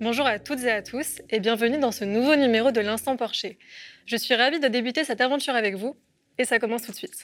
Bonjour 0.00 0.26
à 0.26 0.38
toutes 0.38 0.64
et 0.64 0.70
à 0.70 0.80
tous 0.80 1.20
et 1.28 1.40
bienvenue 1.40 1.78
dans 1.78 1.92
ce 1.92 2.06
nouveau 2.06 2.34
numéro 2.34 2.70
de 2.70 2.80
l'Instant 2.80 3.18
Porcher. 3.18 3.58
Je 4.06 4.16
suis 4.16 4.34
ravie 4.34 4.58
de 4.58 4.66
débuter 4.66 5.04
cette 5.04 5.20
aventure 5.20 5.54
avec 5.54 5.74
vous 5.74 5.94
et 6.38 6.46
ça 6.46 6.58
commence 6.58 6.84
tout 6.84 6.92
de 6.92 6.96
suite. 6.96 7.22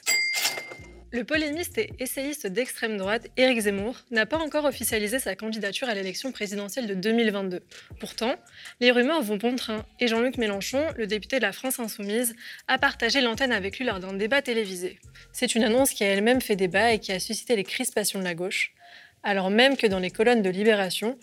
Le 1.11 1.23
polémiste 1.23 1.79
et 1.79 1.89
essayiste 1.97 2.45
d'extrême 2.45 2.97
droite 2.97 3.29
Éric 3.35 3.61
Zemmour 3.61 3.95
n'a 4.11 4.27
pas 4.27 4.37
encore 4.37 4.65
officialisé 4.65 5.17
sa 5.17 5.35
candidature 5.35 5.89
à 5.89 5.95
l'élection 5.95 6.31
présidentielle 6.31 6.85
de 6.85 6.93
2022. 6.93 7.61
Pourtant, 7.99 8.35
les 8.79 8.91
rumeurs 8.91 9.23
vont 9.23 9.37
bon 9.37 9.55
train 9.55 9.83
et 9.99 10.07
Jean-Luc 10.07 10.37
Mélenchon, 10.37 10.85
le 10.97 11.07
député 11.07 11.37
de 11.37 11.41
la 11.41 11.53
France 11.53 11.79
Insoumise, 11.79 12.35
a 12.67 12.77
partagé 12.77 13.21
l'antenne 13.21 13.53
avec 13.53 13.79
lui 13.79 13.85
lors 13.85 13.99
d'un 13.99 14.13
débat 14.13 14.43
télévisé. 14.43 14.99
C'est 15.33 15.55
une 15.55 15.63
annonce 15.63 15.93
qui 15.93 16.03
a 16.03 16.09
elle-même 16.09 16.41
fait 16.41 16.55
débat 16.55 16.93
et 16.93 16.99
qui 16.99 17.11
a 17.11 17.19
suscité 17.19 17.55
les 17.55 17.63
crispations 17.63 18.19
de 18.19 18.23
la 18.23 18.35
gauche, 18.35 18.75
alors 19.23 19.49
même 19.49 19.77
que 19.77 19.87
dans 19.87 19.97
les 19.97 20.11
colonnes 20.11 20.43
de 20.43 20.51
Libération, 20.51 21.17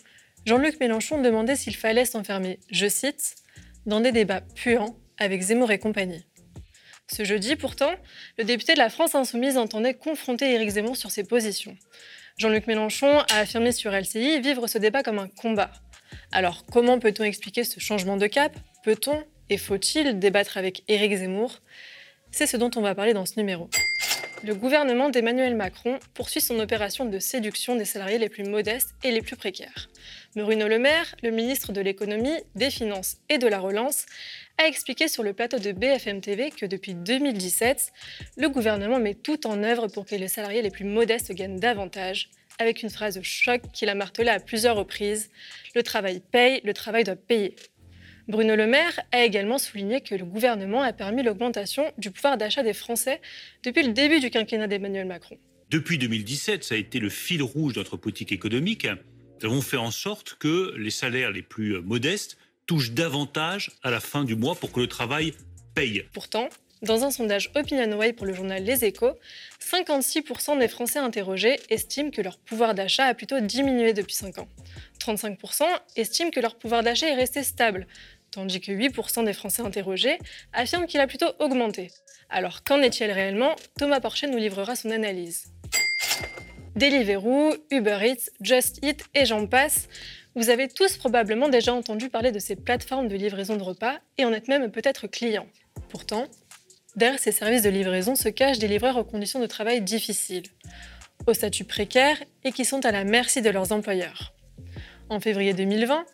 Jean-Luc 0.45 0.79
Mélenchon 0.79 1.21
demandait 1.21 1.55
s'il 1.55 1.75
fallait 1.75 2.05
s'enfermer, 2.05 2.59
je 2.69 2.87
cite, 2.87 3.35
dans 3.87 3.99
des 3.99 4.11
débats 4.11 4.41
puants 4.41 4.95
avec 5.17 5.41
Zemmour 5.41 5.71
et 5.71 5.79
compagnie. 5.79 6.23
Ce 7.11 7.23
jeudi, 7.23 7.55
pourtant, 7.55 7.89
le 8.37 8.43
député 8.43 8.73
de 8.73 8.77
la 8.77 8.91
France 8.91 9.15
Insoumise 9.15 9.57
entendait 9.57 9.95
confronter 9.95 10.53
Éric 10.53 10.69
Zemmour 10.69 10.97
sur 10.97 11.09
ses 11.09 11.23
positions. 11.23 11.75
Jean-Luc 12.37 12.67
Mélenchon 12.67 13.19
a 13.31 13.39
affirmé 13.39 13.71
sur 13.71 13.91
LCI 13.91 14.39
vivre 14.39 14.67
ce 14.67 14.77
débat 14.77 15.01
comme 15.01 15.17
un 15.17 15.29
combat. 15.29 15.71
Alors, 16.31 16.63
comment 16.71 16.99
peut-on 16.99 17.23
expliquer 17.23 17.63
ce 17.63 17.79
changement 17.79 18.17
de 18.17 18.27
cap? 18.27 18.55
Peut-on 18.83 19.23
et 19.49 19.57
faut-il 19.57 20.19
débattre 20.19 20.57
avec 20.57 20.83
Éric 20.87 21.15
Zemmour? 21.15 21.59
C'est 22.29 22.47
ce 22.47 22.57
dont 22.57 22.71
on 22.75 22.81
va 22.81 22.93
parler 22.93 23.13
dans 23.13 23.25
ce 23.25 23.39
numéro 23.39 23.67
le 24.43 24.53
gouvernement 24.53 25.09
d'Emmanuel 25.09 25.55
Macron 25.55 25.99
poursuit 26.13 26.41
son 26.41 26.59
opération 26.59 27.05
de 27.05 27.19
séduction 27.19 27.75
des 27.75 27.85
salariés 27.85 28.17
les 28.17 28.29
plus 28.29 28.43
modestes 28.43 28.93
et 29.03 29.11
les 29.11 29.21
plus 29.21 29.35
précaires. 29.35 29.89
Bruno 30.35 30.67
Le 30.67 30.79
Maire, 30.79 31.15
le 31.23 31.31
ministre 31.31 31.71
de 31.71 31.81
l'économie, 31.81 32.37
des 32.55 32.69
finances 32.69 33.17
et 33.29 33.37
de 33.37 33.47
la 33.47 33.59
relance, 33.59 34.05
a 34.57 34.67
expliqué 34.67 35.07
sur 35.07 35.23
le 35.23 35.33
plateau 35.33 35.59
de 35.59 35.71
BFM 35.71 36.21
TV 36.21 36.51
que 36.51 36.65
depuis 36.65 36.93
2017, 36.93 37.91
le 38.37 38.49
gouvernement 38.49 38.99
met 38.99 39.13
tout 39.13 39.47
en 39.47 39.63
œuvre 39.63 39.87
pour 39.87 40.05
que 40.05 40.15
les 40.15 40.27
salariés 40.27 40.61
les 40.61 40.71
plus 40.71 40.85
modestes 40.85 41.31
gagnent 41.31 41.59
davantage, 41.59 42.29
avec 42.59 42.83
une 42.83 42.89
phrase 42.89 43.19
choc 43.21 43.61
qu'il 43.73 43.89
a 43.89 43.95
martelée 43.95 44.29
à 44.29 44.39
plusieurs 44.39 44.75
reprises 44.75 45.29
Le 45.75 45.83
travail 45.83 46.21
paye, 46.31 46.61
le 46.63 46.73
travail 46.73 47.03
doit 47.03 47.15
payer. 47.15 47.55
Bruno 48.27 48.55
Le 48.55 48.65
Maire 48.65 48.99
a 49.11 49.23
également 49.23 49.59
souligné 49.59 50.01
que 50.01 50.15
le 50.15 50.25
gouvernement 50.25 50.81
a 50.81 50.93
permis 50.93 51.21
l'augmentation 51.21 51.91
du 51.99 52.09
pouvoir 52.09 52.37
d'achat 52.37 52.63
des 52.63 52.73
Français 52.73 53.21
depuis 53.61 53.83
le 53.83 53.93
début 53.93 54.19
du 54.19 54.31
quinquennat 54.31 54.67
d'Emmanuel 54.67 55.05
Macron. 55.05 55.37
Depuis 55.69 55.99
2017, 55.99 56.63
ça 56.63 56.73
a 56.73 56.77
été 56.77 56.99
le 56.99 57.09
fil 57.09 57.43
rouge 57.43 57.73
de 57.73 57.79
notre 57.79 57.97
politique 57.97 58.31
économique. 58.31 58.87
Nous 59.41 59.49
avons 59.51 59.61
fait 59.61 59.77
en 59.77 59.91
sorte 59.91 60.37
que 60.39 60.73
les 60.75 60.89
salaires 60.89 61.31
les 61.31 61.43
plus 61.43 61.79
modestes 61.81 62.37
touchent 62.65 62.91
davantage 62.91 63.71
à 63.83 63.91
la 63.91 63.99
fin 63.99 64.23
du 64.23 64.35
mois 64.35 64.55
pour 64.55 64.71
que 64.71 64.79
le 64.79 64.87
travail 64.87 65.33
paye. 65.75 66.05
Pourtant, 66.11 66.49
dans 66.81 67.03
un 67.03 67.11
sondage 67.11 67.51
OpinionWay 67.55 68.13
pour 68.13 68.25
le 68.25 68.33
journal 68.33 68.63
Les 68.63 68.85
Échos, 68.85 69.13
56% 69.61 70.59
des 70.59 70.67
Français 70.67 70.99
interrogés 70.99 71.59
estiment 71.69 72.11
que 72.11 72.21
leur 72.21 72.37
pouvoir 72.37 72.75
d'achat 72.75 73.05
a 73.05 73.13
plutôt 73.13 73.39
diminué 73.39 73.93
depuis 73.93 74.15
5 74.15 74.39
ans. 74.39 74.47
35% 74.99 75.63
estiment 75.95 76.31
que 76.31 76.39
leur 76.39 76.55
pouvoir 76.55 76.83
d'achat 76.83 77.07
est 77.07 77.15
resté 77.15 77.43
stable, 77.43 77.87
tandis 78.35 78.59
que 78.59 78.71
8% 78.71 79.25
des 79.25 79.33
Français 79.33 79.61
interrogés 79.61 80.19
affirment 80.53 80.85
qu'il 80.85 80.99
a 80.99 81.07
plutôt 81.07 81.31
augmenté. 81.39 81.89
Alors 82.29 82.63
qu'en 82.63 82.81
est-il 82.81 83.09
réellement? 83.11 83.55
Thomas 83.79 84.01
Porcher 84.01 84.27
nous 84.27 84.37
livrera 84.37 84.75
son 84.75 84.91
analyse. 84.91 85.47
Deliveroo, 86.75 87.55
Uber 87.71 87.99
Eats, 88.03 88.29
Just 88.41 88.83
Eat 88.83 89.05
et 89.13 89.25
j'en 89.25 89.47
passe. 89.47 89.87
Vous 90.35 90.49
avez 90.49 90.67
tous 90.67 90.97
probablement 90.97 91.47
déjà 91.47 91.73
entendu 91.73 92.09
parler 92.09 92.33
de 92.33 92.39
ces 92.39 92.57
plateformes 92.57 93.07
de 93.07 93.15
livraison 93.15 93.55
de 93.55 93.63
repas 93.63 93.99
et 94.17 94.25
en 94.25 94.33
êtes 94.33 94.49
même 94.49 94.69
peut-être 94.69 95.07
client. 95.07 95.47
Pourtant, 95.87 96.27
derrière 96.97 97.19
ces 97.19 97.31
services 97.31 97.61
de 97.61 97.69
livraison 97.69 98.15
se 98.15 98.27
cachent 98.27 98.59
des 98.59 98.67
livreurs 98.67 98.97
aux 98.97 99.05
conditions 99.05 99.39
de 99.39 99.47
travail 99.47 99.81
difficiles, 99.81 100.47
au 101.25 101.33
statut 101.33 101.63
précaire 101.63 102.21
et 102.43 102.51
qui 102.51 102.65
sont 102.65 102.85
à 102.85 102.91
la 102.91 103.05
merci 103.05 103.41
de 103.41 103.49
leurs 103.49 103.71
employeurs. 103.71 104.33
En 105.09 105.21
février 105.21 105.53
2020, 105.53 106.05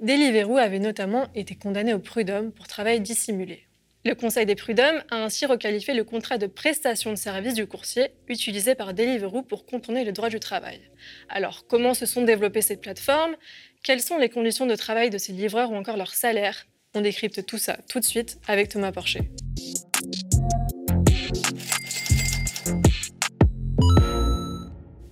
Deliveroo 0.00 0.58
avait 0.58 0.78
notamment 0.78 1.26
été 1.34 1.56
condamné 1.56 1.92
au 1.92 1.98
prud'homme 1.98 2.52
pour 2.52 2.68
travail 2.68 3.00
dissimulé. 3.00 3.66
Le 4.04 4.14
Conseil 4.14 4.46
des 4.46 4.54
prud'hommes 4.54 5.02
a 5.10 5.24
ainsi 5.24 5.44
requalifié 5.44 5.92
le 5.92 6.04
contrat 6.04 6.38
de 6.38 6.46
prestation 6.46 7.10
de 7.10 7.16
service 7.16 7.54
du 7.54 7.66
coursier 7.66 8.12
utilisé 8.28 8.76
par 8.76 8.94
Deliveroo 8.94 9.42
pour 9.42 9.66
contourner 9.66 10.04
le 10.04 10.12
droit 10.12 10.28
du 10.28 10.38
travail. 10.38 10.80
Alors, 11.28 11.66
comment 11.66 11.94
se 11.94 12.06
sont 12.06 12.22
développées 12.22 12.62
ces 12.62 12.76
plateformes? 12.76 13.34
Quelles 13.82 14.00
sont 14.00 14.18
les 14.18 14.28
conditions 14.28 14.66
de 14.66 14.76
travail 14.76 15.10
de 15.10 15.18
ces 15.18 15.32
livreurs 15.32 15.72
ou 15.72 15.74
encore 15.74 15.96
leur 15.96 16.14
salaire? 16.14 16.66
On 16.94 17.00
décrypte 17.00 17.44
tout 17.44 17.58
ça 17.58 17.76
tout 17.88 17.98
de 17.98 18.04
suite 18.04 18.38
avec 18.46 18.68
Thomas 18.68 18.92
Porcher. 18.92 19.32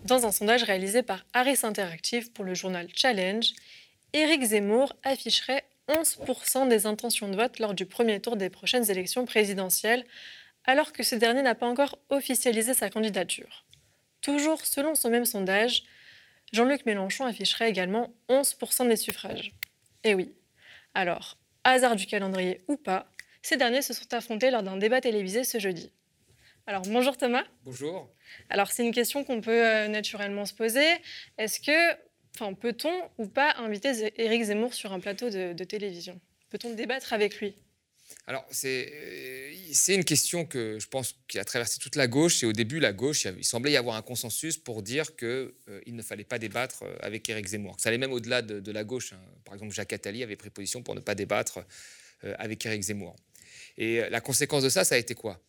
Dans 0.04 0.24
un 0.24 0.30
sondage 0.30 0.62
réalisé 0.62 1.02
par 1.02 1.26
Harris 1.32 1.58
Interactive 1.64 2.30
pour 2.30 2.44
le 2.44 2.54
journal 2.54 2.86
Challenge, 2.94 3.52
Éric 4.12 4.42
Zemmour 4.42 4.94
afficherait 5.02 5.64
11% 5.88 6.68
des 6.68 6.86
intentions 6.86 7.28
de 7.28 7.36
vote 7.36 7.58
lors 7.58 7.74
du 7.74 7.86
premier 7.86 8.20
tour 8.20 8.36
des 8.36 8.50
prochaines 8.50 8.90
élections 8.90 9.24
présidentielles, 9.24 10.04
alors 10.64 10.92
que 10.92 11.02
ce 11.02 11.14
dernier 11.14 11.42
n'a 11.42 11.54
pas 11.54 11.68
encore 11.68 11.98
officialisé 12.10 12.74
sa 12.74 12.90
candidature. 12.90 13.64
Toujours 14.20 14.64
selon 14.64 14.94
ce 14.94 15.08
même 15.08 15.24
sondage, 15.24 15.84
Jean-Luc 16.52 16.86
Mélenchon 16.86 17.24
afficherait 17.24 17.68
également 17.68 18.12
11% 18.28 18.88
des 18.88 18.96
suffrages. 18.96 19.52
Et 20.02 20.14
oui. 20.14 20.34
Alors, 20.94 21.36
hasard 21.64 21.96
du 21.96 22.06
calendrier 22.06 22.64
ou 22.68 22.76
pas, 22.76 23.06
ces 23.42 23.56
derniers 23.56 23.82
se 23.82 23.92
sont 23.92 24.12
affrontés 24.12 24.50
lors 24.50 24.62
d'un 24.62 24.76
débat 24.76 25.00
télévisé 25.00 25.44
ce 25.44 25.58
jeudi. 25.58 25.92
Alors 26.66 26.82
bonjour 26.82 27.16
Thomas. 27.16 27.44
Bonjour. 27.64 28.10
Alors 28.50 28.72
c'est 28.72 28.84
une 28.84 28.92
question 28.92 29.22
qu'on 29.22 29.40
peut 29.40 29.64
euh, 29.64 29.86
naturellement 29.86 30.44
se 30.44 30.52
poser. 30.52 30.86
Est-ce 31.38 31.60
que 31.60 31.96
Enfin, 32.38 32.52
peut-on 32.52 32.92
ou 33.16 33.28
pas 33.28 33.54
inviter 33.56 34.12
Éric 34.18 34.42
Zemmour 34.42 34.74
sur 34.74 34.92
un 34.92 35.00
plateau 35.00 35.30
de, 35.30 35.64
télévision? 35.64 36.20
Peut-on 36.50 36.74
débattre 36.74 37.14
avec 37.14 37.40
lui? 37.40 37.54
Alors, 38.26 38.46
euh, 38.64 39.54
c'est 39.72 39.94
une 39.94 40.04
question 40.04 40.44
que 40.44 40.78
je 40.78 40.86
pense 40.86 41.16
qui 41.28 41.38
a 41.38 41.44
traversé 41.44 41.78
toute 41.78 41.96
la 41.96 42.06
gauche. 42.06 42.42
Et 42.42 42.46
au 42.46 42.52
début, 42.52 42.78
la 42.78 42.92
gauche, 42.92 43.24
il 43.24 43.44
semblait 43.44 43.72
y 43.72 43.76
avoir 43.78 43.96
un 43.96 44.02
consensus 44.02 44.58
pour 44.58 44.82
dire 44.82 45.16
qu'il 45.16 45.26
euh, 45.28 45.80
ne 45.86 46.02
fallait 46.02 46.24
pas 46.24 46.38
débattre 46.38 46.82
euh, 46.82 46.94
avec 47.00 47.26
Éric 47.30 47.46
Zemmour. 47.46 47.76
Ça 47.80 47.88
allait 47.88 47.96
même 47.96 48.12
au-delà 48.12 48.42
de, 48.42 48.70
la 48.70 48.84
gauche. 48.84 49.14
Hein. 49.14 49.20
Par 49.46 49.54
exemple, 49.54 49.72
Jacques 49.72 49.94
Attali 49.94 50.22
avait 50.22 50.36
pris 50.36 50.50
position 50.50 50.82
pour 50.82 50.94
ne 50.94 51.00
pas 51.00 51.14
débattre 51.14 51.60
avec 52.22 52.66
Éric 52.66 52.82
Zemmour. 52.82 53.16
Et 53.78 54.02
la 54.10 54.20
conséquence 54.20 54.62
de 54.62 54.68
ça, 54.68 54.84
ça 54.84 54.94
a 54.94 54.98
été 54.98 55.14
quoi? 55.14 55.40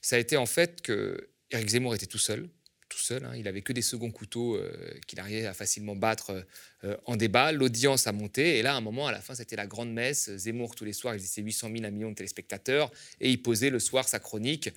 Ça 0.00 0.16
a 0.16 0.18
été 0.18 0.38
en 0.38 0.46
fait 0.46 0.80
que 0.80 1.30
Éric 1.50 1.68
Zemmour 1.68 1.94
était 1.94 2.06
tout 2.06 2.18
seul 2.18 2.48
tout 2.90 2.98
seul. 2.98 3.24
Hein. 3.24 3.32
Il 3.36 3.48
avait 3.48 3.62
que 3.62 3.72
des 3.72 3.80
seconds 3.80 4.10
couteaux 4.10 4.56
euh, 4.56 4.70
qu'il 5.06 5.18
arrivait 5.20 5.46
à 5.46 5.54
facilement 5.54 5.96
battre 5.96 6.44
euh, 6.84 6.96
en 7.06 7.16
débat. 7.16 7.52
L'audience 7.52 8.06
a 8.06 8.12
monté. 8.12 8.58
Et 8.58 8.62
là, 8.62 8.74
à 8.74 8.76
un 8.76 8.82
moment, 8.82 9.06
à 9.06 9.12
la 9.12 9.20
fin, 9.22 9.34
c'était 9.34 9.56
la 9.56 9.66
grande 9.66 9.92
messe. 9.92 10.30
Zemmour, 10.36 10.74
tous 10.74 10.84
les 10.84 10.92
soirs, 10.92 11.14
il 11.14 11.20
disait 11.20 11.40
800 11.40 11.70
000, 11.72 11.84
1 11.84 11.90
million 11.90 12.10
de 12.10 12.16
téléspectateurs. 12.16 12.90
Et 13.20 13.30
il 13.30 13.40
posait 13.40 13.70
le 13.70 13.78
soir 13.78 14.06
sa 14.08 14.18
chronique 14.18 14.68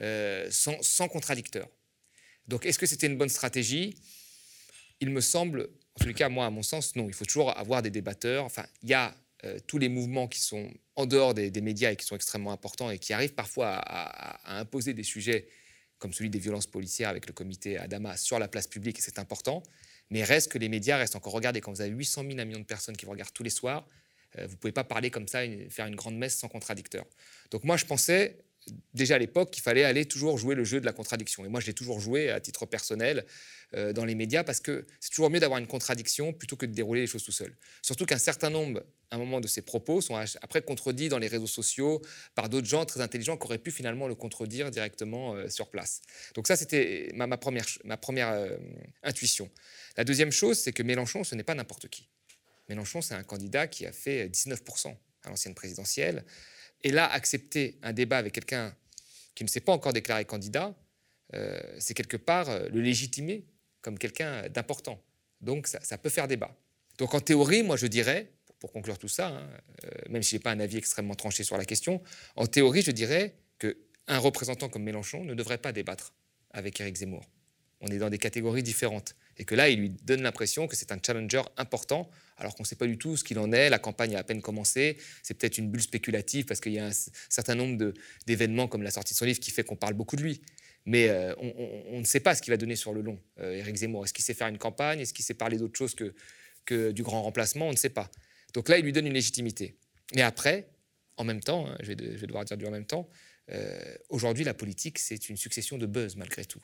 euh, 0.00 0.46
sans, 0.50 0.80
sans, 0.82 1.08
contradicteur. 1.08 1.68
Donc, 2.46 2.66
est-ce 2.66 2.78
que 2.78 2.86
c'était 2.86 3.08
une 3.08 3.18
bonne 3.18 3.28
stratégie? 3.28 3.96
Il 5.00 5.10
me 5.10 5.20
semble, 5.20 5.68
en 5.98 6.04
tout 6.04 6.12
cas, 6.12 6.28
moi, 6.28 6.46
à 6.46 6.50
mon 6.50 6.62
sens, 6.62 6.94
non. 6.94 7.08
Il 7.08 7.14
faut 7.14 7.24
toujours 7.24 7.56
avoir 7.58 7.82
des 7.82 7.90
débatteurs. 7.90 8.44
Enfin, 8.44 8.66
il 8.82 8.90
y 8.90 8.94
a 8.94 9.16
tous 9.66 9.78
les 9.78 9.88
mouvements 9.88 10.28
qui 10.28 10.40
sont 10.40 10.70
en 10.94 11.04
dehors 11.04 11.34
des, 11.34 11.50
médias 11.60 11.90
et 11.90 11.96
qui 11.96 12.06
sont 12.06 12.14
extrêmement 12.14 12.52
importants 12.52 12.92
et 12.92 13.00
qui 13.00 13.12
arrivent 13.12 13.34
parfois 13.34 13.70
à 13.74 14.60
imposer 14.60 14.94
des 14.94 15.02
sujets 15.02 15.48
comme 16.02 16.12
celui 16.12 16.30
des 16.30 16.40
violences 16.40 16.66
policières 16.66 17.08
avec 17.08 17.28
le 17.28 17.32
comité 17.32 17.78
Adama 17.78 18.16
sur 18.16 18.40
la 18.40 18.48
place 18.48 18.66
publique, 18.66 18.98
et 18.98 19.02
c'est 19.02 19.20
important. 19.20 19.62
Mais 20.10 20.24
reste 20.24 20.50
que 20.50 20.58
les 20.58 20.68
médias 20.68 20.96
restent 20.96 21.14
encore 21.14 21.32
regardés. 21.32 21.60
Quand 21.60 21.72
vous 21.72 21.80
avez 21.80 21.92
800 21.92 22.24
000, 22.26 22.40
1 22.40 22.44
million 22.44 22.58
de 22.58 22.64
personnes 22.64 22.96
qui 22.96 23.04
vous 23.04 23.12
regardent 23.12 23.32
tous 23.32 23.44
les 23.44 23.50
soirs, 23.50 23.86
euh, 24.36 24.46
vous 24.46 24.54
ne 24.54 24.56
pouvez 24.56 24.72
pas 24.72 24.82
parler 24.82 25.10
comme 25.10 25.28
ça, 25.28 25.42
faire 25.70 25.86
une 25.86 25.94
grande 25.94 26.16
messe 26.16 26.36
sans 26.36 26.48
contradicteur. 26.48 27.04
Donc 27.52 27.62
moi, 27.62 27.76
je 27.76 27.84
pensais 27.84 28.36
déjà 28.94 29.16
à 29.16 29.18
l'époque 29.18 29.50
qu'il 29.50 29.62
fallait 29.62 29.84
aller 29.84 30.04
toujours 30.04 30.38
jouer 30.38 30.54
le 30.54 30.64
jeu 30.64 30.80
de 30.80 30.86
la 30.86 30.92
contradiction. 30.92 31.44
Et 31.44 31.48
moi, 31.48 31.60
je 31.60 31.66
l'ai 31.66 31.74
toujours 31.74 32.00
joué 32.00 32.30
à 32.30 32.40
titre 32.40 32.66
personnel 32.66 33.24
euh, 33.74 33.92
dans 33.92 34.04
les 34.04 34.14
médias 34.14 34.44
parce 34.44 34.60
que 34.60 34.86
c'est 35.00 35.10
toujours 35.10 35.30
mieux 35.30 35.40
d'avoir 35.40 35.58
une 35.58 35.66
contradiction 35.66 36.32
plutôt 36.32 36.56
que 36.56 36.66
de 36.66 36.72
dérouler 36.72 37.00
les 37.00 37.06
choses 37.06 37.24
tout 37.24 37.32
seul. 37.32 37.56
Surtout 37.80 38.06
qu'un 38.06 38.18
certain 38.18 38.50
nombre, 38.50 38.82
à 39.10 39.16
un 39.16 39.18
moment 39.18 39.40
de 39.40 39.48
ses 39.48 39.62
propos, 39.62 40.00
sont 40.00 40.14
après 40.42 40.62
contredits 40.62 41.08
dans 41.08 41.18
les 41.18 41.28
réseaux 41.28 41.46
sociaux 41.46 42.02
par 42.34 42.48
d'autres 42.48 42.68
gens 42.68 42.84
très 42.84 43.00
intelligents 43.00 43.36
qui 43.36 43.44
auraient 43.44 43.58
pu 43.58 43.70
finalement 43.70 44.08
le 44.08 44.14
contredire 44.14 44.70
directement 44.70 45.34
euh, 45.34 45.48
sur 45.48 45.68
place. 45.68 46.02
Donc 46.34 46.46
ça, 46.46 46.56
c'était 46.56 47.10
ma, 47.14 47.26
première, 47.36 47.66
ma 47.84 47.96
première 47.96 48.30
euh, 48.30 48.56
intuition. 49.02 49.50
La 49.96 50.04
deuxième 50.04 50.32
chose, 50.32 50.58
c'est 50.58 50.72
que 50.72 50.82
Mélenchon, 50.82 51.24
ce 51.24 51.34
n'est 51.34 51.42
pas 51.42 51.54
n'importe 51.54 51.88
qui. 51.88 52.08
Mélenchon, 52.68 53.02
c'est 53.02 53.14
un 53.14 53.24
candidat 53.24 53.66
qui 53.66 53.86
a 53.86 53.92
fait 53.92 54.28
19% 54.28 54.94
à 55.24 55.28
l'ancienne 55.28 55.54
présidentielle. 55.54 56.24
Et 56.84 56.90
là, 56.90 57.10
accepter 57.10 57.78
un 57.82 57.92
débat 57.92 58.18
avec 58.18 58.32
quelqu'un 58.32 58.74
qui 59.34 59.44
ne 59.44 59.48
s'est 59.48 59.60
pas 59.60 59.72
encore 59.72 59.92
déclaré 59.92 60.24
candidat, 60.24 60.74
euh, 61.34 61.60
c'est 61.78 61.94
quelque 61.94 62.16
part 62.16 62.48
euh, 62.50 62.68
le 62.68 62.80
légitimer 62.80 63.46
comme 63.80 63.98
quelqu'un 63.98 64.48
d'important. 64.48 65.02
Donc 65.40 65.66
ça, 65.66 65.98
peut 65.98 66.10
faire 66.10 66.28
débat. 66.28 66.54
Donc 66.98 67.14
en 67.14 67.20
théorie, 67.20 67.62
moi 67.62 67.76
je 67.76 67.86
dirais, 67.86 68.30
pour 68.60 68.70
conclure 68.72 68.98
tout 68.98 69.08
ça, 69.08 69.28
hein, 69.28 69.50
même 70.08 70.22
si 70.22 70.30
je 70.30 70.36
n'ai 70.36 70.40
pas 70.40 70.52
un 70.52 70.60
avis 70.60 70.76
extrêmement 70.76 71.16
tranché 71.16 71.42
sur 71.42 71.56
la 71.56 71.64
question, 71.64 72.00
en 72.36 72.46
théorie, 72.46 72.82
je 72.82 72.92
dirais 72.92 73.34
qu'un 73.58 74.18
représentant 74.18 74.68
comme 74.68 74.84
Mélenchon 74.84 75.24
ne 75.24 75.34
devrait 75.34 75.58
pas 75.58 75.72
débattre 75.72 76.14
avec 76.52 76.80
Éric 76.80 76.96
Zemmour. 76.96 77.24
On 77.80 77.88
est 77.88 77.98
dans 77.98 78.10
des 78.10 78.18
catégories 78.18 78.62
différentes. 78.62 79.16
Et 79.38 79.44
que 79.44 79.54
là, 79.54 79.68
il 79.68 79.78
lui 79.78 79.90
donne 79.90 80.22
l'impression 80.22 80.66
que 80.66 80.76
c'est 80.76 80.92
un 80.92 80.98
challenger 81.04 81.42
important, 81.56 82.10
alors 82.36 82.54
qu'on 82.54 82.62
ne 82.62 82.66
sait 82.66 82.76
pas 82.76 82.86
du 82.86 82.98
tout 82.98 83.16
ce 83.16 83.24
qu'il 83.24 83.38
en 83.38 83.52
est. 83.52 83.70
La 83.70 83.78
campagne 83.78 84.14
a 84.14 84.18
à 84.18 84.24
peine 84.24 84.42
commencé. 84.42 84.98
C'est 85.22 85.34
peut-être 85.34 85.58
une 85.58 85.70
bulle 85.70 85.82
spéculative 85.82 86.44
parce 86.44 86.60
qu'il 86.60 86.72
y 86.72 86.78
a 86.78 86.86
un 86.86 86.92
certain 87.28 87.54
nombre 87.54 87.92
d'événements 88.26 88.68
comme 88.68 88.82
la 88.82 88.90
sortie 88.90 89.14
de 89.14 89.18
son 89.18 89.24
livre 89.24 89.40
qui 89.40 89.50
fait 89.50 89.64
qu'on 89.64 89.76
parle 89.76 89.94
beaucoup 89.94 90.16
de 90.16 90.22
lui. 90.22 90.40
Mais 90.84 91.08
euh, 91.08 91.34
on, 91.38 92.00
ne 92.00 92.04
sait 92.04 92.20
pas 92.20 92.34
ce 92.34 92.42
qu'il 92.42 92.50
va 92.50 92.56
donner 92.56 92.74
sur 92.74 92.92
le 92.92 93.02
long, 93.02 93.18
euh, 93.38 93.52
Éric 93.52 93.76
Zemmour. 93.76 94.04
Est-ce 94.04 94.12
qu'il 94.12 94.24
sait 94.24 94.34
faire 94.34 94.48
une 94.48 94.58
campagne? 94.58 95.00
Est-ce 95.00 95.14
qu'il 95.14 95.24
sait 95.24 95.34
parler 95.34 95.56
d'autre 95.56 95.78
chose 95.78 95.94
que, 95.94 96.90
du 96.90 97.02
grand 97.02 97.22
remplacement? 97.22 97.68
On 97.68 97.72
ne 97.72 97.76
sait 97.76 97.90
pas. 97.90 98.10
Donc 98.54 98.68
là, 98.68 98.78
il 98.78 98.84
lui 98.84 98.92
donne 98.92 99.06
une 99.06 99.12
légitimité. 99.12 99.76
Mais 100.14 100.22
après, 100.22 100.68
en 101.16 101.24
même 101.24 101.40
temps, 101.40 101.68
hein, 101.68 101.76
je, 101.80 101.86
vais 101.92 101.94
devoir 101.94 102.44
dire 102.44 102.56
du 102.56 102.66
en 102.66 102.70
même 102.70 102.86
temps, 102.86 103.08
euh, 103.50 103.94
aujourd'hui, 104.08 104.44
la 104.44 104.54
politique, 104.54 104.98
c'est 104.98 105.28
une 105.28 105.36
succession 105.36 105.78
de 105.78 105.86
buzz 105.86 106.16
malgré 106.16 106.44
tout. 106.44 106.60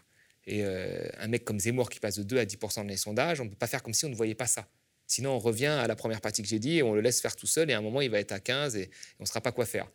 Et 0.49 0.65
euh, 0.65 1.06
un 1.19 1.29
mec 1.29 1.45
comme 1.45 1.61
Zemmour 1.61 1.91
qui 1.91 2.00
passe 2.00 2.17
de 2.17 2.23
2 2.23 2.39
à 2.39 2.45
10% 2.47 2.77
dans 2.77 2.83
les 2.85 2.97
sondages, 2.97 3.39
on 3.39 3.45
ne 3.45 3.50
peut 3.50 3.56
pas 3.56 3.67
faire 3.67 3.83
comme 3.83 3.93
si 3.93 4.06
on 4.06 4.09
ne 4.09 4.15
voyait 4.15 4.35
pas 4.35 4.47
ça. 4.47 4.67
Sinon, 5.06 5.33
on 5.33 5.39
revient 5.39 5.67
à 5.67 5.87
la 5.87 5.95
première 5.95 6.23
partie 6.23 6.41
que 6.41 6.49
j'ai 6.49 6.59
dit 6.59 6.79
et 6.79 6.83
on 6.83 6.95
le 6.95 7.03
laisse 7.03 7.21
faire 7.21 7.37
tout 7.37 7.47
seul. 7.47 7.71
Et 7.71 7.75
à 7.75 7.79
un 7.79 7.83
moment, 7.83 8.00
il 8.00 8.11
va 8.11 8.19
être 8.19 8.33
à 8.33 8.41
15 8.41 8.75
et, 8.77 8.91
on 9.21 9.25
ne 9.25 9.27
saura 9.27 9.43
pas 9.43 9.53
quoi 9.53 9.67
faire. 9.67 9.91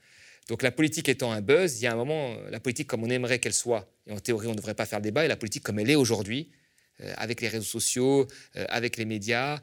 Donc 0.47 0.61
la 0.61 0.71
politique 0.71 1.09
étant 1.09 1.31
un 1.31 1.41
buzz, 1.41 1.79
il 1.79 1.85
y 1.85 1.87
a 1.87 1.93
un 1.93 1.95
moment, 1.95 2.37
la 2.51 2.59
politique 2.59 2.85
comme 2.85 3.03
on 3.03 3.09
aimerait 3.09 3.39
qu'elle 3.39 3.53
soit, 3.53 3.91
et 4.05 4.11
en 4.11 4.19
théorie 4.19 4.45
on 4.47 4.51
ne 4.51 4.57
devrait 4.57 4.75
pas 4.75 4.85
faire 4.85 4.99
le 4.99 5.03
débat, 5.03 5.25
et 5.25 5.27
la 5.27 5.37
politique 5.37 5.63
comme 5.63 5.79
elle 5.79 5.89
est 5.89 5.95
aujourd'hui, 5.95 6.51
euh, 6.99 7.13
avec 7.17 7.41
les 7.41 7.47
réseaux 7.47 7.63
sociaux, 7.63 8.27
euh, 8.55 8.65
avec 8.69 8.97
les 8.97 9.05
médias, 9.05 9.59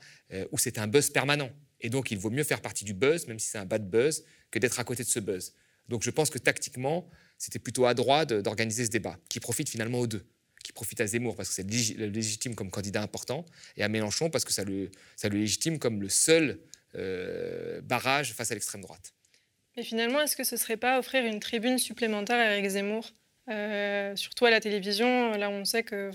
où 0.51 0.59
c'est 0.59 0.79
un 0.79 0.89
buzz 0.89 1.11
permanent. 1.11 1.51
Et 1.81 1.89
donc 1.89 2.11
il 2.11 2.19
vaut 2.19 2.31
mieux 2.31 2.45
faire 2.45 2.63
partie 2.63 2.85
du 2.85 2.95
buzz, 2.95 3.29
même 3.29 3.39
si 3.39 3.49
c'est 3.49 3.59
un 3.59 3.67
bad 3.67 3.89
buzz, 3.89 4.25
que 4.51 4.59
d'être 4.59 4.81
à 4.81 4.85
côté 4.85 5.05
de 5.05 5.09
ce 5.09 5.21
buzz. 5.21 5.55
Donc 5.89 6.03
je 6.03 6.11
pense 6.11 6.31
que 6.31 6.39
tactiquement, 6.39 7.09
c'était 7.39 7.59
plutôt 7.59 7.85
à 7.85 7.95
droite 7.95 8.33
d'organiser 8.33 8.87
ce 8.87 8.91
débat, 8.91 9.19
qui 9.29 9.39
profite 9.39 9.69
finalement 9.69 10.01
aux 10.01 10.07
deux 10.07 10.25
qui 10.63 10.73
profite 10.73 11.01
à 11.01 11.07
Zemmour 11.07 11.37
parce 11.37 11.49
que 11.49 11.55
c'est 11.55 11.69
légitime 11.71 12.55
comme 12.55 12.71
candidat 12.71 13.03
important, 13.03 13.45
et 13.77 13.83
à 13.83 13.89
Mélenchon 13.89 14.31
parce 14.31 14.45
que 14.45 14.53
ça 14.53 14.65
le, 14.65 14.91
ça 15.17 15.29
le 15.29 15.39
légitime 15.39 15.79
comme 15.79 16.01
le 16.01 16.09
seul 16.09 16.59
euh, 16.95 17.81
barrage 17.83 18.33
face 18.35 18.51
à 18.51 18.55
l'extrême 18.55 18.83
droite. 18.83 19.13
Mais 19.77 19.83
finalement, 19.83 20.21
est-ce 20.21 20.37
que 20.37 20.45
ce 20.45 20.57
ne 20.57 20.61
serait 20.61 20.77
pas 20.77 20.99
offrir 20.99 21.25
une 21.25 21.41
tribune 21.41 21.79
supplémentaire 21.79 22.37
à 22.37 22.57
Eric 22.57 22.69
Zemmour 22.69 23.09
euh, 23.49 24.15
Surtout 24.17 24.47
à 24.47 24.51
la 24.51 24.61
télévision, 24.61 25.33
là 25.33 25.51
on 25.51 25.65
sait 25.65 25.83
que 25.83 26.11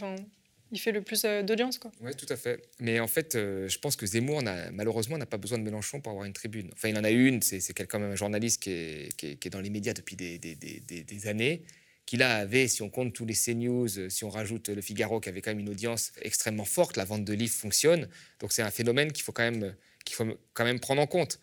il 0.72 0.80
fait 0.80 0.92
le 0.92 1.02
plus 1.02 1.24
euh, 1.24 1.42
d'audience. 1.42 1.80
Oui, 2.02 2.14
tout 2.16 2.26
à 2.28 2.36
fait. 2.36 2.70
Mais 2.80 3.00
en 3.00 3.08
fait, 3.08 3.34
je 3.34 3.78
pense 3.78 3.96
que 3.96 4.06
Zemmour, 4.06 4.42
malheureusement, 4.74 5.18
n'a 5.18 5.26
pas 5.26 5.38
besoin 5.38 5.58
de 5.58 5.64
Mélenchon 5.64 6.02
pour 6.02 6.12
avoir 6.12 6.26
une 6.26 6.34
tribune. 6.34 6.70
Enfin, 6.74 6.90
il 6.90 6.98
en 6.98 7.04
a 7.04 7.12
une, 7.12 7.42
c'est 7.42 7.74
quand 7.74 8.00
même 8.00 8.12
un 8.12 8.16
journaliste 8.16 8.62
qui 8.62 8.72
est, 8.72 9.16
qui 9.16 9.28
est, 9.28 9.50
dans 9.50 9.62
les 9.62 9.70
médias 9.70 9.94
depuis 9.94 10.16
des, 10.16 10.38
des, 10.38 10.56
des, 10.56 10.80
des 10.80 11.28
années 11.28 11.64
qui 12.06 12.18
là 12.18 12.38
avait, 12.38 12.68
si 12.68 12.82
on 12.82 12.90
compte 12.90 13.14
tous 13.14 13.26
les 13.26 13.34
CNews, 13.34 13.98
euh, 13.98 14.10
si 14.10 14.24
on 14.24 14.30
rajoute 14.30 14.70
le 14.70 14.82
Figaro 14.82 15.20
qui 15.20 15.30
avait 15.30 15.42
quand 15.42 15.52
même 15.52 15.60
une 15.60 15.70
audience 15.70 16.12
extrêmement 16.22 16.66
forte, 16.66 16.98
la 16.98 17.06
vente 17.06 17.26
de 17.26 17.34
livres 17.34 17.54
fonctionne. 17.54 18.08
Donc 18.40 18.52
c'est 18.52 18.62
un 18.62 18.72
phénomène 18.72 19.12
qu'il 19.12 19.24
faut, 19.24 19.32
quand 19.32 19.50
même, 19.50 19.76
faut 20.10 20.26
quand 20.54 20.66
même 20.66 20.80
prendre 20.80 21.02
en 21.02 21.08
compte. 21.08 21.40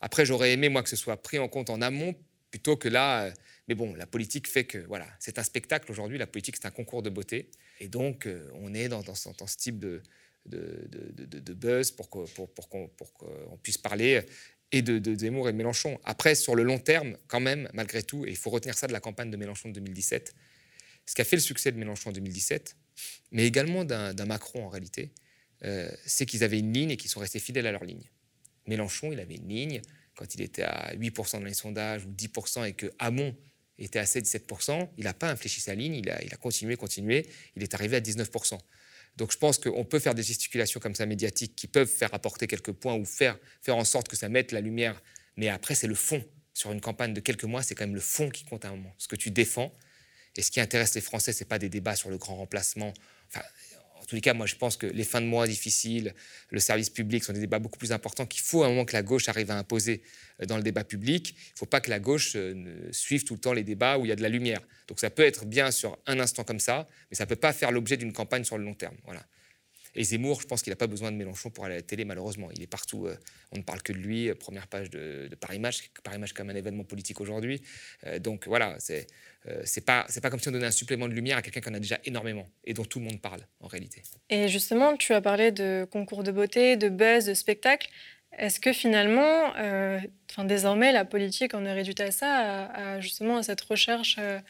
Après, 0.00 0.26
j'aurais 0.26 0.52
aimé, 0.52 0.68
moi, 0.68 0.82
que 0.82 0.88
ce 0.88 0.96
soit 0.96 1.16
pris 1.22 1.38
en 1.38 1.48
compte 1.48 1.70
en 1.70 1.80
amont 1.80 2.14
plutôt 2.50 2.76
que 2.76 2.88
là. 2.88 3.24
Euh, 3.24 3.32
mais 3.68 3.74
bon, 3.74 3.94
la 3.94 4.06
politique 4.06 4.48
fait 4.48 4.64
que, 4.64 4.78
voilà, 4.78 5.06
c'est 5.18 5.38
un 5.38 5.42
spectacle 5.42 5.90
aujourd'hui. 5.90 6.18
La 6.18 6.26
politique, 6.26 6.56
c'est 6.56 6.66
un 6.66 6.70
concours 6.70 7.02
de 7.02 7.10
beauté. 7.10 7.50
Et 7.80 7.88
donc, 7.88 8.26
euh, 8.26 8.48
on 8.54 8.74
est 8.74 8.88
dans, 8.88 9.02
dans, 9.02 9.14
ce 9.14 9.56
type 9.56 9.80
de, 9.80 10.02
de, 10.46 10.88
de, 10.88 11.52
buzz 11.52 11.90
pour, 11.90 12.08
pour, 12.08 12.28
pour, 12.54 12.68
pour 12.90 13.12
qu'on 13.12 13.58
puisse 13.62 13.78
parler 13.78 14.22
et 14.72 14.82
de, 14.82 15.14
Zemmour 15.14 15.48
et 15.48 15.52
de 15.52 15.56
Mélenchon. 15.56 15.98
Après, 16.04 16.34
sur 16.34 16.54
le 16.54 16.62
long 16.62 16.78
terme, 16.78 17.16
quand 17.28 17.40
même, 17.40 17.68
malgré 17.72 18.02
tout, 18.02 18.26
et 18.26 18.30
il 18.30 18.36
faut 18.36 18.50
retenir 18.50 18.76
ça 18.76 18.86
de 18.86 18.92
la 18.92 19.00
campagne 19.00 19.30
de 19.30 19.36
Mélenchon 19.36 19.68
de 19.68 19.74
2017, 19.74 20.34
ce 21.06 21.14
qui 21.14 21.20
a 21.20 21.24
fait 21.24 21.36
le 21.36 21.42
succès 21.42 21.70
de 21.70 21.78
Mélenchon 21.78 22.10
en 22.10 22.12
2017, 22.12 22.76
mais 23.30 23.46
également 23.46 23.84
d'un 23.84 24.26
Macron 24.26 24.64
en 24.64 24.68
réalité, 24.68 25.12
euh, 25.64 25.90
c'est 26.04 26.26
qu'ils 26.26 26.44
avaient 26.44 26.58
une 26.58 26.72
ligne 26.72 26.90
et 26.90 26.96
qu'ils 26.96 27.10
sont 27.10 27.20
restés 27.20 27.38
fidèles 27.38 27.66
à 27.66 27.72
leur 27.72 27.84
ligne. 27.84 28.10
Mélenchon, 28.66 29.12
il 29.12 29.20
avait 29.20 29.36
une 29.36 29.48
ligne, 29.48 29.82
quand 30.14 30.34
il 30.34 30.42
était 30.42 30.62
à 30.62 30.94
8% 30.96 31.38
dans 31.38 31.44
les 31.44 31.54
sondages 31.54 32.04
ou 32.04 32.10
10% 32.10 32.66
et 32.66 32.72
que 32.72 32.92
Hamon 32.98 33.36
était 33.78 33.98
à 33.98 34.04
7-17%, 34.04 34.88
il 34.96 35.04
n'a 35.04 35.14
pas 35.14 35.30
infléchi 35.30 35.60
sa 35.60 35.74
ligne, 35.74 35.94
il 35.94 36.08
a 36.10 36.36
continué, 36.36 36.76
continué, 36.76 37.26
il 37.54 37.62
est 37.62 37.74
arrivé 37.74 37.96
à 37.96 38.00
19%. 38.00 38.58
Donc 39.16 39.32
je 39.32 39.38
pense 39.38 39.58
qu'on 39.58 39.84
peut 39.84 39.98
faire 39.98 40.14
des 40.14 40.22
gesticulations 40.22 40.80
comme 40.80 40.94
ça 40.94 41.06
médiatiques 41.06 41.56
qui 41.56 41.66
peuvent 41.66 41.88
faire 41.88 42.12
apporter 42.12 42.46
quelques 42.46 42.72
points 42.72 42.94
ou 42.94 43.04
faire, 43.04 43.38
faire 43.62 43.76
en 43.76 43.84
sorte 43.84 44.08
que 44.08 44.16
ça 44.16 44.28
mette 44.28 44.52
la 44.52 44.60
lumière. 44.60 45.00
Mais 45.36 45.48
après, 45.48 45.74
c'est 45.74 45.86
le 45.86 45.94
fond. 45.94 46.24
Sur 46.54 46.72
une 46.72 46.80
campagne 46.80 47.12
de 47.12 47.20
quelques 47.20 47.44
mois, 47.44 47.62
c'est 47.62 47.74
quand 47.74 47.84
même 47.84 47.94
le 47.94 48.00
fond 48.00 48.30
qui 48.30 48.44
compte 48.44 48.64
à 48.64 48.68
un 48.68 48.76
moment. 48.76 48.94
Ce 48.98 49.08
que 49.08 49.16
tu 49.16 49.30
défends. 49.30 49.72
Et 50.36 50.42
ce 50.42 50.50
qui 50.50 50.60
intéresse 50.60 50.94
les 50.94 51.00
Français, 51.00 51.32
ce 51.32 51.44
n'est 51.44 51.48
pas 51.48 51.58
des 51.58 51.68
débats 51.68 51.96
sur 51.96 52.10
le 52.10 52.18
grand 52.18 52.36
remplacement. 52.36 52.92
En 54.06 54.08
tous 54.08 54.14
les 54.14 54.20
cas, 54.20 54.34
moi, 54.34 54.46
je 54.46 54.54
pense 54.54 54.76
que 54.76 54.86
les 54.86 55.02
fins 55.02 55.20
de 55.20 55.26
mois 55.26 55.48
difficiles, 55.48 56.14
le 56.50 56.60
service 56.60 56.90
public 56.90 57.24
sont 57.24 57.32
des 57.32 57.40
débats 57.40 57.58
beaucoup 57.58 57.76
plus 57.76 57.90
importants 57.90 58.24
qu'il 58.24 58.40
faut 58.40 58.62
à 58.62 58.66
un 58.66 58.68
moment 58.68 58.84
que 58.84 58.92
la 58.92 59.02
gauche 59.02 59.28
arrive 59.28 59.50
à 59.50 59.58
imposer 59.58 60.00
euh, 60.40 60.46
dans 60.46 60.56
le 60.56 60.62
débat 60.62 60.84
public. 60.84 61.30
Il 61.30 61.54
ne 61.54 61.58
faut 61.58 61.66
pas 61.66 61.80
que 61.80 61.90
la 61.90 61.98
gauche 61.98 62.34
euh, 62.36 62.88
suive 62.92 63.24
tout 63.24 63.34
le 63.34 63.40
temps 63.40 63.52
les 63.52 63.64
débats 63.64 63.98
où 63.98 64.04
il 64.04 64.08
y 64.08 64.12
a 64.12 64.14
de 64.16 64.22
la 64.22 64.28
lumière. 64.28 64.60
Donc 64.86 65.00
ça 65.00 65.10
peut 65.10 65.24
être 65.24 65.44
bien 65.44 65.72
sur 65.72 65.98
un 66.06 66.20
instant 66.20 66.44
comme 66.44 66.60
ça, 66.60 66.88
mais 67.10 67.16
ça 67.16 67.24
ne 67.24 67.28
peut 67.28 67.34
pas 67.34 67.52
faire 67.52 67.72
l'objet 67.72 67.96
d'une 67.96 68.12
campagne 68.12 68.44
sur 68.44 68.58
le 68.58 68.64
long 68.64 68.74
terme. 68.74 68.94
Voilà. 69.06 69.26
Et 69.96 70.04
Zemmour, 70.04 70.40
je 70.40 70.46
pense 70.46 70.62
qu'il 70.62 70.70
n'a 70.70 70.76
pas 70.76 70.86
besoin 70.86 71.10
de 71.10 71.16
Mélenchon 71.16 71.50
pour 71.50 71.64
aller 71.64 71.74
à 71.74 71.78
la 71.78 71.82
télé, 71.82 72.04
malheureusement. 72.04 72.48
Il 72.54 72.62
est 72.62 72.68
partout. 72.68 73.06
Euh, 73.06 73.16
on 73.52 73.58
ne 73.58 73.62
parle 73.62 73.82
que 73.82 73.92
de 73.92 73.98
lui. 73.98 74.32
Première 74.34 74.68
page 74.68 74.90
de, 74.90 75.28
Paris 75.40 75.58
Match. 75.58 75.90
Paris 76.04 76.18
Match 76.18 76.32
comme 76.32 76.50
un 76.50 76.54
événement 76.54 76.84
politique 76.84 77.20
aujourd'hui. 77.20 77.62
donc 78.20 78.46
voilà, 78.46 78.76
c'est 78.78 79.06
euh, 79.48 79.62
c'est 79.64 79.84
pas 79.84 80.06
pas 80.22 80.30
comme 80.30 80.40
si 80.40 80.48
on 80.48 80.52
donnait 80.52 80.66
un 80.66 80.70
supplément 80.70 81.08
de 81.08 81.14
lumière 81.14 81.36
à 81.36 81.42
quelqu'un 81.42 81.60
qui 81.60 81.68
en 81.68 81.74
a 81.74 81.78
déjà 81.78 81.98
énormément 82.04 82.48
et 82.64 82.74
dont 82.74 82.84
tout 82.84 82.98
le 82.98 83.04
monde 83.04 83.20
parle 83.20 83.40
en 83.60 83.68
réalité. 83.68 84.02
Et 84.28 84.48
justement, 84.48 84.96
tu 84.96 85.12
as 85.12 85.20
parlé 85.20 85.52
de 85.52 85.86
concours 85.90 86.24
de 86.24 86.32
beauté, 86.32 86.76
de 86.76 86.88
buzz, 86.88 87.26
de 87.26 87.34
spectacle. 87.34 87.88
Est-ce 88.38 88.58
que 88.58 88.72
finalement, 88.72 89.54
euh, 89.56 90.00
désormais, 90.44 90.92
la 90.92 91.04
politique 91.04 91.54
en 91.54 91.64
est 91.64 91.72
réduite 91.72 92.00
à 92.00 92.10
ça, 92.10 92.66
à, 92.66 93.00
justement 93.00 93.38
à 93.38 93.42
cette 93.42 93.60
recherche 93.60 94.16
euh, 94.18 94.40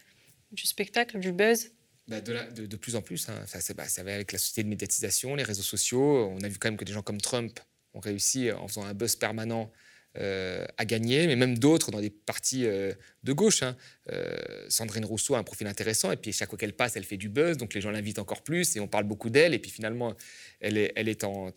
du 0.53 0.67
spectacle, 0.67 1.19
du 1.19 1.33
buzz? 1.33 1.73
Bah, 2.09 2.21
de, 2.21 2.77
plus 2.77 2.97
en 2.97 3.03
plus, 3.03 3.29
hein. 3.29 3.35
ça, 3.47 3.75
bah, 3.75 3.89
ça 3.89 4.03
va 4.03 4.15
avec 4.15 4.33
la 4.33 4.39
société 4.39 4.63
de 4.63 4.69
médiatisation, 4.69 5.35
les 5.35 5.43
réseaux 5.43 5.63
sociaux. 5.63 6.29
On 6.31 6.41
a 6.43 6.49
vu 6.49 6.59
quand 6.59 6.69
même 6.69 6.77
que 6.77 6.85
des 6.85 6.93
gens 6.93 7.03
comme 7.03 7.21
Trump 7.21 7.59
ont 7.95 8.01
réussi 8.01 8.53
en 8.53 8.69
faisant 8.69 8.85
un 8.85 8.95
buzz 8.95 9.17
permanent 9.17 9.73
euh, 10.19 10.65
à 10.79 10.87
gagner, 10.87 11.27
mais 11.27 11.37
même 11.37 11.59
d'autres 11.59 11.91
dans 11.91 12.01
des 12.01 12.09
partis 12.09 12.65
euh, 12.65 12.95
de 13.23 13.33
gauche. 13.35 13.63
Hein. 13.63 13.77
Euh, 14.11 14.35
Sandrine 14.71 15.05
Rousseau 15.05 15.35
a 15.35 15.39
un 15.39 15.43
profil 15.43 15.67
intéressant, 15.67 16.11
et 16.11 16.17
puis 16.17 16.33
chaque 16.33 16.49
fois 16.49 16.57
qu'elle 16.57 16.73
passe, 16.73 16.97
elle 16.97 17.05
fait 17.05 17.19
du 17.19 17.29
buzz, 17.29 17.59
donc 17.59 17.75
les 17.75 17.83
gens 17.83 17.91
l'invitent 17.91 18.19
encore 18.19 18.43
plus, 18.43 18.77
et 18.77 18.81
on 18.81 18.89
parle 18.89 19.05
beaucoup 19.05 19.29
d'elle, 19.29 19.53
et 19.53 19.59
puis 19.59 19.71
finalement, 19.71 20.15
elle 20.61 20.79
est, 20.79 21.25
en, 21.25 21.53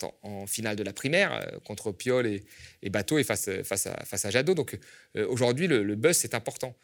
finale 0.46 0.76
de 0.76 0.84
la 0.84 0.92
primaire 0.92 1.58
contre 1.64 1.94
Piolle 1.94 2.42
et, 2.82 2.90
Bateau, 2.90 3.18
et 3.18 3.24
face, 3.24 3.48
à, 3.48 3.64
face 3.64 4.26
à 4.26 4.30
Jadot. 4.30 4.56
Donc 4.56 4.78
aujourd'hui, 5.16 5.68
le, 5.68 5.96
buzz, 5.96 6.18
c'est 6.18 6.34
important. 6.34 6.76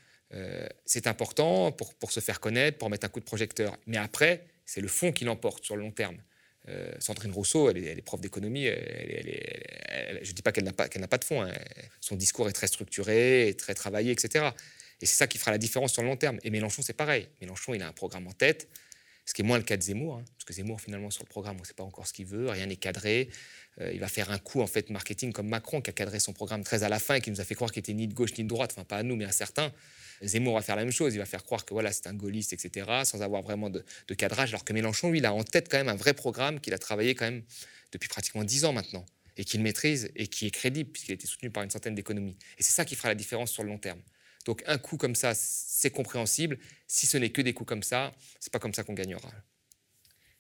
C'est 0.86 1.08
important 1.08 1.72
pour, 1.72 2.12
se 2.12 2.20
faire 2.20 2.40
connaître, 2.40 2.78
pour 2.78 2.90
mettre 2.90 3.06
un 3.06 3.10
coup 3.10 3.20
de 3.20 3.26
projecteur. 3.26 3.78
Mais 3.88 3.98
après, 3.98 4.46
c'est 4.66 4.82
le 4.82 4.88
fond 4.88 5.12
qui 5.12 5.24
l'emporte 5.24 5.64
sur 5.64 5.76
le 5.76 5.82
long 5.82 5.92
terme. 5.92 6.18
Euh, 6.68 6.92
Sandrine 7.00 7.32
Rousseau, 7.32 7.70
elle 7.70 7.78
est, 7.78 8.02
prof 8.02 8.20
d'économie. 8.20 8.66
je 8.66 10.30
ne 10.30 10.34
dis 10.34 10.42
pas 10.42 10.52
qu'elle 10.52 10.64
n'a 10.64 10.74
pas, 10.74 10.88
pas, 10.88 11.18
de 11.18 11.24
fond. 11.24 11.42
Hein. 11.42 11.54
Son 12.02 12.16
discours 12.16 12.50
est 12.50 12.54
très 12.54 12.68
structuré, 12.68 13.56
très 13.58 13.76
travaillé, 13.76 14.12
etc. 14.12 14.50
Et 15.02 15.06
c'est 15.06 15.16
ça 15.16 15.28
qui 15.28 15.38
fera 15.38 15.52
la 15.52 15.58
différence 15.58 15.94
sur 15.94 16.02
le 16.02 16.08
long 16.08 16.18
terme. 16.18 16.40
Et 16.44 16.50
Mélenchon, 16.50 16.82
c'est 16.82 16.94
pareil. 16.94 17.28
Mélenchon, 17.42 17.74
il 17.74 17.82
a 17.82 17.88
un 17.88 17.94
programme 17.94 18.28
en 18.28 18.32
tête, 18.32 18.68
ce 19.26 19.34
qui 19.34 19.42
est 19.42 19.46
moins 19.46 19.58
le 19.58 19.64
cas 19.64 19.78
de 19.78 19.84
Zemmour. 19.84 20.16
Hein, 20.16 20.26
parce 20.38 20.46
que 20.46 20.54
Zemmour, 20.54 20.82
finalement, 20.82 21.12
sur 21.12 21.24
le 21.24 21.30
programme, 21.30 21.58
on 21.58 21.62
ne 21.62 21.66
sait 21.66 21.74
pas 21.74 21.84
encore 21.84 22.08
ce 22.08 22.14
qu'il 22.14 22.26
veut, 22.26 22.50
rien 22.50 22.66
n'est 22.66 22.76
cadré. 22.76 23.30
Euh, 23.82 23.92
il 23.94 24.00
va 24.00 24.08
faire 24.08 24.32
un 24.32 24.40
coup 24.40 24.62
en 24.62 24.68
fait 24.68 24.90
marketing 24.90 25.34
comme 25.34 25.48
Macron, 25.48 25.82
qui 25.82 25.90
a 25.90 25.94
cadré 25.94 26.20
son 26.20 26.34
programme 26.34 26.64
très 26.64 26.84
à 26.84 26.90
la 26.90 27.00
fin 27.00 27.16
et 27.16 27.22
qui 27.22 27.30
nous 27.30 27.42
a 27.42 27.44
fait 27.44 27.56
croire 27.56 27.72
qu'il 27.72 27.82
était 27.82 27.94
ni 27.94 28.08
de 28.08 28.14
gauche 28.14 28.34
ni 28.38 28.44
de 28.44 28.50
droite. 28.50 28.72
Enfin, 28.74 28.86
pas 28.86 28.98
à 28.98 29.04
nous, 29.04 29.16
mais 29.16 29.26
à 29.26 29.32
certains. 29.32 29.72
Zemmour 30.22 30.56
va 30.56 30.62
faire 30.62 30.76
la 30.76 30.84
même 30.84 30.92
chose, 30.92 31.14
il 31.14 31.18
va 31.18 31.26
faire 31.26 31.44
croire 31.44 31.66
que 31.66 31.74
voilà, 31.74 31.92
c'est 31.92 32.08
un 32.08 32.14
gaulliste, 32.14 32.54
etc., 32.54 33.02
sans 33.04 33.22
avoir 33.22 33.42
vraiment 33.42 33.70
de, 33.70 33.84
cadrage, 34.16 34.50
alors 34.50 34.64
que 34.64 34.74
Mélenchon, 34.74 35.12
lui, 35.12 35.20
il 35.20 35.26
a 35.26 35.34
en 35.34 35.44
tête 35.44 35.70
quand 35.70 35.78
même 35.78 35.90
un 35.90 35.96
vrai 35.96 36.14
programme 36.14 36.60
qu'il 36.60 36.74
a 36.74 36.78
travaillé 36.78 37.16
quand 37.16 37.26
même 37.26 37.44
depuis 37.92 38.08
pratiquement 38.08 38.44
dix 38.44 38.66
ans 38.66 38.74
maintenant, 38.74 39.06
et 39.38 39.46
qu'il 39.46 39.62
maîtrise 39.62 40.12
et 40.16 40.28
qui 40.28 40.48
est 40.48 40.52
crédible, 40.52 40.92
puisqu'il 40.92 41.12
a 41.12 41.16
été 41.16 41.28
soutenu 41.28 41.50
par 41.50 41.64
une 41.64 41.70
centaine 41.70 41.96
d'économies. 41.96 42.38
Et 42.58 42.64
c'est 42.64 42.74
ça 42.74 42.86
qui 42.86 42.96
fera 42.96 43.10
la 43.10 43.16
différence 43.16 43.52
sur 43.52 43.64
le 43.64 43.70
long 43.70 43.78
terme. 43.78 44.02
Donc 44.46 44.64
un 44.68 44.78
coup 44.78 44.98
comme 44.98 45.16
ça, 45.16 45.34
c'est 45.36 45.90
compréhensible. 45.90 46.60
Si 46.88 47.06
ce 47.08 47.18
n'est 47.18 47.32
que 47.32 47.42
des 47.42 47.54
coups 47.54 47.68
comme 47.68 47.84
ça, 47.84 48.14
c'est 48.40 48.54
pas 48.54 48.60
comme 48.60 48.74
ça 48.74 48.84
qu'on 48.84 48.94
gagnera. 48.94 49.32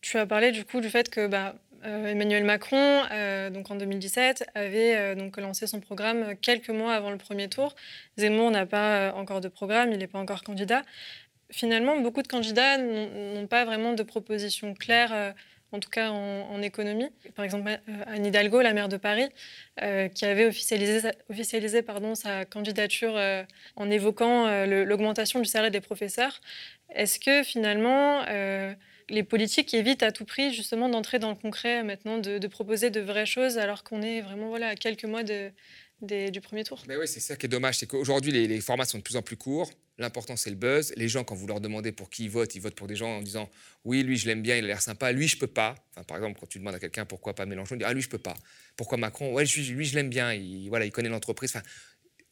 Tu 0.05 0.19
as 0.19 0.27
parlé 0.27 0.51
du 0.51 0.65
coup 0.65 0.81
du 0.81 0.89
fait 0.91 1.09
que 1.09 1.25
bah, 1.25 1.55
euh, 1.83 2.09
Emmanuel 2.09 2.43
Macron, 2.43 3.01
euh, 3.11 3.49
donc 3.49 3.71
en 3.71 3.75
2017, 3.75 4.45
avait 4.53 4.95
euh, 4.95 5.15
donc 5.15 5.35
lancé 5.37 5.65
son 5.65 5.79
programme 5.79 6.35
quelques 6.43 6.69
mois 6.69 6.93
avant 6.93 7.09
le 7.09 7.17
premier 7.17 7.49
tour. 7.49 7.73
Zemmour 8.15 8.51
n'a 8.51 8.67
pas 8.67 9.13
encore 9.15 9.41
de 9.41 9.47
programme, 9.47 9.91
il 9.91 9.97
n'est 9.97 10.05
pas 10.05 10.19
encore 10.19 10.43
candidat. 10.43 10.83
Finalement, 11.49 11.99
beaucoup 12.01 12.21
de 12.21 12.27
candidats 12.27 12.77
n'ont 12.77 13.47
pas 13.47 13.65
vraiment 13.65 13.93
de 13.93 14.03
propositions 14.03 14.75
claires 14.75 15.33
en 15.71 15.79
tout 15.79 15.89
cas 15.89 16.11
en, 16.11 16.61
économie. 16.61 17.09
Par 17.33 17.43
exemple, 17.43 17.79
Anne 18.05 18.25
Hidalgo, 18.27 18.61
la 18.61 18.73
maire 18.73 18.89
de 18.89 18.97
Paris, 18.97 19.27
qui 19.77 20.25
avait 20.25 20.45
officialisé, 20.45 21.09
officialisé 21.29 21.81
pardon, 21.81 22.13
sa 22.13 22.45
candidature 22.45 23.19
en 23.75 23.89
évoquant 23.89 24.65
l'augmentation 24.65 25.39
du 25.39 25.45
salaire 25.45 25.71
des 25.71 25.81
professeurs. 25.81 26.41
Est-ce 26.93 27.19
que 27.19 27.43
finalement, 27.43 28.23
les 29.09 29.23
politiques 29.23 29.73
évitent 29.73 30.03
à 30.03 30.11
tout 30.11 30.25
prix 30.25 30.53
justement 30.53 30.89
d'entrer 30.89 31.19
dans 31.19 31.29
le 31.29 31.35
concret 31.35 31.83
maintenant, 31.83 32.17
de, 32.17 32.47
proposer 32.47 32.89
de 32.89 33.01
vraies 33.01 33.25
choses 33.25 33.57
alors 33.57 33.83
qu'on 33.83 34.01
est 34.01 34.21
vraiment 34.21 34.49
voilà, 34.49 34.69
à 34.69 34.75
quelques 34.75 35.05
mois 35.05 35.23
de, 35.23 35.51
du 36.01 36.41
premier 36.41 36.63
tour. 36.63 36.83
Mais 36.87 36.95
oui, 36.95 37.07
c'est 37.07 37.19
ça 37.19 37.35
qui 37.35 37.45
est 37.45 37.49
dommage, 37.49 37.77
c'est 37.77 37.87
qu'aujourd'hui 37.87 38.31
les, 38.31 38.61
formats 38.61 38.85
sont 38.85 38.97
de 38.97 39.03
plus 39.03 39.15
en 39.15 39.21
plus 39.21 39.37
courts. 39.37 39.71
L'important 39.97 40.35
c'est 40.35 40.49
le 40.49 40.55
buzz. 40.55 40.93
Les 40.97 41.07
gens, 41.07 41.23
quand 41.23 41.35
vous 41.35 41.47
leur 41.47 41.61
demandez 41.61 41.91
pour 41.91 42.09
qui 42.09 42.25
ils 42.25 42.29
votent, 42.29 42.53
ils 42.55 42.61
votent 42.61 42.75
pour 42.75 42.87
des 42.87 42.95
gens 42.95 43.17
en 43.17 43.21
disant 43.21 43.49
oui, 43.85 44.03
lui 44.03 44.17
je 44.17 44.27
l'aime 44.27 44.41
bien, 44.41 44.57
il 44.57 44.65
a 44.65 44.67
l'air 44.67 44.81
sympa, 44.81 45.11
lui 45.11 45.27
je 45.27 45.37
peux 45.37 45.47
pas. 45.47 45.75
Enfin, 45.91 46.03
par 46.03 46.17
exemple, 46.17 46.39
quand 46.39 46.47
tu 46.47 46.59
demandes 46.59 46.75
à 46.75 46.79
quelqu'un 46.79 47.05
pourquoi 47.05 47.33
pas 47.33 47.45
Mélenchon, 47.45 47.75
il 47.75 47.79
dit 47.79 47.85
ah 47.85 47.93
lui 47.93 48.01
je 48.01 48.09
peux 48.09 48.17
pas. 48.17 48.35
Pourquoi 48.75 48.97
Macron? 48.97 49.33
Ouais, 49.33 49.45
lui 49.45 49.85
je 49.85 49.95
l'aime 49.95 50.09
bien, 50.09 50.33
il, 50.33 50.67
voilà, 50.69 50.85
il 50.85 50.91
connaît 50.91 51.09
l'entreprise. 51.09 51.51
Enfin, 51.55 51.65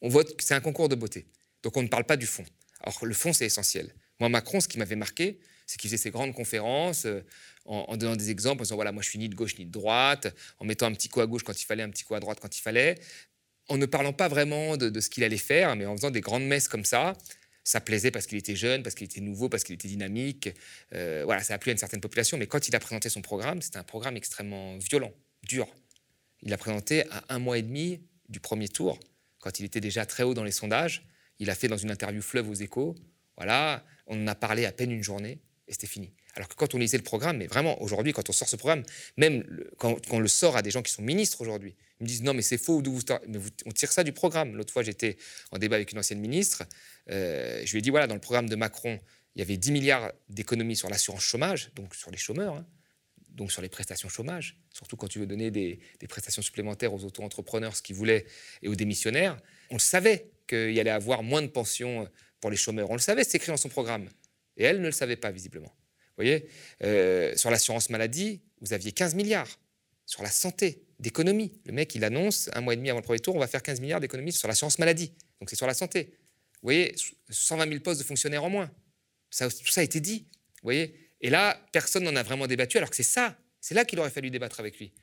on 0.01 0.09
vote, 0.09 0.35
c'est 0.41 0.55
un 0.55 0.59
concours 0.61 0.89
de 0.89 0.95
beauté. 0.95 1.27
Donc 1.61 1.77
on 1.77 1.83
ne 1.83 1.87
parle 1.87 2.03
pas 2.03 2.17
du 2.17 2.25
fond. 2.25 2.43
Alors 2.81 3.05
le 3.05 3.13
fond 3.13 3.31
c'est 3.31 3.45
essentiel. 3.45 3.93
Moi 4.19 4.27
Macron, 4.27 4.59
ce 4.59 4.67
qui 4.67 4.77
m'avait 4.77 4.97
marqué, 4.97 5.39
c'est 5.65 5.77
qu'il 5.79 5.89
faisait 5.89 6.01
ses 6.01 6.11
grandes 6.11 6.33
conférences 6.33 7.05
euh, 7.05 7.21
en, 7.65 7.95
donnant 7.97 8.15
des 8.15 8.29
exemples, 8.29 8.61
en 8.61 8.63
disant 8.63 8.75
voilà, 8.75 8.91
moi 8.91 9.01
je 9.01 9.09
suis 9.09 9.19
ni 9.19 9.29
de 9.29 9.35
gauche 9.35 9.57
ni 9.57 9.65
de 9.65 9.71
droite, 9.71 10.33
en 10.59 10.65
mettant 10.65 10.85
un 10.85 10.91
petit 10.93 11.09
coup 11.09 11.21
à 11.21 11.27
gauche 11.27 11.43
quand 11.43 11.59
il 11.59 11.65
fallait, 11.65 11.83
un 11.83 11.89
petit 11.89 12.03
coup 12.03 12.15
à 12.15 12.19
droite 12.19 12.39
quand 12.41 12.57
il 12.57 12.61
fallait 12.61 12.97
en 13.69 13.77
ne 13.77 13.85
parlant 13.85 14.13
pas 14.13 14.27
vraiment 14.27 14.77
de, 14.77 14.99
ce 14.99 15.09
qu'il 15.09 15.23
allait 15.23 15.37
faire, 15.37 15.75
mais 15.75 15.85
en 15.85 15.95
faisant 15.95 16.11
des 16.11 16.21
grandes 16.21 16.45
messes 16.45 16.67
comme 16.67 16.85
ça. 16.85 17.13
Ça 17.63 17.79
plaisait 17.79 18.11
parce 18.11 18.27
qu'il 18.27 18.37
était 18.37 18.57
jeune, 18.57 18.83
parce 18.83 18.93
qu'il 18.93 19.05
était 19.05 19.21
nouveau, 19.21 19.47
parce 19.47 19.63
qu'il 19.63 19.75
était 19.75 19.87
dynamique. 19.87 20.49
Euh, 20.93 21.21
voilà, 21.23 21.41
ça 21.43 21.53
a 21.53 21.57
plu 21.57 21.69
à 21.69 21.71
une 21.71 21.77
certaine 21.77 22.01
population. 22.01 22.37
Mais 22.37 22.45
quand 22.45 22.67
il 22.67 22.75
a 22.75 22.79
présenté 22.79 23.07
son 23.07 23.21
programme, 23.21 23.61
c'était 23.61 23.77
un 23.77 23.83
programme 23.83 24.17
extrêmement 24.17 24.77
violent, 24.77 25.13
dur. 25.43 25.67
Il 26.41 26.49
l'a 26.49 26.57
présenté 26.57 27.09
à 27.09 27.23
un 27.29 27.39
mois 27.39 27.57
et 27.57 27.61
demi 27.61 28.01
du 28.27 28.41
premier 28.41 28.67
tour, 28.67 28.99
quand 29.39 29.59
il 29.59 29.65
était 29.65 29.79
déjà 29.79 30.05
très 30.05 30.23
haut 30.23 30.33
dans 30.33 30.43
les 30.43 30.51
sondages. 30.51 31.07
Il 31.39 31.49
a 31.49 31.55
fait 31.55 31.69
dans 31.69 31.77
une 31.77 31.91
interview 31.91 32.21
fleuve 32.21 32.49
aux 32.49 32.53
échos. 32.53 32.95
Voilà, 33.37 33.85
on 34.07 34.21
en 34.21 34.27
a 34.27 34.35
parlé 34.35 34.65
à 34.65 34.73
peine 34.73 34.91
une 34.91 35.03
journée 35.03 35.39
et 35.67 35.71
c'était 35.71 35.87
fini. 35.87 36.13
Alors 36.35 36.47
que 36.47 36.55
quand 36.55 36.75
on 36.75 36.77
lisait 36.77 36.97
le 36.97 37.03
programme, 37.03 37.37
mais 37.37 37.47
vraiment 37.47 37.81
aujourd'hui, 37.81 38.11
quand 38.11 38.29
on 38.29 38.33
sort 38.33 38.49
ce 38.49 38.55
programme, 38.55 38.83
même 39.17 39.45
quand, 39.77 39.97
on 40.11 40.19
le 40.19 40.27
sort 40.27 40.57
à 40.57 40.61
des 40.61 40.71
gens 40.71 40.81
qui 40.81 40.91
sont 40.91 41.01
ministres 41.01 41.41
aujourd'hui, 41.41 41.75
ils 41.99 42.03
me 42.03 42.07
disent 42.07 42.23
non 42.23 42.33
mais 42.33 42.41
c'est 42.41 42.57
faux, 42.57 42.81
vous, 42.83 43.01
on 43.65 43.71
tire 43.71 43.91
ça 43.91 44.03
du 44.03 44.11
programme. 44.11 44.55
L'autre 44.55 44.73
fois 44.73 44.83
j'étais 44.83 45.17
en 45.51 45.57
débat 45.57 45.77
avec 45.77 45.91
une 45.91 45.99
ancienne 45.99 46.19
ministre, 46.19 46.63
euh, 47.09 47.61
je 47.65 47.71
lui 47.71 47.79
ai 47.79 47.81
dit 47.81 47.89
voilà 47.89 48.07
dans 48.07 48.15
le 48.15 48.21
programme 48.21 48.49
de 48.49 48.55
Macron 48.55 48.99
il 49.35 49.39
y 49.39 49.41
avait 49.41 49.57
10 49.57 49.71
milliards 49.71 50.11
d'économies 50.29 50.75
sur 50.75 50.89
l'assurance 50.89 51.23
chômage, 51.23 51.71
donc 51.75 51.95
sur 51.95 52.11
les 52.11 52.17
chômeurs, 52.17 52.55
hein, 52.55 52.65
donc 53.29 53.51
sur 53.51 53.61
les 53.61 53.69
prestations 53.69 54.09
chômage, 54.09 54.57
surtout 54.71 54.95
quand 54.95 55.07
tu 55.07 55.19
veux 55.19 55.25
donner 55.25 55.49
des, 55.49 55.79
prestations 56.07 56.41
supplémentaires 56.41 56.93
aux 56.93 57.03
auto-entrepreneurs, 57.03 57.75
ce 57.75 57.81
qu'ils 57.81 57.95
voulaient, 57.95 58.25
et 58.61 58.67
aux 58.67 58.75
démissionnaires. 58.75 59.37
On 59.71 59.75
le 59.75 59.79
savait 59.79 60.29
qu'il 60.47 60.79
allait 60.79 60.91
avoir 60.91 61.23
moins 61.23 61.41
de 61.41 61.47
pensions 61.47 62.07
pour 62.39 62.51
les 62.51 62.57
chômeurs. 62.57 62.91
On 62.91 62.95
le 62.95 62.99
savait, 62.99 63.23
c'est 63.23 63.37
écrit 63.37 63.51
dans 63.51 63.57
son 63.57 63.69
programme. 63.69 64.07
Et 64.57 64.63
elle 64.63 64.81
ne 64.81 64.85
le 64.85 64.91
savait 64.91 65.15
pas, 65.15 65.31
visiblement. 65.31 65.73
Vous 66.15 66.23
voyez 66.23 66.47
euh, 66.83 67.35
Sur 67.35 67.49
l'assurance 67.49 67.89
maladie, 67.89 68.41
vous 68.61 68.73
aviez 68.73 68.91
15 68.91 69.15
milliards. 69.15 69.59
Sur 70.05 70.21
la 70.21 70.29
santé, 70.29 70.83
d'économie. 70.99 71.51
Le 71.65 71.73
mec, 71.73 71.93
il 71.95 72.03
annonce 72.03 72.49
un 72.53 72.61
mois 72.61 72.73
et 72.73 72.77
demi 72.77 72.89
avant 72.89 72.99
le 72.99 73.03
premier 73.03 73.19
tour, 73.19 73.35
on 73.35 73.39
va 73.39 73.47
faire 73.47 73.61
15 73.61 73.81
milliards 73.81 73.99
d'économies 73.99 74.31
sur 74.31 74.47
l'assurance 74.47 74.79
maladie. 74.79 75.11
Donc 75.39 75.49
c'est 75.49 75.55
sur 75.55 75.67
la 75.67 75.73
santé. 75.73 76.17
Vous 76.61 76.67
voyez 76.67 76.95
120 77.29 77.67
000 77.67 77.79
postes 77.81 77.99
de 77.99 78.05
fonctionnaires 78.05 78.43
en 78.43 78.49
moins. 78.49 78.71
Tout 79.37 79.71
ça 79.71 79.81
a 79.81 79.83
été 79.83 79.99
dit. 79.99 80.27
Vous 80.61 80.67
voyez 80.67 80.95
Et 81.21 81.29
là, 81.29 81.59
personne 81.71 82.03
n'en 82.03 82.15
a 82.15 82.23
vraiment 82.23 82.47
débattu, 82.47 82.77
alors 82.77 82.89
que 82.89 82.95
c'est 82.95 83.03
ça. 83.03 83.37
C'est 83.59 83.75
là 83.75 83.85
qu'il 83.85 83.99
aurait 83.99 84.09
fallu 84.09 84.29
débattre 84.29 84.59
avec 84.59 84.79
lui. 84.79 84.93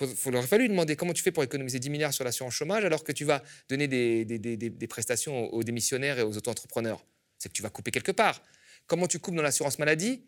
Il 0.00 0.36
aurait 0.36 0.46
fallu 0.46 0.68
demander 0.68 0.96
comment 0.96 1.12
tu 1.12 1.22
fais 1.22 1.32
pour 1.32 1.42
économiser 1.42 1.78
10 1.78 1.90
milliards 1.90 2.14
sur 2.14 2.24
l'assurance 2.24 2.54
chômage 2.54 2.84
alors 2.84 3.02
que 3.02 3.10
tu 3.10 3.24
vas 3.24 3.42
donner 3.68 3.88
des, 3.88 4.24
des 4.24 4.86
prestations 4.86 5.52
aux 5.52 5.62
démissionnaires 5.62 6.18
et 6.18 6.22
aux 6.22 6.36
auto-entrepreneurs. 6.36 7.04
C'est 7.38 7.48
que 7.48 7.54
tu 7.54 7.62
vas 7.62 7.70
couper 7.70 7.90
quelque 7.90 8.12
part. 8.12 8.40
Comment 8.88 9.06
tu 9.06 9.20
coupes 9.20 9.36
dans 9.36 9.42
l'assurance 9.42 9.78
maladie 9.78 10.24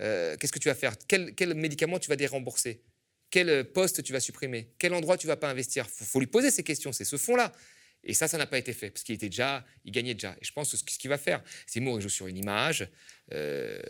euh, 0.00 0.36
Qu'est-ce 0.36 0.52
que 0.52 0.60
tu 0.60 0.68
vas 0.68 0.74
faire? 0.74 0.94
Quel, 1.08 1.54
médicament 1.54 1.98
tu 1.98 2.08
vas 2.08 2.16
dérembourser? 2.16 2.82
Quel 3.30 3.64
poste 3.72 4.04
tu 4.04 4.12
vas 4.12 4.20
supprimer? 4.20 4.74
Quel 4.78 4.92
endroit 4.94 5.16
tu 5.16 5.26
vas 5.26 5.36
pas 5.36 5.48
investir? 5.48 5.86
Il 6.00 6.06
faut, 6.06 6.20
lui 6.20 6.26
poser 6.26 6.50
ces 6.50 6.62
questions, 6.62 6.92
c'est 6.92 7.04
ce 7.04 7.16
fond-là. 7.16 7.52
Et 8.04 8.14
ça, 8.14 8.28
ça 8.28 8.36
n'a 8.36 8.46
pas 8.46 8.58
été 8.58 8.72
fait, 8.72 8.90
parce 8.90 9.04
qu'il 9.04 9.14
était 9.14 9.28
déjà, 9.28 9.64
il 9.84 9.92
gagnait 9.92 10.14
déjà. 10.14 10.36
Et 10.40 10.44
je 10.44 10.52
pense 10.52 10.70
que 10.72 10.76
ce 10.76 10.98
qu'il 10.98 11.08
va 11.08 11.18
faire, 11.18 11.42
Zemmour, 11.68 11.98
il 11.98 12.02
joue 12.02 12.08
sur 12.08 12.26
une 12.26 12.36
image, 12.36 12.86
euh, 13.32 13.80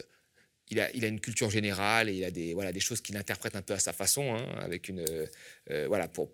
il, 0.69 0.81
a, 0.81 0.95
il, 0.95 1.05
une 1.05 1.19
culture 1.19 1.51
générale 1.51 2.09
et 2.09 2.15
il 2.15 2.25
a 2.25 2.31
des, 2.31 2.55
voilà, 2.55 2.73
des 2.73 2.81
choses 2.81 3.01
qu'il 3.01 3.17
interprète 3.17 3.57
un 3.57 3.63
peu 3.63 3.75
à 3.75 3.79
sa 3.79 3.93
façon, 3.93 4.35
hein, 4.35 4.47
avec 4.59 4.89
une, 4.89 5.05
euh, 5.71 5.87
voilà, 5.89 6.09
pour, 6.09 6.31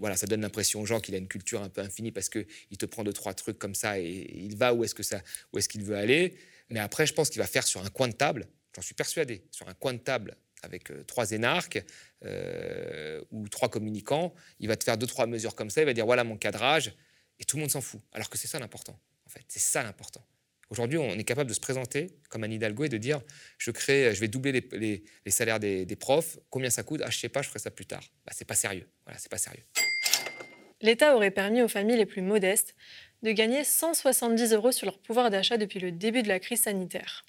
voilà, 0.00 0.16
ça 0.16 0.26
donne 0.26 0.40
l'impression 0.40 0.80
aux 0.80 0.86
gens 0.86 1.00
qu'il 1.00 1.14
a 1.14 1.18
une 1.18 1.28
culture 1.28 1.62
un 1.62 1.68
peu 1.68 1.82
infinie 1.82 2.12
parce 2.12 2.28
qu'il 2.28 2.78
te 2.78 2.86
prend 2.86 3.04
deux, 3.04 3.12
trois 3.12 3.34
trucs 3.34 3.58
comme 3.58 3.74
ça 3.74 4.00
et, 4.00 4.26
il 4.34 4.56
va 4.56 4.74
où 4.74 4.82
est-ce 4.82 4.94
que 4.94 5.02
ça, 5.02 5.22
où 5.52 5.58
est-ce 5.58 5.68
qu'il 5.68 5.84
veut 5.84 5.96
aller. 5.96 6.34
Mais 6.72 6.80
après, 6.80 7.06
je 7.06 7.12
pense 7.12 7.28
qu'il 7.28 7.40
va 7.40 7.46
faire 7.46 7.66
sur 7.66 7.84
un 7.84 7.90
coin 7.90 8.08
de 8.08 8.14
table, 8.14 8.48
j'en 8.74 8.82
suis 8.82 8.94
persuadé, 8.94 9.44
sur 9.50 9.68
un 9.68 9.74
coin 9.74 9.92
de 9.92 9.98
table 9.98 10.36
avec 10.62 10.90
euh, 10.90 11.04
trois 11.04 11.32
énarques 11.32 11.84
euh, 12.24 13.20
ou 13.30 13.46
trois 13.48 13.68
communicants, 13.68 14.32
il 14.58 14.68
va 14.68 14.76
te 14.76 14.84
faire 14.84 14.96
deux, 14.96 15.06
trois 15.06 15.26
mesures 15.26 15.54
comme 15.54 15.68
ça, 15.68 15.82
il 15.82 15.84
va 15.84 15.92
dire 15.92 16.06
voilà 16.06 16.24
mon 16.24 16.36
cadrage, 16.36 16.94
et 17.38 17.44
tout 17.44 17.56
le 17.56 17.60
monde 17.60 17.70
s'en 17.70 17.82
fout. 17.82 18.00
Alors 18.12 18.30
que 18.30 18.38
c'est 18.38 18.48
ça 18.48 18.58
l'important, 18.58 18.98
en 19.26 19.28
fait. 19.28 19.44
C'est 19.48 19.60
ça 19.60 19.82
l'important. 19.82 20.24
Aujourd'hui, 20.70 20.96
on 20.96 21.10
est 21.10 21.24
capable 21.24 21.50
de 21.50 21.54
se 21.54 21.60
présenter 21.60 22.16
comme 22.30 22.44
Anne 22.44 22.52
Hidalgo 22.52 22.84
et 22.84 22.88
de 22.88 22.96
dire 22.96 23.20
je, 23.58 23.70
crée, 23.70 24.14
je 24.14 24.20
vais 24.20 24.28
doubler 24.28 24.52
les, 24.72 25.04
salaires 25.30 25.60
des, 25.60 25.96
profs, 25.96 26.38
combien 26.48 26.70
ça 26.70 26.82
coûte 26.82 27.02
Ah, 27.04 27.10
je 27.10 27.18
sais 27.18 27.28
pas, 27.28 27.42
je 27.42 27.48
ferai 27.48 27.58
ça 27.58 27.70
plus 27.70 27.84
tard. 27.84 28.02
Bah, 28.24 28.32
c'est 28.34 28.46
pas 28.46 28.54
sérieux. 28.54 28.88
Voilà, 29.04 29.18
c'est 29.18 29.30
pas 29.30 29.36
sérieux. 29.36 29.64
L'État 30.80 31.14
aurait 31.14 31.30
permis 31.30 31.60
aux 31.60 31.68
familles 31.68 31.98
les 31.98 32.06
plus 32.06 32.22
modestes 32.22 32.74
de 33.22 33.32
gagner 33.32 33.64
170 33.64 34.52
euros 34.52 34.72
sur 34.72 34.86
leur 34.86 34.98
pouvoir 34.98 35.30
d'achat 35.30 35.56
depuis 35.56 35.80
le 35.80 35.92
début 35.92 36.22
de 36.22 36.28
la 36.28 36.40
crise 36.40 36.62
sanitaire. 36.62 37.24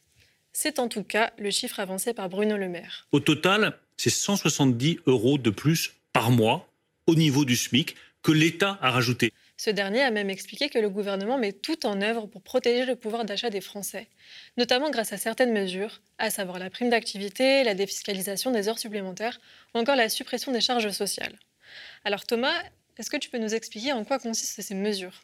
C'est 0.52 0.80
en 0.80 0.88
tout 0.88 1.04
cas 1.04 1.34
le 1.38 1.52
chiffre 1.52 1.80
avancé 1.80 2.14
par 2.14 2.30
Bruno 2.30 2.58
Le 2.58 2.70
Maire. 2.70 3.08
Au 3.12 3.20
total, 3.20 3.78
c'est 3.98 4.10
170 4.10 5.00
euros 5.08 5.38
de 5.38 5.50
plus 5.50 5.94
par 6.14 6.32
mois 6.32 6.70
au 7.08 7.16
niveau 7.16 7.46
du 7.46 7.56
SMIC 7.56 7.96
que 8.22 8.32
l'État 8.32 8.78
a 8.82 8.92
rajouté. 8.92 9.32
Ce 9.58 9.70
dernier 9.70 10.02
a 10.02 10.12
même 10.12 10.30
expliqué 10.30 10.70
que 10.70 10.80
le 10.80 10.90
gouvernement 10.90 11.38
met 11.38 11.54
tout 11.54 11.86
en 11.86 12.02
œuvre 12.02 12.26
pour 12.26 12.42
protéger 12.42 12.86
le 12.86 12.96
pouvoir 12.96 13.24
d'achat 13.24 13.50
des 13.50 13.62
Français, 13.62 14.08
notamment 14.58 14.90
grâce 14.90 15.14
à 15.14 15.18
certaines 15.18 15.54
mesures, 15.54 16.02
à 16.18 16.30
savoir 16.30 16.60
la 16.60 16.70
prime 16.70 16.90
d'activité, 16.90 17.64
la 17.64 17.76
défiscalisation 17.76 18.52
des 18.52 18.68
heures 18.68 18.80
supplémentaires 18.80 19.40
ou 19.74 19.80
encore 19.80 19.96
la 19.96 20.10
suppression 20.10 20.52
des 20.52 20.62
charges 20.62 20.90
sociales. 20.90 21.38
Alors 22.04 22.26
Thomas, 22.26 22.54
est-ce 22.98 23.10
que 23.10 23.18
tu 23.18 23.30
peux 23.30 23.38
nous 23.38 23.54
expliquer 23.54 23.94
en 23.94 24.04
quoi 24.04 24.20
consistent 24.20 24.62
ces 24.62 24.76
mesures? 24.76 25.22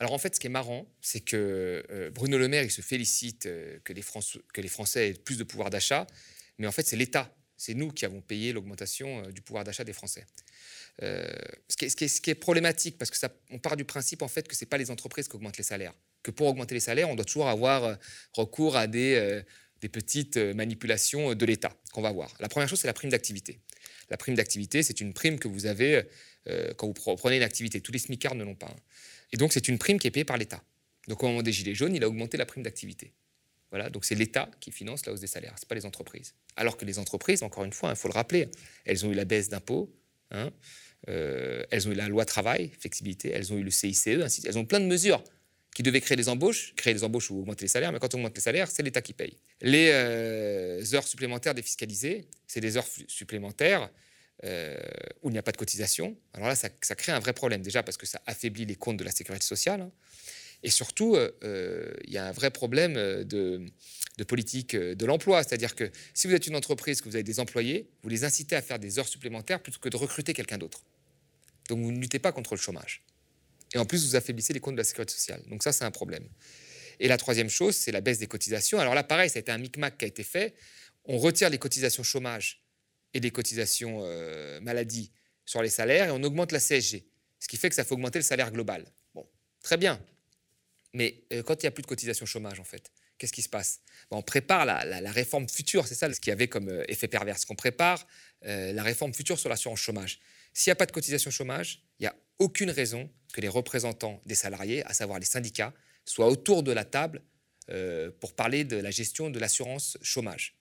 Alors 0.00 0.12
en 0.12 0.18
fait, 0.18 0.34
ce 0.34 0.40
qui 0.40 0.46
est 0.46 0.50
marrant, 0.50 0.86
c'est 1.00 1.20
que 1.20 1.84
euh, 1.90 2.10
Bruno 2.10 2.38
Le 2.38 2.48
Maire, 2.48 2.62
il 2.62 2.70
se 2.70 2.82
félicite 2.82 3.46
euh, 3.46 3.78
que, 3.82 3.92
les 3.92 4.68
Français 4.68 5.08
aient 5.08 5.14
plus 5.14 5.38
de 5.38 5.44
pouvoir 5.44 5.70
d'achat, 5.70 6.06
mais 6.58 6.66
en 6.66 6.72
fait, 6.72 6.86
c'est 6.86 6.96
l'État, 6.96 7.34
c'est 7.56 7.74
nous 7.74 7.90
qui 7.90 8.04
avons 8.04 8.20
payé 8.20 8.52
l'augmentation 8.52 9.24
euh, 9.24 9.32
du 9.32 9.42
pouvoir 9.42 9.64
d'achat 9.64 9.84
des 9.84 9.92
Français. 9.92 10.24
Ce 11.00 11.76
qui, 11.76 12.30
est, 12.30 12.34
problématique, 12.34 12.98
parce 12.98 13.10
que 13.10 13.16
ça, 13.16 13.28
on 13.50 13.58
part 13.58 13.76
du 13.76 13.84
principe 13.84 14.22
en 14.22 14.28
fait 14.28 14.48
que 14.48 14.56
ce 14.56 14.64
n'est 14.64 14.68
pas 14.68 14.78
les 14.78 14.90
entreprises 14.90 15.28
qui 15.28 15.36
augmentent 15.36 15.58
les 15.58 15.64
salaires, 15.64 15.94
que 16.24 16.32
pour 16.32 16.48
augmenter 16.48 16.74
les 16.74 16.80
salaires, 16.80 17.08
on 17.08 17.14
doit 17.14 17.24
toujours 17.24 17.48
avoir 17.48 17.96
recours 18.32 18.76
à 18.76 18.88
des, 18.88 19.42
des 19.80 19.88
petites 19.88 20.36
manipulations 20.36 21.36
de 21.36 21.46
l'État 21.46 21.72
qu'on 21.92 22.02
va 22.02 22.10
voir. 22.10 22.34
La 22.40 22.48
première 22.48 22.68
chose, 22.68 22.80
c'est 22.80 22.88
la 22.88 22.94
prime 22.94 23.10
d'activité. 23.10 23.60
La 24.10 24.16
prime 24.16 24.34
d'activité, 24.34 24.82
c'est 24.82 25.00
une 25.00 25.14
prime 25.14 25.38
que 25.38 25.46
vous 25.46 25.66
avez 25.66 26.02
quand 26.76 26.88
vous 26.88 27.14
prenez 27.14 27.36
une 27.36 27.44
activité. 27.44 27.80
Tous 27.80 27.92
les 27.92 28.00
smicards 28.00 28.34
ne 28.34 28.42
l'ont 28.42 28.56
pas. 28.56 28.66
Hein. 28.66 28.80
Et 29.32 29.36
donc, 29.36 29.52
c'est 29.52 29.68
une 29.68 29.78
prime 29.78 29.98
qui 29.98 30.06
est 30.06 30.10
payée 30.10 30.24
par 30.24 30.36
l'État. 30.36 30.62
Donc, 31.06 31.22
au 31.22 31.28
moment 31.28 31.42
des 31.42 31.52
Gilets 31.52 31.74
jaunes, 31.74 31.94
il 31.94 32.04
a 32.04 32.08
augmenté 32.08 32.36
la 32.36 32.46
prime 32.46 32.62
d'activité. 32.62 33.12
Voilà, 33.70 33.90
donc 33.90 34.04
c'est 34.04 34.14
l'État 34.14 34.50
qui 34.60 34.72
finance 34.72 35.04
la 35.04 35.12
hausse 35.12 35.20
des 35.20 35.26
salaires, 35.26 35.54
ce 35.56 35.64
n'est 35.64 35.68
pas 35.68 35.74
les 35.74 35.84
entreprises. 35.84 36.34
Alors 36.56 36.76
que 36.76 36.84
les 36.84 36.98
entreprises, 36.98 37.42
encore 37.42 37.64
une 37.64 37.72
fois, 37.72 37.90
il 37.90 37.96
faut 37.96 38.08
le 38.08 38.14
rappeler, 38.14 38.48
elles 38.86 39.04
ont 39.04 39.12
eu 39.12 39.14
la 39.14 39.26
baisse 39.26 39.50
d'impôts, 39.50 39.94
hein, 40.30 40.50
euh, 41.08 41.62
elles 41.70 41.86
ont 41.86 41.92
eu 41.92 41.94
la 41.94 42.08
loi 42.08 42.24
travail, 42.24 42.70
flexibilité, 42.78 43.30
elles 43.30 43.52
ont 43.52 43.58
eu 43.58 43.62
le 43.62 43.70
CICE, 43.70 44.06
elles 44.06 44.58
ont 44.58 44.64
plein 44.64 44.80
de 44.80 44.86
mesures 44.86 45.22
qui 45.74 45.82
devaient 45.82 46.00
créer 46.00 46.16
des 46.16 46.28
embauches, 46.30 46.74
créer 46.76 46.94
des 46.94 47.04
embauches 47.04 47.30
ou 47.30 47.40
augmenter 47.40 47.64
les 47.66 47.68
salaires, 47.68 47.92
mais 47.92 47.98
quand 47.98 48.14
on 48.14 48.18
augmente 48.18 48.34
les 48.34 48.40
salaires, 48.40 48.70
c'est 48.70 48.82
l'État 48.82 49.02
qui 49.02 49.12
paye. 49.12 49.36
Les 49.60 49.90
euh, 49.92 50.82
heures 50.94 51.06
supplémentaires 51.06 51.54
défiscalisées, 51.54 52.24
c'est 52.46 52.60
des 52.60 52.78
heures 52.78 52.88
supplémentaires 53.06 53.90
euh, 54.44 54.76
où 55.22 55.30
il 55.30 55.32
n'y 55.32 55.38
a 55.38 55.42
pas 55.42 55.52
de 55.52 55.56
cotisation, 55.56 56.16
alors 56.32 56.48
là, 56.48 56.54
ça, 56.54 56.68
crée 56.70 57.12
un 57.12 57.18
vrai 57.18 57.32
problème. 57.32 57.62
Déjà 57.62 57.82
parce 57.82 57.96
que 57.96 58.06
ça 58.06 58.20
affaiblit 58.26 58.66
les 58.66 58.76
comptes 58.76 58.96
de 58.96 59.04
la 59.04 59.10
sécurité 59.10 59.44
sociale. 59.44 59.80
Hein. 59.80 59.92
et 60.62 60.70
surtout, 60.70 61.16
euh, 61.16 61.30
euh, 61.44 61.92
il 62.04 62.12
y 62.12 62.18
a 62.18 62.26
un 62.26 62.32
vrai 62.32 62.50
problème 62.50 62.94
de, 62.94 63.66
politique 64.26 64.76
de 64.76 65.06
l'emploi. 65.06 65.42
C'est-à-dire 65.42 65.74
que 65.74 65.90
si 66.14 66.26
vous 66.26 66.34
êtes 66.34 66.46
une 66.46 66.56
entreprise, 66.56 67.00
que 67.00 67.08
vous 67.08 67.16
avez 67.16 67.22
des 67.22 67.40
employés, 67.40 67.88
vous 68.02 68.08
les 68.08 68.24
incitez 68.24 68.56
à 68.56 68.62
faire 68.62 68.78
des 68.78 68.98
heures 68.98 69.08
supplémentaires 69.08 69.60
plutôt 69.60 69.80
que 69.80 69.88
de 69.88 69.96
recruter 69.96 70.32
quelqu'un 70.34 70.58
d'autre. 70.58 70.82
Donc 71.68 71.80
vous 71.80 71.92
ne 71.92 72.00
luttez 72.00 72.18
pas 72.18 72.32
contre 72.32 72.54
le 72.54 72.60
chômage. 72.60 73.02
Et 73.74 73.78
en 73.78 73.84
plus, 73.84 74.06
vous 74.06 74.16
affaiblissez 74.16 74.52
les 74.52 74.60
comptes 74.60 74.74
de 74.74 74.80
la 74.80 74.84
sécurité 74.84 75.12
sociale. 75.12 75.42
Donc 75.48 75.62
ça, 75.62 75.72
c'est 75.72 75.84
un 75.84 75.90
problème. 75.90 76.26
Et 77.00 77.06
la 77.06 77.16
troisième 77.16 77.50
chose, 77.50 77.76
c'est 77.76 77.92
la 77.92 78.00
baisse 78.00 78.18
des 78.18 78.26
cotisations. 78.26 78.78
Alors 78.80 78.94
là, 78.94 79.04
pareil, 79.04 79.30
ça 79.30 79.38
a 79.38 79.40
été 79.40 79.52
un 79.52 79.58
micmac 79.58 79.98
qui 79.98 80.04
a 80.04 80.08
été 80.08 80.24
fait 80.24 80.54
on 81.08 81.18
retire 81.18 81.50
les 81.50 81.58
cotisations 81.58 82.02
chômage 82.02 82.62
et 83.14 83.20
les 83.20 83.30
cotisations 83.30 84.00
euh, 84.02 84.60
maladie 84.60 85.10
sur 85.44 85.62
les 85.62 85.70
salaires 85.70 86.08
et 86.08 86.10
on 86.10 86.22
augmente 86.22 86.52
la 86.52 86.60
CSG. 86.60 87.06
Ce 87.40 87.48
qui 87.48 87.56
fait 87.56 87.68
que 87.68 87.74
ça 87.74 87.84
fait 87.84 87.92
augmenter 87.92 88.18
le 88.18 88.24
salaire 88.24 88.50
global. 88.50 88.84
Bon, 89.14 89.26
très 89.62 89.76
bien. 89.76 90.00
Mais 90.92 91.22
euh, 91.32 91.42
quand 91.42 91.62
il 91.62 91.66
n'y 91.66 91.68
a 91.68 91.70
plus 91.70 91.82
de 91.82 91.86
cotisations 91.86 92.26
chômage, 92.26 92.60
en 92.60 92.64
fait, 92.64 92.90
qu'est-ce 93.16 93.32
qui 93.32 93.42
se 93.42 93.48
passe? 93.48 93.80
Ben, 94.10 94.16
On 94.16 94.22
prépare 94.22 94.64
la, 94.66 95.12
réforme 95.12 95.48
future, 95.48 95.86
c'est 95.86 95.94
ça 95.94 96.12
ce 96.12 96.20
qui 96.20 96.30
avait 96.30 96.48
comme 96.48 96.68
euh, 96.68 96.84
effet 96.88 97.08
pervers, 97.08 97.36
qu'on 97.46 97.54
prépare 97.54 98.06
la 98.42 98.84
réforme 98.84 99.12
future 99.12 99.36
sur 99.36 99.48
l'assurance 99.48 99.80
chômage. 99.80 100.20
S'il 100.54 100.70
n'y 100.70 100.72
a 100.72 100.76
pas 100.76 100.86
de 100.86 100.92
cotisation 100.92 101.28
chômage, 101.28 101.82
il 101.98 102.04
n'y 102.04 102.06
a 102.06 102.14
aucune 102.38 102.70
raison 102.70 103.10
que 103.32 103.40
les 103.40 103.48
représentants 103.48 104.22
des 104.26 104.36
salariés, 104.36 104.84
à 104.86 104.94
savoir 104.94 105.18
les 105.18 105.26
syndicats, 105.26 105.74
soient 106.04 106.28
autour 106.28 106.62
de 106.62 106.70
la 106.70 106.84
table 106.84 107.20
pour 108.20 108.36
parler 108.36 108.62
de 108.62 108.76
la 108.76 108.92
gestion 108.92 109.28
de 109.28 109.40
l'assurance 109.40 109.98
chômage. 110.02 110.57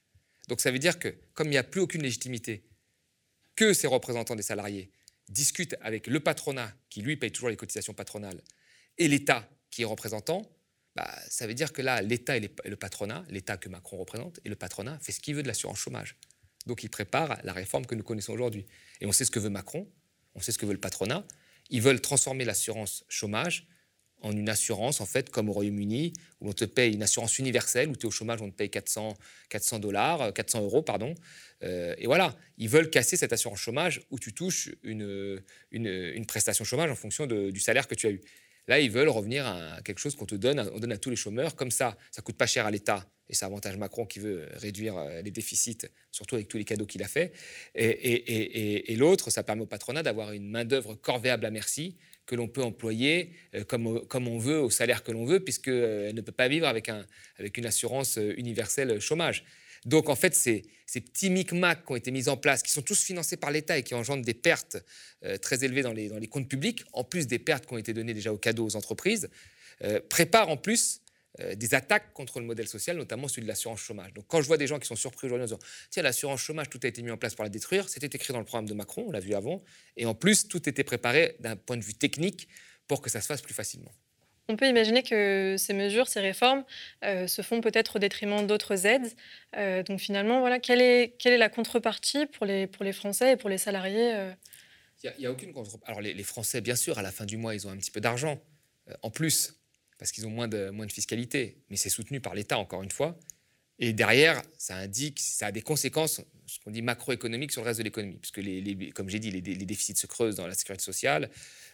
Donc 0.48 0.62
ça 0.62 0.72
veut 0.72 0.80
dire 0.80 1.00
que 1.00 1.16
comme 1.34 1.48
il 1.48 1.52
n'y 1.52 1.58
a 1.58 1.64
plus 1.64 1.82
aucune 1.82 2.02
légitimité, 2.02 2.64
que 3.56 3.74
ces 3.74 3.88
représentants 3.88 4.36
des 4.36 4.44
salariés 4.44 4.92
discutent 5.30 5.76
avec 5.82 6.08
le 6.08 6.20
patronat, 6.20 6.74
qui 6.90 7.02
lui 7.02 7.18
paye 7.18 7.32
toujours 7.32 7.50
les 7.50 7.58
cotisations 7.58 7.94
patronales, 7.94 8.42
et 8.98 9.08
l'État 9.08 9.50
qui 9.70 9.82
est 9.82 9.86
représentant, 9.86 10.50
bah, 10.96 11.14
ça 11.30 11.46
veut 11.46 11.54
dire 11.54 11.74
que 11.74 11.82
là, 11.82 12.02
l'État 12.02 12.38
et 12.38 12.40
le 12.66 12.76
patronat, 12.76 13.24
l'État 13.30 13.58
que 13.58 13.70
Macron 13.70 13.98
représente, 13.98 14.40
et 14.46 14.50
le 14.50 14.56
patronat 14.56 14.98
fait 15.00 15.12
ce 15.12 15.20
qu'il 15.20 15.36
veut 15.36 15.44
de 15.44 15.48
l'assurance 15.48 15.78
chômage. 15.80 16.16
Donc 16.66 16.84
il 16.84 16.90
prépare 16.90 17.40
la 17.44 17.54
réforme 17.54 17.86
que 17.86 17.96
nous 17.96 18.04
connaissons 18.04 18.34
aujourd'hui. 18.34 18.66
Et 19.02 19.06
on 19.06 19.12
sait 19.12 19.26
ce 19.26 19.32
que 19.32 19.40
veut 19.40 19.50
Macron, 19.50 19.88
on 20.36 20.42
sait 20.42 20.52
ce 20.52 20.58
que 20.58 20.66
veut 20.66 20.74
le 20.74 20.80
patronat. 20.80 21.26
Ils 21.70 21.82
veulent 21.82 22.02
transformer 22.02 22.46
l'assurance 22.46 23.04
chômage 23.10 23.68
en 24.22 24.32
une 24.32 24.50
assurance, 24.50 25.00
en 25.00 25.06
fait, 25.06 25.30
comme 25.30 25.50
au 25.50 25.54
Royaume-Uni, 25.54 26.14
où 26.42 26.50
on 26.50 26.54
te 26.54 26.66
paye 26.66 26.94
une 26.94 27.04
assurance 27.04 27.38
universelle, 27.40 27.90
où 27.90 27.96
tu 27.96 28.02
es 28.02 28.06
au 28.06 28.12
chômage, 28.12 28.42
on 28.42 28.50
te 28.50 28.56
paye 28.56 28.70
400, 28.70 29.16
400 29.50 29.80
dollars, 29.80 30.34
400 30.34 30.64
euros, 30.64 30.82
pardon. 30.82 31.14
Euh, 31.64 31.96
et 31.98 32.08
voilà, 32.08 32.36
ils 32.58 32.70
veulent 32.70 32.90
casser 32.90 33.18
cette 33.18 33.34
assurance 33.34 33.60
chômage 33.60 34.02
où 34.10 34.20
tu 34.20 34.34
touches 34.34 34.70
une, 34.84 35.42
une, 35.72 36.26
prestation 36.26 36.66
chômage 36.66 36.92
en 36.92 36.96
fonction 36.96 37.26
du 37.28 37.60
salaire 37.60 37.88
que 37.88 37.96
tu 37.96 38.08
as 38.08 38.12
eu. 38.12 38.22
Là, 38.68 38.80
ils 38.80 38.92
veulent 38.92 39.10
revenir 39.10 39.48
à 39.48 39.80
quelque 39.84 40.00
chose 40.00 40.16
qu'on 40.16 40.26
te 40.26 40.36
donne, 40.36 40.60
on 40.74 40.80
donne 40.80 40.92
à 40.92 40.98
tous 40.98 41.10
les 41.10 41.16
chômeurs, 41.16 41.56
comme 41.56 41.72
ça, 41.72 41.98
ça 42.12 42.22
coûte 42.22 42.36
pas 42.36 42.48
cher 42.48 42.66
à 42.66 42.72
l'État, 42.72 43.10
et 43.30 43.34
c'est 43.34 43.46
avantage 43.46 43.78
Macron 43.78 44.06
qui 44.06 44.20
veut 44.20 44.46
réduire 44.54 44.98
euh, 44.98 45.22
les 45.22 45.32
déficits, 45.32 45.78
surtout 46.12 46.36
avec 46.36 46.50
tous 46.50 46.58
les 46.58 46.66
cadeaux 46.66 46.86
qu'il 46.86 47.02
a 47.02 47.08
fait. 47.08 47.32
Et, 47.76 48.92
et 48.92 48.96
l'autre, 48.98 49.30
ça 49.30 49.44
permet 49.44 49.62
au 49.62 49.68
patronat 49.68 50.04
d'avoir 50.04 50.34
une 50.34 50.50
main-d'œuvre 50.50 50.96
corvéable 50.96 51.46
à 51.46 51.50
merci, 51.50 51.96
que 52.28 52.36
l'on 52.36 52.48
peut 52.48 52.62
employer 52.62 53.32
euh, 53.56 53.64
comme, 53.64 54.06
comme 54.08 54.28
on 54.28 54.38
veut, 54.38 54.60
au 54.60 54.70
salaire 54.70 55.02
que 55.04 55.12
l'on 55.12 55.26
veut, 55.26 55.40
puisqu'elle 55.40 55.74
euh, 55.74 56.14
ne 56.14 56.22
peut 56.22 56.32
pas 56.32 56.48
vivre 56.48 56.68
avec, 56.68 56.90
un, 56.90 57.04
avec 57.40 57.58
une 57.58 57.66
assurance 57.66 58.20
euh, 58.20 58.34
universelle 58.38 59.00
chômage. 59.00 59.44
Donc 59.86 60.10
en 60.10 60.16
fait, 60.16 60.36
ces, 60.36 60.66
ces 60.86 61.02
petits 61.02 61.30
micmacs 61.30 61.86
qui 61.86 61.92
ont 61.92 61.96
été 61.96 62.12
mis 62.12 62.30
en 62.30 62.38
place, 62.38 62.62
qui 62.62 62.72
sont 62.72 62.82
tous 62.82 63.02
financés 63.02 63.38
par 63.38 63.50
l'État 63.50 63.78
et 63.78 63.84
qui 63.84 63.96
engendrent 63.96 64.26
des 64.26 64.34
pertes 64.34 64.78
très 65.42 65.64
élevées 65.64 65.82
dans 65.82 65.94
les, 65.94 66.10
dans 66.10 66.18
les 66.18 66.28
comptes 66.28 66.50
publics, 66.50 66.84
en 66.94 67.04
plus 67.04 67.28
des 67.28 67.40
pertes 67.40 67.66
qui 67.66 67.74
ont 67.74 67.78
été 67.78 67.94
données 67.94 68.14
déjà 68.14 68.34
au 68.34 68.38
cadeau 68.38 68.66
aux 68.66 68.76
entreprises, 68.76 69.30
préparent 70.10 70.50
en 70.50 70.58
plus 70.58 71.00
euh, 71.00 71.07
des 71.56 71.76
attaques 71.76 72.14
contre 72.14 72.40
le 72.40 72.46
modèle 72.46 72.68
social, 72.68 72.98
notamment 72.98 73.28
celui 73.28 73.44
de 73.44 73.48
l'assurance 73.48 73.80
chômage. 73.80 74.14
Donc 74.14 74.26
quand 74.28 74.42
je 74.42 74.48
vois 74.48 74.58
des 74.58 74.66
gens 74.66 74.80
qui 74.80 74.88
sont 74.88 74.96
surpris 74.96 75.28
aujourd'hui 75.28 75.44
en 75.44 75.58
disant 75.58 75.60
Tiens, 75.92 76.04
l'assurance 76.04 76.42
chômage, 76.42 76.70
tout 76.70 76.80
a 76.84 76.88
été 76.88 77.04
mis 77.04 77.12
en 77.12 77.18
place 77.18 77.36
pour 77.36 77.44
la 77.44 77.50
détruire, 77.50 77.90
c'était 77.90 78.08
écrit 78.08 78.34
dans 78.34 78.40
le 78.40 78.46
programme 78.46 78.68
de 78.68 78.74
Macron, 78.74 79.06
on 79.08 79.12
l'a 79.12 79.20
vu 79.20 79.36
avant, 79.36 79.64
et 79.98 80.06
en 80.06 80.16
plus, 80.16 80.48
tout 80.48 80.68
était 80.68 80.84
préparé 80.84 81.36
d'un 81.40 81.56
point 81.56 81.78
de 81.78 81.84
vue 81.84 81.94
technique 81.94 82.48
pour 82.88 83.02
que 83.02 83.10
ça 83.10 83.22
se 83.22 83.28
fasse 83.28 83.42
plus 83.42 83.54
facilement. 83.54 83.92
On 84.50 84.56
peut 84.56 84.68
imaginer 84.68 85.04
que 85.04 85.56
ces 85.58 85.74
mesures, 85.74 86.08
ces 86.08 86.22
réformes 86.22 86.64
euh, 87.04 87.28
se 87.28 87.42
font 87.42 87.60
peut-être 87.60 87.98
au 87.98 88.00
détriment 88.00 88.48
d'autres 88.48 88.86
aides. 88.86 89.12
Euh, 89.58 89.84
donc 89.84 90.00
finalement, 90.00 90.40
voilà, 90.40 90.60
quelle 90.60 90.82
est, 90.82 91.16
quelle 91.20 91.34
est 91.34 91.38
la 91.38 91.50
contrepartie 91.50 92.26
pour 92.28 92.46
les, 92.46 92.66
pour 92.66 92.86
les 92.86 92.94
Français 92.94 93.34
et 93.34 93.36
pour 93.36 93.50
les 93.50 93.58
salariés 93.58 94.14
Il 95.04 95.14
n'y 95.20 95.26
a, 95.26 95.32
aucune 95.32 95.52
contrepartie. 95.52 95.86
Alors 95.92 96.02
les, 96.02 96.14
les, 96.14 96.24
Français, 96.24 96.62
bien 96.62 96.78
sûr, 96.78 96.98
à 96.98 97.02
la 97.02 97.12
fin 97.12 97.26
du 97.26 97.36
mois, 97.36 97.56
ils 97.56 97.68
ont 97.68 97.72
un 97.72 97.78
petit 97.78 97.92
peu 97.92 98.00
d'argent. 98.00 98.40
en 99.02 99.12
plus, 99.12 99.57
parce 99.98 100.12
qu'ils 100.12 100.28
ont 100.28 100.30
moins 100.30 100.48
de, 100.48 100.72
fiscalité. 100.90 101.58
Mais 101.70 101.78
c'est 101.78 101.90
soutenu 101.90 102.22
par 102.22 102.36
l'État, 102.36 102.58
encore 102.58 102.84
une 102.84 102.92
fois. 102.92 103.18
Et 103.80 103.94
derrière, 103.94 104.42
ça 104.58 104.76
indique, 104.76 105.20
ça 105.20 105.48
a 105.48 105.52
des 105.52 105.62
conséquences, 105.62 106.22
ce 106.48 106.60
qu'on 106.60 106.72
dit 106.72 106.82
macroéconomiques 106.82 107.52
sur 107.52 107.62
le 107.62 107.68
reste 107.68 107.80
de 107.80 107.84
l'économie. 107.84 108.18
Puisque, 108.18 108.38
les, 108.38 108.92
comme 108.92 109.10
j'ai 109.10 109.20
dit, 109.20 109.30
les, 109.30 109.42
déficits 109.42 109.96
se 109.96 110.08
creusent 110.08 110.36
dans 110.36 110.48
la 110.48 110.56
sécurité 110.56 110.84
sociale, 110.84 111.30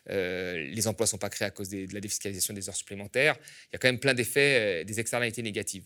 euh, 0.10 0.66
les 0.66 0.88
emplois 0.88 1.06
ne 1.06 1.10
sont 1.10 1.18
pas 1.18 1.30
créés 1.30 1.48
à 1.48 1.52
cause 1.52 1.70
de 1.70 1.88
la 1.94 2.02
défiscalisation 2.02 2.54
des 2.54 2.68
heures 2.68 2.76
supplémentaires. 2.76 3.38
Il 3.70 3.74
y 3.74 3.76
a 3.76 3.80
quand 3.80 3.88
même 3.88 4.00
plein 4.00 4.14
d'effets, 4.14 4.82
euh, 4.82 4.84
des 4.84 5.00
externalités 5.00 5.42
négatives. 5.42 5.86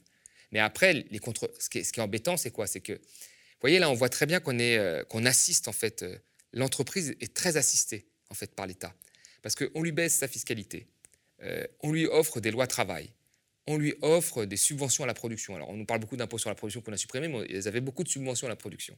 Mais 0.52 0.60
après, 0.60 1.06
les 1.12 1.19
contre, 1.19 1.52
ce, 1.60 1.69
qui 1.69 1.80
est, 1.80 1.84
ce 1.84 1.93
qui 1.93 2.00
est 2.00 2.04
embêtant, 2.04 2.36
c'est 2.36 2.52
quoi? 2.52 2.65
C'est 2.65 2.82
que, 2.82 2.93
vous 2.93 3.62
voyez, 3.62 3.78
là, 3.78 3.89
on 3.89 3.93
voit 3.93 4.10
très 4.10 4.26
bien 4.26 4.39
qu'on 4.39 4.58
euh, 4.60 5.04
qu'on 5.04 5.26
assiste, 5.26 5.67
en 5.67 5.73
fait, 5.73 6.04
l'entreprise 6.52 7.15
est 7.21 7.34
très 7.34 7.58
assistée, 7.58 8.08
en 8.30 8.34
fait, 8.34 8.56
par 8.56 8.65
l'État. 8.65 8.95
Parce 9.43 9.54
qu'on 9.54 9.84
lui 9.84 9.91
baisse 9.91 10.15
sa 10.15 10.28
fiscalité, 10.28 10.88
euh, 11.43 11.65
on 11.82 11.91
lui 11.91 12.06
offre 12.08 12.39
des 12.39 12.52
lois 12.52 12.67
travail, 12.67 13.12
on 13.67 13.78
lui 13.78 13.95
offre 14.02 14.45
des 14.45 14.58
subventions 14.58 15.04
à 15.04 15.08
la 15.08 15.13
production. 15.13 15.56
Alors, 15.56 15.69
on 15.69 15.76
nous 15.76 15.86
parle 15.86 16.00
beaucoup 16.00 16.15
d'impôts 16.15 16.38
sur 16.38 16.50
la 16.50 16.56
production 16.56 16.82
qu'on 16.82 16.93
a 16.93 16.97
supprimés, 16.97 17.28
mais 17.28 17.45
ils 17.50 17.67
avaient 17.67 17.82
beaucoup 17.82 18.04
de 18.04 18.10
subventions 18.10 18.47
à 18.47 18.50
la 18.50 18.56
production. 18.56 18.97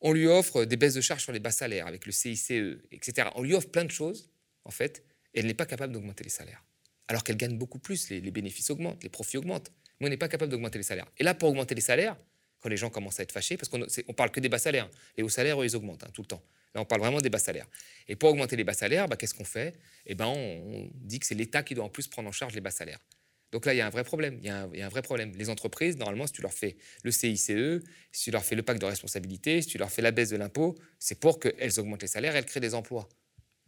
On 0.00 0.12
lui 0.12 0.26
offre 0.26 0.64
des 0.64 0.76
baisses 0.76 0.94
de 0.94 1.00
charges 1.00 1.22
sur 1.22 1.32
les 1.32 1.40
bas 1.40 1.50
salaires 1.50 1.88
avec 1.88 2.06
le 2.06 2.12
CICE, 2.12 2.50
etc. 2.92 3.28
On 3.34 3.42
lui 3.42 3.54
offre 3.54 3.68
plein 3.68 3.84
de 3.84 3.90
choses, 3.90 4.30
en 4.64 4.70
fait, 4.70 5.02
et 5.34 5.40
elle 5.40 5.46
n'est 5.46 5.54
pas 5.54 5.66
capable 5.66 5.92
d'augmenter 5.92 6.22
les 6.22 6.30
salaires. 6.30 6.62
Alors 7.08 7.24
qu'elle 7.24 7.36
gagne 7.36 7.58
beaucoup 7.58 7.78
plus, 7.78 8.10
les, 8.10 8.20
bénéfices 8.30 8.70
augmentent, 8.70 9.02
les 9.02 9.08
profits 9.08 9.38
augmentent, 9.38 9.72
mais 9.98 10.06
on 10.06 10.10
n'est 10.10 10.16
pas 10.16 10.28
capable 10.28 10.52
d'augmenter 10.52 10.78
les 10.78 10.84
salaires. 10.84 11.10
Et 11.18 11.24
là, 11.24 11.34
pour 11.34 11.48
augmenter 11.48 11.74
les 11.74 11.80
salaires, 11.80 12.16
quand 12.60 12.68
les 12.68 12.76
gens 12.76 12.90
commencent 12.90 13.18
à 13.18 13.22
être 13.22 13.32
fâchés, 13.32 13.56
parce 13.56 13.68
qu'on 13.68 13.78
ne 13.78 14.12
parle 14.12 14.30
que 14.30 14.40
des 14.40 14.48
bas 14.48 14.58
salaires, 14.58 14.88
les 15.16 15.24
hauts 15.24 15.28
salaires, 15.28 15.60
eux, 15.60 15.64
ils 15.64 15.74
augmentent 15.74 16.04
hein, 16.04 16.10
tout 16.12 16.22
le 16.22 16.26
temps. 16.28 16.42
Là, 16.74 16.80
on 16.82 16.84
parle 16.84 17.00
vraiment 17.00 17.20
des 17.20 17.30
bas 17.30 17.38
salaires. 17.38 17.66
Et 18.08 18.16
pour 18.16 18.30
augmenter 18.30 18.56
les 18.56 18.64
bas 18.64 18.74
salaires, 18.74 19.08
bah, 19.08 19.16
qu'est-ce 19.16 19.34
qu'on 19.34 19.44
fait? 19.44 19.78
Eh 20.06 20.14
ben, 20.14 20.26
on, 20.26 20.90
dit 20.94 21.18
que 21.18 21.26
c'est 21.26 21.34
l'État 21.34 21.62
qui 21.62 21.74
doit 21.74 21.84
en 21.84 21.88
plus 21.88 22.06
prendre 22.08 22.28
en 22.28 22.32
charge 22.32 22.54
les 22.54 22.60
bas 22.60 22.70
salaires. 22.70 22.98
Donc 23.50 23.64
là, 23.64 23.72
il 23.72 23.78
y 23.78 23.80
a 23.80 23.86
un 23.86 23.90
vrai 23.90 24.04
problème. 24.04 24.38
Il 24.42 24.78
y, 24.78 24.82
vrai 24.82 25.00
problème. 25.00 25.32
Les 25.36 25.48
entreprises, 25.48 25.96
normalement, 25.96 26.26
si 26.26 26.34
tu 26.34 26.42
leur 26.42 26.52
fais 26.52 26.76
le 27.02 27.10
CICE, 27.10 27.82
si 28.12 28.24
tu 28.24 28.30
leur 28.30 28.44
fais 28.44 28.54
le 28.54 28.62
pacte 28.62 28.80
de 28.80 28.86
responsabilité, 28.86 29.62
si 29.62 29.68
tu 29.68 29.78
leur 29.78 29.90
fais 29.90 30.02
la 30.02 30.10
baisse 30.10 30.28
de 30.28 30.36
l'impôt, 30.36 30.76
c'est 30.98 31.18
pour 31.18 31.40
qu'elles 31.40 31.80
augmentent 31.80 32.02
les 32.02 32.08
salaires 32.08 32.36
elles 32.36 32.44
créent 32.44 32.60
des 32.60 32.74
emplois 32.74 33.08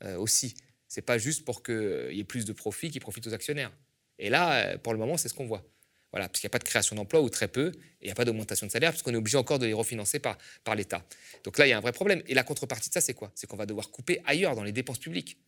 euh, 0.05 0.17
aussi. 0.19 0.55
C'est 0.87 1.03
pas 1.03 1.17
juste 1.17 1.45
pour 1.47 1.63
qu'il 1.63 2.11
y 2.13 2.21
ait 2.21 2.25
plus 2.25 2.45
de 2.45 2.53
profits 2.53 2.91
qui 2.91 3.01
profitent 3.01 3.27
aux 3.27 3.35
actionnaires. 3.35 3.73
Et 4.19 4.29
là, 4.29 4.75
euh, 4.75 4.79
pour 4.79 4.93
le 4.93 4.99
moment, 4.99 5.17
c'est 5.17 5.29
ce 5.29 5.35
qu'on 5.35 5.47
voit. 5.47 5.65
Voilà, 6.13 6.29
parce 6.29 6.41
qu'il 6.41 6.47
n'y 6.47 6.51
a 6.51 6.55
pas 6.55 6.59
de 6.59 6.65
création 6.65 6.97
d'emplois 6.97 7.21
ou 7.21 7.29
très 7.29 7.49
peu, 7.49 7.69
et 7.69 8.03
il 8.03 8.07
n'y 8.07 8.11
a 8.11 8.15
pas 8.15 8.25
d'augmentation 8.25 8.67
de 8.67 8.73
salaire, 8.73 8.91
puisqu'on 8.91 9.15
est 9.15 9.17
obligé 9.17 9.37
encore 9.37 9.59
de 9.59 9.67
les 9.67 9.73
refinancer 9.73 10.19
par, 10.19 10.37
l'État. 10.75 11.05
Donc 11.45 11.59
là, 11.59 11.67
il 11.67 11.71
y 11.71 11.73
a 11.73 11.79
un 11.79 11.81
vrai 11.81 11.93
problème. 11.93 12.23
Et 12.27 12.35
la 12.35 12.43
contrepartie 12.43 12.89
de 12.89 12.95
ça, 12.95 13.01
c'est 13.01 13.15
quoi? 13.15 13.31
C'est 13.35 13.47
qu'on 13.47 13.57
va 13.57 13.67
devoir 13.67 13.91
couper 13.91 14.21
ailleurs 14.25 14.57
dans 14.57 14.65
les 14.65 14.73
dépenses 14.73 14.99
publiques. 14.99 15.39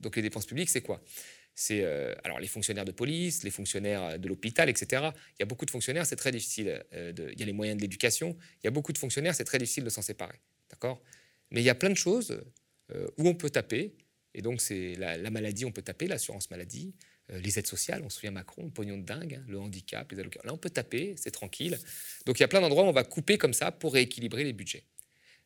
Donc 0.00 0.16
les 0.16 0.22
dépenses 0.22 0.46
publiques, 0.46 0.70
c'est 0.70 0.82
quoi? 0.82 1.02
C'est 1.56 1.84
euh, 1.84 2.14
alors 2.24 2.40
les 2.40 2.48
fonctionnaires 2.48 2.84
de 2.84 2.92
police, 2.92 3.44
les 3.44 3.50
fonctionnaires 3.50 4.18
de 4.18 4.28
l'hôpital, 4.28 4.68
etc. 4.68 5.10
Il 5.30 5.40
y 5.40 5.42
a 5.42 5.46
beaucoup 5.46 5.64
de 5.64 5.70
fonctionnaires, 5.70 6.04
c'est 6.04 6.16
très 6.16 6.32
difficile. 6.32 6.84
Euh, 6.92 7.12
de, 7.12 7.30
il 7.32 7.38
y 7.38 7.42
a 7.42 7.46
les 7.46 7.52
moyens 7.52 7.76
de 7.76 7.82
l'éducation. 7.82 8.36
Il 8.62 8.64
y 8.64 8.68
a 8.68 8.70
beaucoup 8.70 8.92
de 8.92 8.98
fonctionnaires, 8.98 9.34
c'est 9.34 9.44
très 9.44 9.58
difficile 9.58 9.84
de 9.84 9.90
s'en 9.90 10.02
séparer. 10.02 10.40
D'accord? 10.70 11.00
Mais 11.50 11.60
il 11.60 11.64
y 11.64 11.70
a 11.70 11.74
plein 11.76 11.90
de 11.90 11.96
choses 11.96 12.42
euh, 12.92 13.06
où 13.18 13.28
on 13.28 13.34
peut 13.34 13.50
taper. 13.50 13.94
Et 14.34 14.42
donc 14.42 14.60
c'est 14.60 14.96
la 14.96 15.30
maladie, 15.30 15.64
on 15.64 15.70
peut 15.70 15.82
taper, 15.82 16.08
l'assurance 16.08 16.50
maladie. 16.50 16.92
Euh, 17.30 17.40
les 17.40 17.58
aides 17.58 17.66
sociales, 17.66 18.02
on 18.04 18.10
se 18.10 18.16
souvient 18.16 18.30
Macron, 18.30 18.68
pognon 18.70 18.98
de 18.98 19.04
dingue, 19.04 19.34
hein, 19.34 19.44
le 19.48 19.58
handicap, 19.58 20.10
les 20.12 20.20
allocations. 20.20 20.46
Là, 20.46 20.52
on 20.52 20.58
peut 20.58 20.70
taper, 20.70 21.14
c'est 21.16 21.30
tranquille. 21.30 21.78
Donc 22.26 22.38
il 22.38 22.42
y 22.42 22.44
a 22.44 22.48
plein 22.48 22.60
d'endroits 22.60 22.84
où 22.84 22.88
on 22.88 22.92
va 22.92 23.04
couper 23.04 23.38
comme 23.38 23.54
ça 23.54 23.72
pour 23.72 23.94
rééquilibrer 23.94 24.44
les 24.44 24.52
budgets. 24.52 24.84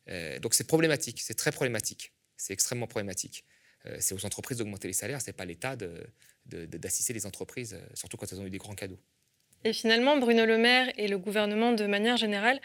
Euh, 0.09 0.39
donc 0.39 0.53
c'est 0.53 0.67
problématique, 0.67 1.21
c'est 1.21 1.35
très 1.35 1.51
problématique, 1.51 2.13
c'est 2.35 2.53
extrêmement 2.53 2.87
problématique. 2.87 3.45
Euh, 3.85 3.95
c'est 3.99 4.13
aux 4.13 4.25
entreprises 4.25 4.57
d'augmenter 4.57 4.87
les 4.87 4.93
salaires, 4.93 5.21
c'est 5.21 5.33
pas 5.33 5.45
l'État 5.45 5.77
d'assister 6.45 7.13
les 7.13 7.25
entreprises, 7.25 7.79
surtout 7.93 8.17
quand 8.17 8.31
elles 8.31 8.41
ont 8.41 8.45
eu 8.45 8.49
des 8.49 8.57
grands 8.57 8.75
cadeaux. 8.75 8.99
Et 9.63 9.73
finalement, 9.73 10.17
Bruno 10.17 10.45
Le 10.45 10.57
Maire 10.57 10.91
et 10.97 11.07
le 11.07 11.17
gouvernement, 11.17 11.73
de 11.73 11.85
manière 11.85 12.17
générale, 12.17 12.59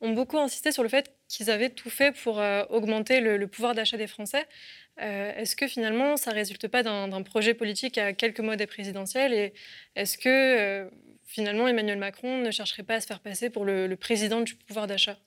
ont 0.00 0.12
beaucoup 0.12 0.38
insisté 0.38 0.72
sur 0.72 0.82
le 0.82 0.88
fait 0.88 1.14
qu'ils 1.28 1.50
avaient 1.50 1.70
tout 1.70 1.90
fait 1.90 2.12
pour 2.12 2.42
augmenter 2.70 3.20
le 3.20 3.46
pouvoir 3.46 3.74
d'achat 3.74 3.96
des 3.96 4.08
Français. 4.08 4.46
Euh, 5.00 5.32
est-ce 5.34 5.56
que 5.56 5.66
finalement, 5.66 6.16
ça 6.16 6.30
ne 6.30 6.36
résulte 6.36 6.68
pas 6.68 6.82
d'un 6.82 7.22
projet 7.22 7.54
politique 7.54 7.96
à 7.96 8.12
quelques 8.12 8.40
mois 8.40 8.56
des 8.56 8.66
présidentielles 8.66 9.32
Et 9.32 9.54
est-ce 9.96 10.18
que 10.18 10.28
euh, 10.28 10.90
finalement, 11.24 11.68
Emmanuel 11.68 11.98
Macron 11.98 12.38
ne 12.38 12.50
chercherait 12.50 12.82
pas 12.82 12.96
à 12.96 13.00
se 13.00 13.06
faire 13.06 13.20
passer 13.20 13.50
pour 13.50 13.64
le, 13.64 13.94
président 13.96 14.40
du 14.42 14.54
pouvoir 14.54 14.86
d'achat? 14.86 15.18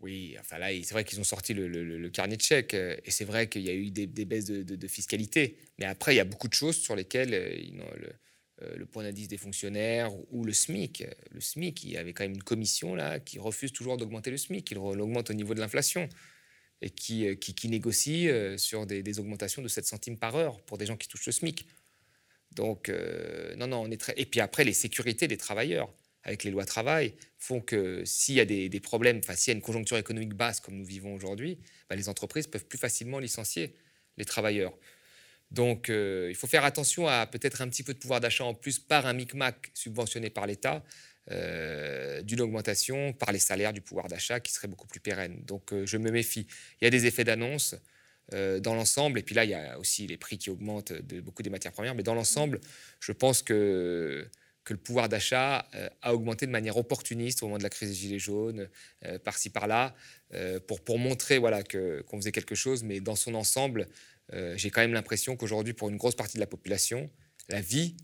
Oui, 0.00 0.36
enfin 0.40 0.58
là, 0.58 0.68
c'est 0.82 0.92
vrai 0.92 1.04
qu'ils 1.04 1.20
ont 1.20 1.24
sorti 1.24 1.52
le, 1.54 2.08
carnet 2.08 2.36
de 2.36 2.42
chèques 2.42 2.74
euh, 2.74 2.96
et 3.04 3.10
c'est 3.10 3.24
vrai 3.24 3.48
qu'il 3.48 3.62
y 3.62 3.70
a 3.70 3.74
eu 3.74 3.90
des, 3.90 4.06
baisses 4.24 4.46
de, 4.46 4.88
fiscalité. 4.88 5.58
Mais 5.78 5.84
après, 5.84 6.14
il 6.14 6.16
y 6.16 6.20
a 6.20 6.24
beaucoup 6.24 6.48
de 6.48 6.54
choses 6.54 6.76
sur 6.76 6.96
lesquelles 6.96 7.30
le, 7.30 8.86
point 8.86 9.02
d'indice 9.02 9.28
des 9.28 9.36
fonctionnaires 9.36 10.10
ou 10.30 10.44
le 10.44 10.52
SMIC, 10.54 11.04
le 11.30 11.40
SMIC, 11.40 11.84
il 11.84 11.90
y 11.90 11.96
avait 11.98 12.14
quand 12.14 12.24
même 12.24 12.34
une 12.34 12.42
commission 12.42 12.94
là 12.94 13.20
qui 13.20 13.38
refuse 13.38 13.72
toujours 13.72 13.98
d'augmenter 13.98 14.30
le 14.30 14.38
SMIC, 14.38 14.70
il 14.70 14.76
l'augmente 14.76 15.28
au 15.28 15.34
niveau 15.34 15.52
de 15.52 15.60
l'inflation 15.60 16.08
et 16.82 16.90
qui, 16.90 17.26
euh, 17.26 17.34
qui, 17.34 17.54
qui 17.54 17.68
négocie 17.68 18.28
euh, 18.28 18.58
sur 18.58 18.86
des, 18.86 19.18
augmentations 19.18 19.62
de 19.62 19.68
7 19.68 19.86
centimes 19.86 20.18
par 20.18 20.36
heure 20.36 20.60
pour 20.62 20.78
des 20.78 20.86
gens 20.86 20.96
qui 20.96 21.08
touchent 21.08 21.26
le 21.26 21.32
SMIC. 21.32 21.66
Donc, 22.52 22.88
euh, 22.88 23.54
non, 23.56 23.66
non, 23.66 23.82
on 23.82 23.90
est 23.90 23.96
très. 24.00 24.14
Et 24.16 24.26
puis 24.26 24.40
après, 24.40 24.64
les 24.64 24.72
sécurités 24.72 25.28
des 25.28 25.36
travailleurs, 25.36 25.92
avec 26.22 26.44
les 26.44 26.50
lois 26.50 26.64
travail, 26.64 27.14
font 27.38 27.60
que 27.60 28.04
s'il 28.04 28.34
y 28.34 28.40
a 28.40 28.44
des, 28.44 28.80
problèmes, 28.80 29.18
enfin 29.18 29.34
s'il 29.34 29.52
y 29.52 29.54
a 29.54 29.56
une 29.56 29.62
conjoncture 29.62 29.96
économique 29.96 30.34
basse 30.34 30.60
comme 30.60 30.76
nous 30.76 30.84
vivons 30.84 31.14
aujourd'hui, 31.14 31.58
bah, 31.88 31.96
les 31.96 32.08
entreprises 32.08 32.46
peuvent 32.46 32.66
plus 32.66 32.78
facilement 32.78 33.18
licencier 33.18 33.74
les 34.16 34.24
travailleurs. 34.24 34.72
Donc 35.52 35.88
il 35.88 36.34
faut 36.34 36.48
faire 36.48 36.64
attention 36.64 37.06
à 37.06 37.28
peut-être 37.28 37.62
un 37.62 37.68
petit 37.68 37.84
peu 37.84 37.94
de 37.94 37.98
pouvoir 37.98 38.20
d'achat 38.20 38.44
en 38.44 38.54
plus 38.54 38.80
par 38.80 39.06
un 39.06 39.12
micmac 39.12 39.70
subventionné 39.74 40.28
par 40.28 40.48
l'État, 40.48 40.82
euh, 41.30 42.22
d'une 42.22 42.40
augmentation 42.40 43.12
par 43.12 43.32
les 43.32 43.38
salaires 43.38 43.72
du 43.72 43.80
pouvoir 43.80 44.08
d'achat 44.08 44.40
qui 44.40 44.52
serait 44.52 44.68
beaucoup 44.68 44.86
plus 44.86 45.00
pérenne. 45.00 45.42
Donc 45.44 45.72
euh, 45.72 45.86
je 45.86 45.96
me 45.96 46.10
méfie. 46.10 46.46
Il 46.80 46.84
y 46.84 46.86
a 46.86 46.90
des 46.90 47.06
effets 47.06 47.24
d'annonce 47.24 47.74
dans 48.32 48.74
l'ensemble, 48.74 49.20
et 49.20 49.22
puis 49.22 49.36
là 49.36 49.44
il 49.44 49.50
y 49.50 49.54
a 49.54 49.78
aussi 49.78 50.04
les 50.08 50.16
prix 50.16 50.36
qui 50.36 50.50
augmentent 50.50 50.92
de 50.92 51.20
beaucoup 51.20 51.44
des 51.44 51.50
matières 51.50 51.72
premières, 51.72 51.94
mais 51.94 52.02
dans 52.02 52.14
l'ensemble, 52.14 52.60
je 52.98 53.12
pense 53.12 53.40
que 53.40 54.28
que 54.66 54.74
le 54.74 54.80
pouvoir 54.80 55.08
d'achat 55.08 55.66
euh, 55.74 55.88
a 56.02 56.12
augmenté 56.12 56.44
de 56.44 56.50
manière 56.50 56.76
opportuniste 56.76 57.42
au 57.42 57.46
moment 57.46 57.56
de 57.56 57.62
la 57.62 57.70
crise 57.70 57.88
des 57.88 57.94
Gilets 57.94 58.18
jaunes, 58.18 58.68
euh, 59.04 59.18
par-ci 59.18 59.48
par-là, 59.48 59.94
euh, 60.34 60.60
pour, 60.60 60.80
pour 60.82 60.98
montrer 60.98 61.38
voilà, 61.38 61.62
qu'on 61.62 62.16
faisait 62.18 62.32
quelque 62.32 62.56
chose. 62.56 62.82
Mais 62.82 63.00
dans 63.00 63.16
son 63.16 63.34
ensemble, 63.34 63.86
j'ai 64.56 64.70
quand 64.70 64.80
même 64.80 64.92
l'impression 64.92 65.36
qu'aujourd'hui, 65.36 65.72
pour 65.72 65.88
une 65.88 65.96
grosse 65.96 66.16
partie 66.16 66.34
de 66.34 66.40
la 66.40 66.48
population, 66.48 67.08
la 67.48 67.60
vie, 67.60 67.96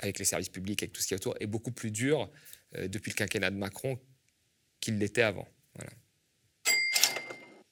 avec 0.00 0.18
les 0.18 0.24
services 0.24 0.48
publics, 0.48 0.82
avec 0.82 0.92
tout 0.92 1.00
ce 1.00 1.08
qui 1.08 1.14
est 1.14 1.16
autour, 1.16 1.36
est 1.40 1.46
beaucoup 1.46 1.72
plus 1.72 1.90
dure 1.90 2.30
depuis 2.74 3.10
le 3.10 3.16
quinquennat 3.16 3.50
de 3.50 3.56
Macron 3.56 3.98
qu'il 4.80 4.98
l'était 4.98 5.22
avant. 5.22 5.46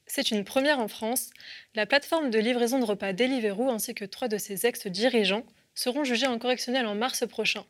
C'est 0.07 0.31
une 0.31 0.45
première 0.45 0.81
en 0.81 0.89
France. 0.89 1.31
La 1.75 1.87
plateforme 1.87 2.31
de 2.31 2.39
livraison 2.39 2.79
de 2.79 2.85
repas 2.85 3.13
Deliveroo 3.13 3.71
ainsi 3.71 3.95
que 3.95 4.05
trois 4.05 4.27
de 4.27 4.39
ses 4.39 4.67
ex-dirigeants 4.67 5.47
seront 5.75 6.03
jugés 6.03 6.27
en 6.27 6.39
correctionnel 6.39 6.87
en 6.87 6.95
mars 6.95 7.25
prochain. 7.29 7.65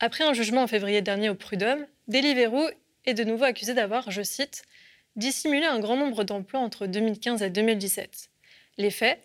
Après 0.00 0.24
un 0.24 0.32
jugement 0.32 0.62
en 0.62 0.66
février 0.66 1.02
dernier 1.02 1.28
au 1.28 1.34
Prud'homme, 1.34 1.86
Deliveroo 2.08 2.68
est 3.04 3.14
de 3.14 3.24
nouveau 3.24 3.44
accusé 3.44 3.74
d'avoir, 3.74 4.10
je 4.10 4.22
cite, 4.22 4.62
dissimulé 5.16 5.66
un 5.66 5.78
grand 5.78 5.96
nombre 5.96 6.24
d'emplois 6.24 6.60
entre 6.60 6.86
2015 6.86 7.42
et 7.42 7.50
2017. 7.50 8.30
Les 8.78 8.90
faits, 8.90 9.18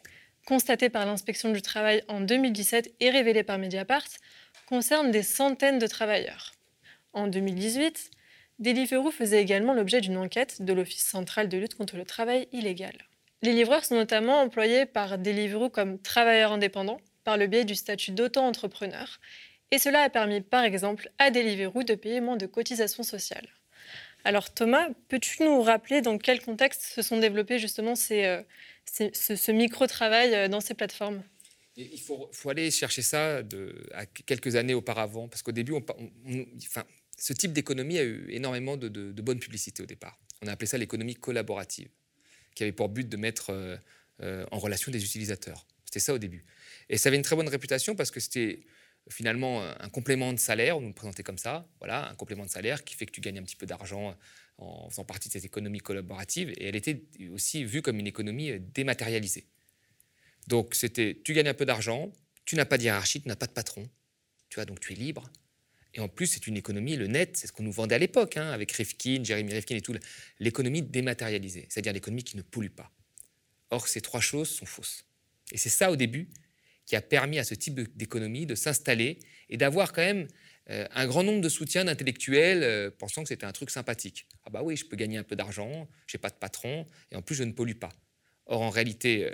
constatés 0.45 0.89
par 0.89 1.06
l'inspection 1.06 1.52
du 1.52 1.62
travail 1.62 2.04
en 2.08 2.21
2017 2.21 2.95
et 3.00 3.10
révélés 3.10 3.43
par 3.43 3.60
Mediapart, 3.60 4.08
concernent 4.71 5.12
des 5.12 5.21
centaines 5.21 5.79
de 5.79 5.88
travailleurs. 5.88 6.53
En 7.12 7.27
2018, 7.27 8.10
Deliveroo 8.60 9.12
faisait 9.12 9.41
également 9.41 9.73
l'objet 9.73 9.99
d'une 9.99 10.15
enquête 10.15 10.62
de 10.62 10.71
l'Office 10.71 11.05
central 11.05 11.49
de 11.49 11.57
lutte 11.57 11.75
contre 11.75 11.97
le 11.97 12.05
travail 12.05 12.47
illégal. 12.53 12.93
Les 13.41 13.51
livreurs 13.51 13.84
sont 13.84 13.95
notamment 13.95 14.39
employés 14.39 14.86
par 14.86 15.17
Deliveroo 15.17 15.69
comme 15.69 15.99
travailleurs 15.99 16.53
indépendants 16.53 17.01
par 17.25 17.36
le 17.36 17.47
biais 17.47 17.65
du 17.65 17.75
statut 17.75 18.12
d'auto-entrepreneur 18.12 19.19
et 19.71 19.77
cela 19.77 20.03
a 20.03 20.10
permis 20.10 20.39
par 20.39 20.63
exemple 20.63 21.12
à 21.17 21.31
Deliveroo 21.31 21.84
de 21.84 21.95
payer 21.95 22.21
moins 22.21 22.38
de 22.38 22.45
cotisations 22.45 23.03
sociales. 23.03 23.49
Alors 24.23 24.53
Thomas, 24.53 24.88
peux-tu 25.10 25.43
nous 25.43 25.62
rappeler 25.62 25.99
dans 25.99 26.17
quel 26.17 26.41
contexte 26.41 26.84
se 26.84 27.01
sont 27.01 27.17
développés 27.17 27.60
justement 27.60 27.95
ces, 27.95 28.23
euh, 28.23 28.41
ce, 28.86 29.51
micro-travail 29.51 30.34
euh, 30.34 30.47
dans 30.47 30.62
ces 30.62 30.75
plateformes? 30.75 31.23
Il 31.75 31.99
faut, 31.99 32.29
aller 32.49 32.69
chercher 32.71 33.01
ça 33.01 33.43
de, 33.43 33.75
à 33.93 34.05
quelques 34.05 34.55
années 34.55 34.73
auparavant, 34.73 35.27
parce 35.27 35.41
qu'au 35.41 35.51
début, 35.51 35.73
ce 37.17 37.34
type 37.34 37.53
d'économie 37.53 37.97
a 37.97 38.03
eu 38.03 38.29
énormément 38.29 38.77
de, 38.77 39.21
bonnes 39.21 39.39
publicités 39.39 39.81
au 39.81 39.86
départ. 39.86 40.19
On 40.41 40.47
a 40.47 40.51
appelé 40.51 40.67
ça 40.67 40.77
l'économie 40.77 41.15
collaborative, 41.15 41.89
qui 42.55 42.63
avait 42.63 42.71
pour 42.71 42.89
but 42.89 43.07
de 43.07 43.17
mettre 43.17 43.51
euh, 44.21 44.45
en 44.51 44.60
relation 44.60 44.91
des 44.91 45.03
utilisateurs. 45.03 45.65
C'était 45.86 45.99
ça 45.99 46.13
au 46.13 46.17
début. 46.17 46.45
Et 46.89 46.97
ça 46.97 47.10
avait 47.10 47.17
une 47.17 47.23
très 47.23 47.36
bonne 47.36 47.49
réputation 47.49 47.95
parce 47.95 48.12
que 48.12 48.19
c'était 48.19 48.62
finalement 49.10 49.63
un 49.63 49.89
complément 49.89 50.31
de 50.31 50.39
salaire, 50.39 50.77
on 50.77 50.81
nous 50.81 50.89
le 50.89 50.93
présentait 50.93 51.23
comme 51.23 51.38
ça, 51.38 51.67
voilà, 51.79 52.10
un 52.10 52.15
complément 52.15 52.45
de 52.45 52.49
salaire 52.49 52.84
qui 52.84 52.95
fait 52.95 53.05
que 53.05 53.12
tu 53.12 53.19
gagnes 53.19 53.39
un 53.39 53.43
petit 53.43 53.55
peu 53.55 53.65
d'argent 53.65 54.15
en 54.57 54.89
faisant 54.89 55.03
partie 55.03 55.27
de 55.27 55.34
cette 55.34 55.45
économie 55.45 55.79
collaborative, 55.79 56.51
et 56.51 56.65
elle 56.65 56.75
était 56.75 57.03
aussi 57.34 57.63
vue 57.63 57.81
comme 57.81 57.99
une 57.99 58.07
économie 58.07 58.60
dématérialisée. 58.60 59.47
Donc 60.47 60.75
c'était, 60.75 61.21
tu 61.23 61.34
gagnes 61.34 61.49
un 61.49 61.54
peu 61.54 61.65
d'argent, 61.65 62.12
tu 62.45 62.56
n'as 62.56 62.65
pas 62.65 62.77
de 62.77 62.84
hiérarchie, 62.84 63.21
tu 63.21 63.27
n'as 63.27 63.36
pas 63.36 63.47
de 63.47 63.54
patron, 63.54 63.88
tu 64.49 64.56
vois, 64.56 64.65
donc 64.65 64.80
tu 64.80 64.93
es 64.93 64.95
libre. 64.95 65.30
Et 65.93 65.99
en 65.99 66.08
plus, 66.08 66.27
c'est 66.27 66.47
une 66.47 66.58
économie, 66.58 66.95
le 66.95 67.08
net, 67.08 67.36
c'est 67.36 67.47
ce 67.47 67.51
qu'on 67.51 67.63
nous 67.63 67.71
vendait 67.71 67.95
à 67.95 67.99
l'époque, 67.99 68.38
hein, 68.38 68.49
avec 68.51 68.71
Rifkin, 68.71 69.23
Jeremy 69.23 69.54
Rifkin 69.54 69.75
et 69.75 69.82
tout, 69.82 69.93
l'économie 70.39 70.82
dématérialisée, 70.82 71.65
c'est-à-dire 71.69 71.93
l'économie 71.93 72.23
qui 72.23 72.38
ne 72.38 72.41
pollue 72.41 72.69
pas. 72.69 72.91
Or, 73.71 73.88
ces 73.88 74.01
trois 74.01 74.21
choses 74.21 74.49
sont 74.49 74.65
fausses. 74.65 75.06
Et 75.51 75.58
c'est 75.58 75.69
ça, 75.69 75.91
au 75.91 75.95
début, 75.97 76.30
qui 76.86 76.95
a 76.95 77.01
permis 77.01 77.39
à 77.39 77.43
ce 77.43 77.56
type 77.56 77.80
d'économie 77.97 78.45
de 78.45 78.56
s'installer 78.56 79.19
et 79.49 79.58
d'avoir 79.58 79.93
quand 79.93 80.01
même 80.01 80.27
euh, 80.69 80.88
un 80.91 81.08
grand 81.08 81.23
nombre 81.23 81.41
de 81.41 81.49
soutiens 81.49 81.86
d'intellectuels 81.86 82.63
euh, 82.63 82.91
pensant 82.91 83.23
que 83.23 83.30
c'était 83.30 83.45
un 83.45 83.51
truc 83.51 83.69
sympathique. 83.69 84.27
Ah 84.45 84.49
bah 84.49 84.62
oui, 84.63 84.75
je 84.77 84.86
peux 84.86 84.95
gagner 84.95 85.17
un 85.17 85.23
peu 85.23 85.36
d'argent, 85.36 85.88
j'ai 86.08 86.17
pas 86.17 86.30
de 86.30 86.36
patron 86.36 86.86
et 87.12 87.15
en 87.15 87.21
plus 87.21 87.36
je 87.36 87.43
ne 87.43 87.51
pollue 87.51 87.75
pas. 87.75 87.91
Or 88.45 88.62
en 88.62 88.69
réalité, 88.69 89.25
euh, 89.25 89.34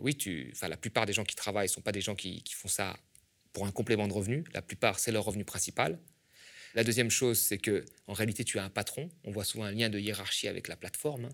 oui, 0.00 0.14
tu, 0.14 0.52
la 0.62 0.76
plupart 0.76 1.06
des 1.06 1.12
gens 1.12 1.24
qui 1.24 1.36
travaillent 1.36 1.66
ne 1.66 1.72
sont 1.72 1.80
pas 1.80 1.92
des 1.92 2.00
gens 2.00 2.14
qui, 2.14 2.42
font 2.54 2.68
ça 2.68 2.96
pour 3.52 3.66
un 3.66 3.72
complément 3.72 4.08
de 4.08 4.12
revenu. 4.12 4.44
La 4.54 4.62
plupart, 4.62 4.98
c'est 4.98 5.12
leur 5.12 5.24
revenu 5.24 5.44
principal. 5.44 5.98
La 6.74 6.84
deuxième 6.84 7.10
chose, 7.10 7.38
c'est 7.38 7.58
que 7.58 7.84
en 8.06 8.14
réalité, 8.14 8.44
tu 8.44 8.58
as 8.58 8.64
un 8.64 8.70
patron. 8.70 9.10
On 9.24 9.30
voit 9.30 9.44
souvent 9.44 9.64
un 9.64 9.72
lien 9.72 9.90
de 9.90 9.98
hiérarchie 9.98 10.48
avec 10.48 10.68
la 10.68 10.76
plateforme, 10.76 11.28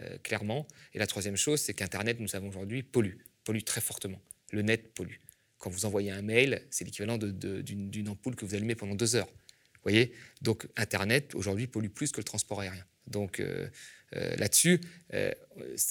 hein, 0.00 0.18
clairement. 0.22 0.66
Et 0.94 0.98
la 0.98 1.06
troisième 1.06 1.36
chose, 1.36 1.60
c'est 1.60 1.74
qu'Internet, 1.74 2.20
nous 2.20 2.28
savons 2.28 2.48
aujourd'hui, 2.48 2.82
pollue, 2.82 3.18
pollue 3.44 3.62
très 3.64 3.80
fortement 3.80 4.22
le 4.52 4.62
net 4.62 4.94
pollue. 4.94 5.16
Quand 5.58 5.70
vous 5.70 5.86
envoyez 5.86 6.10
un 6.10 6.22
mail, 6.22 6.62
c'est 6.70 6.84
l'équivalent 6.84 7.18
d'une 7.18 8.08
ampoule 8.08 8.36
que 8.36 8.44
vous 8.44 8.54
allumez 8.54 8.74
pendant 8.74 8.94
deux 8.94 9.16
heures. 9.16 9.26
Vous 9.26 9.82
voyez? 9.82 10.12
Donc 10.40 10.68
Internet, 10.76 11.34
aujourd'hui, 11.34 11.66
pollue 11.66 11.88
plus 11.88 12.12
que 12.12 12.18
le 12.18 12.24
transport 12.24 12.60
aérien. 12.60 12.84
Donc 13.08 13.40
euh, 13.40 13.68
euh, 14.16 14.36
là-dessus, 14.36 14.80
euh, 15.14 15.32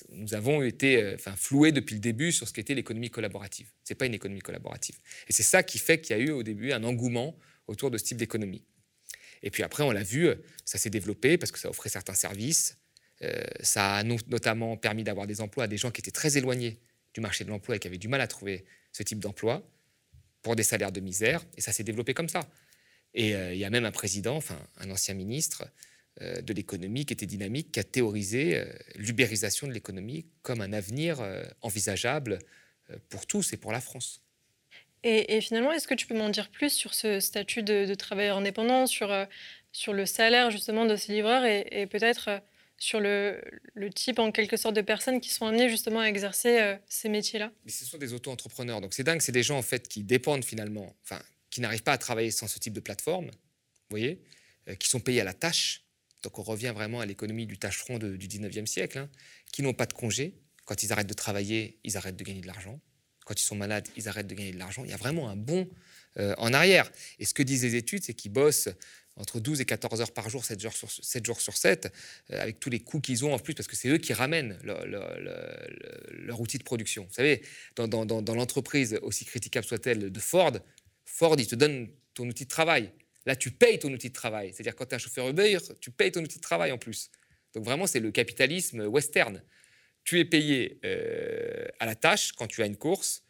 nous 0.09 0.33
avons 0.33 0.61
été 0.61 1.13
enfin, 1.15 1.35
floués 1.35 1.71
depuis 1.71 1.95
le 1.95 1.99
début 2.01 2.31
sur 2.31 2.47
ce 2.47 2.53
qu'était 2.53 2.73
l'économie 2.73 3.09
collaborative. 3.09 3.67
Ce 3.83 3.93
n'est 3.93 3.97
pas 3.97 4.05
une 4.05 4.13
économie 4.13 4.41
collaborative. 4.41 4.97
Et 5.27 5.33
c'est 5.33 5.43
ça 5.43 5.63
qui 5.63 5.79
fait 5.79 5.99
qu'il 5.99 6.17
y 6.17 6.19
a 6.19 6.23
eu 6.23 6.31
au 6.31 6.43
début 6.43 6.71
un 6.71 6.83
engouement 6.83 7.37
autour 7.67 7.91
de 7.91 7.97
ce 7.97 8.05
type 8.05 8.17
d'économie. 8.17 8.63
Et 9.43 9.51
puis 9.51 9.63
après, 9.63 9.83
on 9.83 9.91
l'a 9.91 10.03
vu, 10.03 10.29
ça 10.65 10.77
s'est 10.77 10.89
développé 10.89 11.37
parce 11.37 11.51
que 11.51 11.59
ça 11.59 11.69
offrait 11.69 11.89
certains 11.89 12.15
services. 12.15 12.77
ça 13.61 13.97
a 13.97 14.03
notamment 14.03 14.77
permis 14.77 15.03
d'avoir 15.03 15.27
des 15.27 15.41
emplois 15.41 15.65
à 15.65 15.67
des 15.67 15.77
gens 15.77 15.91
qui 15.91 16.01
étaient 16.01 16.11
très 16.11 16.37
éloignés 16.37 16.79
du 17.13 17.21
marché 17.21 17.43
de 17.43 17.49
l'emploi 17.49 17.75
et 17.75 17.79
qui 17.79 17.87
avaient 17.87 17.99
du 17.99 18.07
mal 18.07 18.21
à 18.21 18.27
trouver 18.27 18.65
ce 18.91 19.03
type 19.03 19.19
d'emploi 19.19 19.63
pour 20.41 20.55
des 20.55 20.63
salaires 20.63 20.91
de 20.91 21.01
misère. 21.01 21.45
Et 21.55 21.61
ça 21.61 21.71
s'est 21.71 21.83
développé 21.83 22.15
comme 22.15 22.29
ça. 22.29 22.49
Et 23.13 23.33
il 23.33 23.57
y 23.57 23.65
a 23.65 23.69
même 23.69 23.85
un 23.85 23.91
président, 23.91 24.35
enfin 24.35 24.59
un 24.77 24.89
ancien 24.89 25.13
ministre 25.13 25.67
de 26.21 26.53
l'économie 26.53 27.05
qui 27.05 27.13
était 27.13 27.25
dynamique, 27.25 27.71
qui 27.71 27.79
a 27.79 27.83
théorisé 27.83 28.57
euh, 28.57 28.65
l'ubérisation 28.95 29.67
de 29.67 29.73
l'économie 29.73 30.25
comme 30.41 30.61
un 30.61 30.73
avenir 30.73 31.19
envisageable 31.61 32.39
pour 33.09 33.25
tous 33.25 33.53
et 33.53 33.57
pour 33.57 33.71
la 33.71 33.81
France. 33.81 34.21
Et, 35.03 35.39
finalement, 35.41 35.71
est-ce 35.71 35.87
que 35.87 35.93
tu 35.93 36.07
peux 36.07 36.17
m'en 36.17 36.29
dire 36.29 36.49
plus 36.49 36.71
sur 36.71 36.93
ce 36.93 37.19
statut 37.19 37.63
de, 37.63 37.93
travailleur 37.93 38.37
indépendant, 38.37 38.87
sur, 38.87 39.13
sur 39.71 39.93
le 39.93 40.05
salaire 40.05 40.51
justement 40.51 40.85
de 40.85 40.95
ces 40.95 41.13
livreurs 41.13 41.45
et 41.45 41.87
peut-être 41.87 42.41
sur 42.77 42.99
le, 42.99 43.41
type 43.93 44.19
en 44.19 44.31
quelque 44.31 44.57
sorte 44.57 44.75
de 44.75 44.81
personnes 44.81 45.19
qui 45.19 45.29
sont 45.29 45.45
amenées 45.45 45.69
justement 45.69 45.99
à 45.99 46.05
exercer 46.05 46.59
euh, 46.59 46.75
ces 46.87 47.09
métiers-là? 47.09 47.51
Mais 47.65 47.71
ce 47.71 47.85
sont 47.85 47.97
des 47.97 48.13
auto-entrepreneurs, 48.13 48.81
donc 48.81 48.93
c'est 48.93 49.03
dingue, 49.03 49.21
c'est 49.21 49.31
des 49.31 49.43
gens 49.43 49.57
en 49.57 49.63
fait 49.63 49.87
qui 49.87 50.03
dépendent 50.03 50.45
finalement, 50.45 50.95
enfin 51.03 51.21
qui 51.49 51.61
n'arrivent 51.61 51.83
pas 51.83 51.93
à 51.93 51.97
travailler 51.97 52.31
sans 52.31 52.47
ce 52.47 52.59
type 52.59 52.73
de 52.73 52.79
plateforme, 52.79 53.27
vous 53.27 53.89
voyez, 53.89 54.21
euh, 54.67 54.75
qui 54.75 54.89
sont 54.89 54.99
payés 54.99 55.21
à 55.21 55.23
la 55.23 55.33
tâche, 55.33 55.83
donc 56.27 56.39
on 56.39 56.43
revient 56.43 56.73
vraiment 56.75 56.99
à 56.99 57.05
l'économie 57.05 57.45
du 57.45 57.57
tâcheron 57.57 57.99
du 57.99 58.27
19e 58.27 58.65
siècle, 58.65 58.97
hein, 58.97 59.09
qui 59.53 59.61
n'ont 59.61 59.73
pas 59.73 59.85
de 59.85 59.93
congé, 59.93 60.33
quand 60.65 60.83
ils 60.83 60.91
arrêtent 60.91 61.07
de 61.07 61.13
travailler, 61.13 61.79
ils 61.85 61.95
arrêtent 61.95 62.17
de 62.17 62.23
gagner 62.25 62.41
de 62.41 62.47
l'argent, 62.47 62.81
quand 63.25 63.39
ils 63.39 63.45
sont 63.45 63.55
malades, 63.55 63.87
ils 63.95 64.09
arrêtent 64.09 64.27
de 64.27 64.35
gagner 64.35 64.51
de 64.51 64.59
l'argent, 64.59 64.83
il 64.83 64.89
y 64.89 64.93
a 64.93 64.97
vraiment 64.97 65.29
un 65.29 65.37
bon 65.37 65.69
euh, 66.19 66.35
en 66.37 66.51
arrière. 66.51 66.91
Et 67.19 67.23
ce 67.23 67.33
que 67.33 67.43
disent 67.43 67.63
les 67.63 67.75
études, 67.75 68.03
c'est 68.03 68.13
qu'ils 68.13 68.33
bossent 68.33 68.67
entre 69.15 69.39
12 69.39 69.61
et 69.61 69.65
14 69.65 70.01
heures 70.01 70.11
par 70.11 70.29
jour, 70.29 70.43
7 70.43 70.59
jours 70.59 70.73
sur 70.73 70.91
7, 70.91 71.25
jours 71.25 71.39
sur 71.39 71.55
7 71.55 71.93
euh, 72.31 72.41
avec 72.41 72.59
tous 72.59 72.69
les 72.69 72.81
coûts 72.81 72.99
qu'ils 72.99 73.23
ont 73.23 73.33
en 73.33 73.39
plus, 73.39 73.53
parce 73.53 73.69
que 73.69 73.77
c'est 73.77 73.87
eux 73.87 73.99
qui 73.99 74.11
ramènent 74.11 74.59
leur, 74.63 76.41
outil 76.41 76.57
de 76.57 76.63
production. 76.63 77.05
Vous 77.05 77.13
savez, 77.13 77.41
dans, 77.77 78.35
l'entreprise, 78.35 78.99
aussi 79.01 79.23
critiquable 79.23 79.65
soit-elle, 79.65 80.11
de 80.11 80.19
Ford, 80.19 80.57
Ford, 81.05 81.37
il 81.39 81.47
te 81.47 81.55
donne 81.55 81.87
ton 82.13 82.27
outil 82.27 82.43
de 82.43 82.49
travail. 82.49 82.91
Là, 83.27 83.35
tu 83.35 83.51
payes 83.51 83.77
ton 83.77 83.91
outil 83.91 84.09
de 84.09 84.13
travail. 84.13 84.51
C'est-à-dire, 84.53 84.75
quand 84.75 84.85
tu 84.85 84.91
es 84.91 84.95
un 84.95 84.99
chauffeur 84.99 85.29
Uber, 85.29 85.59
tu 85.79 85.91
payes 85.91 86.11
ton 86.11 86.23
outil 86.23 86.37
de 86.37 86.41
travail 86.41 86.71
en 86.71 86.79
plus. 86.79 87.11
Donc 87.53 87.63
vraiment, 87.63 87.85
c'est 87.85 87.99
le 87.99 88.11
capitalisme 88.11 88.87
western. 88.87 89.43
Tu 90.03 90.19
es 90.19 90.25
payé 90.25 90.79
euh, 90.85 91.67
à 91.79 91.85
la 91.85 91.95
tâche 91.95 92.31
quand 92.31 92.47
tu 92.47 92.63
as 92.63 92.65
une 92.65 92.77
course. 92.77 93.23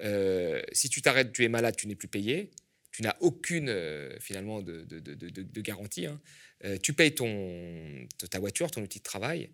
Euh, 0.00 0.60
si 0.72 0.90
tu 0.90 1.00
t'arrêtes, 1.00 1.32
tu 1.32 1.44
es 1.44 1.48
malade, 1.48 1.76
tu 1.76 1.86
n'es 1.86 1.96
plus 1.96 2.08
payé 2.08 2.50
tu 2.92 3.02
n'as 3.02 3.16
aucune 3.20 3.68
euh, 3.68 4.18
finalement 4.20 4.62
de, 4.62 4.86
garantie. 5.60 6.06
Hein. 6.06 6.18
Tu 6.82 6.94
payes 6.94 7.14
ton, 7.14 8.06
ta 8.30 8.38
voiture, 8.38 8.70
ton 8.70 8.80
outil 8.80 9.00
de 9.00 9.04
travail. 9.04 9.50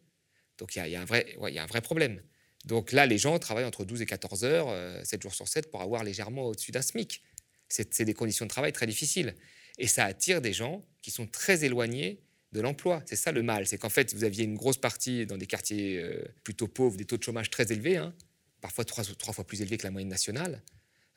Donc 0.59 0.77
il 0.77 0.87
y, 0.87 0.91
y 0.91 0.95
a 0.95 1.01
un 1.01 1.05
vrai 1.05 1.81
problème. 1.83 2.23
Donc 2.65 2.93
là, 2.93 3.07
les 3.07 3.19
gens 3.19 3.39
travaillent 3.39 3.65
entre 3.65 3.85
12 3.85 4.03
et 4.03 4.07
14 4.07 4.45
heures, 4.45 4.69
7 5.05 5.19
euh, 5.19 5.23
jours 5.23 5.35
sur 5.35 5.49
7, 5.49 5.71
pour 5.71 5.83
avoir 5.83 6.05
légèrement 6.05 6.47
au-dessus 6.47 6.71
d'un 6.71 6.83
SMIC. 6.83 7.23
C'est 7.69 8.05
des 8.05 8.15
conditions 8.15 8.45
de 8.45 8.51
travail 8.51 8.73
très 8.73 8.87
difficiles. 8.87 9.35
Et 9.79 9.87
ça 9.87 10.05
attire 10.05 10.41
des 10.41 10.53
gens 10.53 10.83
qui 11.01 11.11
sont 11.11 11.27
très 11.27 11.65
éloignés 11.65 12.21
de 12.53 12.61
l'emploi. 12.61 13.03
C'est 13.07 13.17
ça 13.17 13.33
le 13.33 13.43
mal. 13.43 13.67
C'est 13.67 13.79
qu'en 13.79 13.89
fait, 13.89 14.15
vous 14.15 14.25
aviez 14.25 14.45
une 14.45 14.57
grosse 14.57 14.77
partie 14.77 15.27
dans 15.27 15.37
des 15.37 15.47
quartiers 15.47 15.99
euh, 15.99 16.23
plutôt 16.45 16.69
pauvres, 16.69 16.97
des 16.97 17.05
taux 17.05 17.17
de 17.17 17.23
chômage 17.23 17.51
très 17.51 17.73
élevés, 17.73 17.97
hein, 17.97 18.15
parfois 18.61 18.85
trois, 18.85 19.05
trois 19.05 19.33
fois 19.33 19.47
plus 19.47 19.63
élevés 19.63 19.79
que 19.79 19.85
la 19.85 19.91
moyenne 19.91 20.11
nationale. 20.11 20.63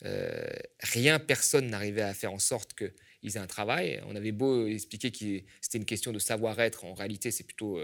Euh, 0.03 0.45
rien, 0.81 1.19
personne 1.19 1.67
n'arrivait 1.67 2.01
à 2.01 2.13
faire 2.13 2.33
en 2.33 2.39
sorte 2.39 2.73
qu'ils 2.73 3.35
aient 3.37 3.39
un 3.39 3.47
travail. 3.47 4.01
On 4.07 4.15
avait 4.15 4.31
beau 4.31 4.67
expliquer 4.67 5.11
que 5.11 5.45
c'était 5.61 5.77
une 5.77 5.85
question 5.85 6.11
de 6.11 6.19
savoir-être, 6.19 6.85
en 6.85 6.93
réalité, 6.93 7.31
c'est 7.31 7.43
plutôt 7.43 7.79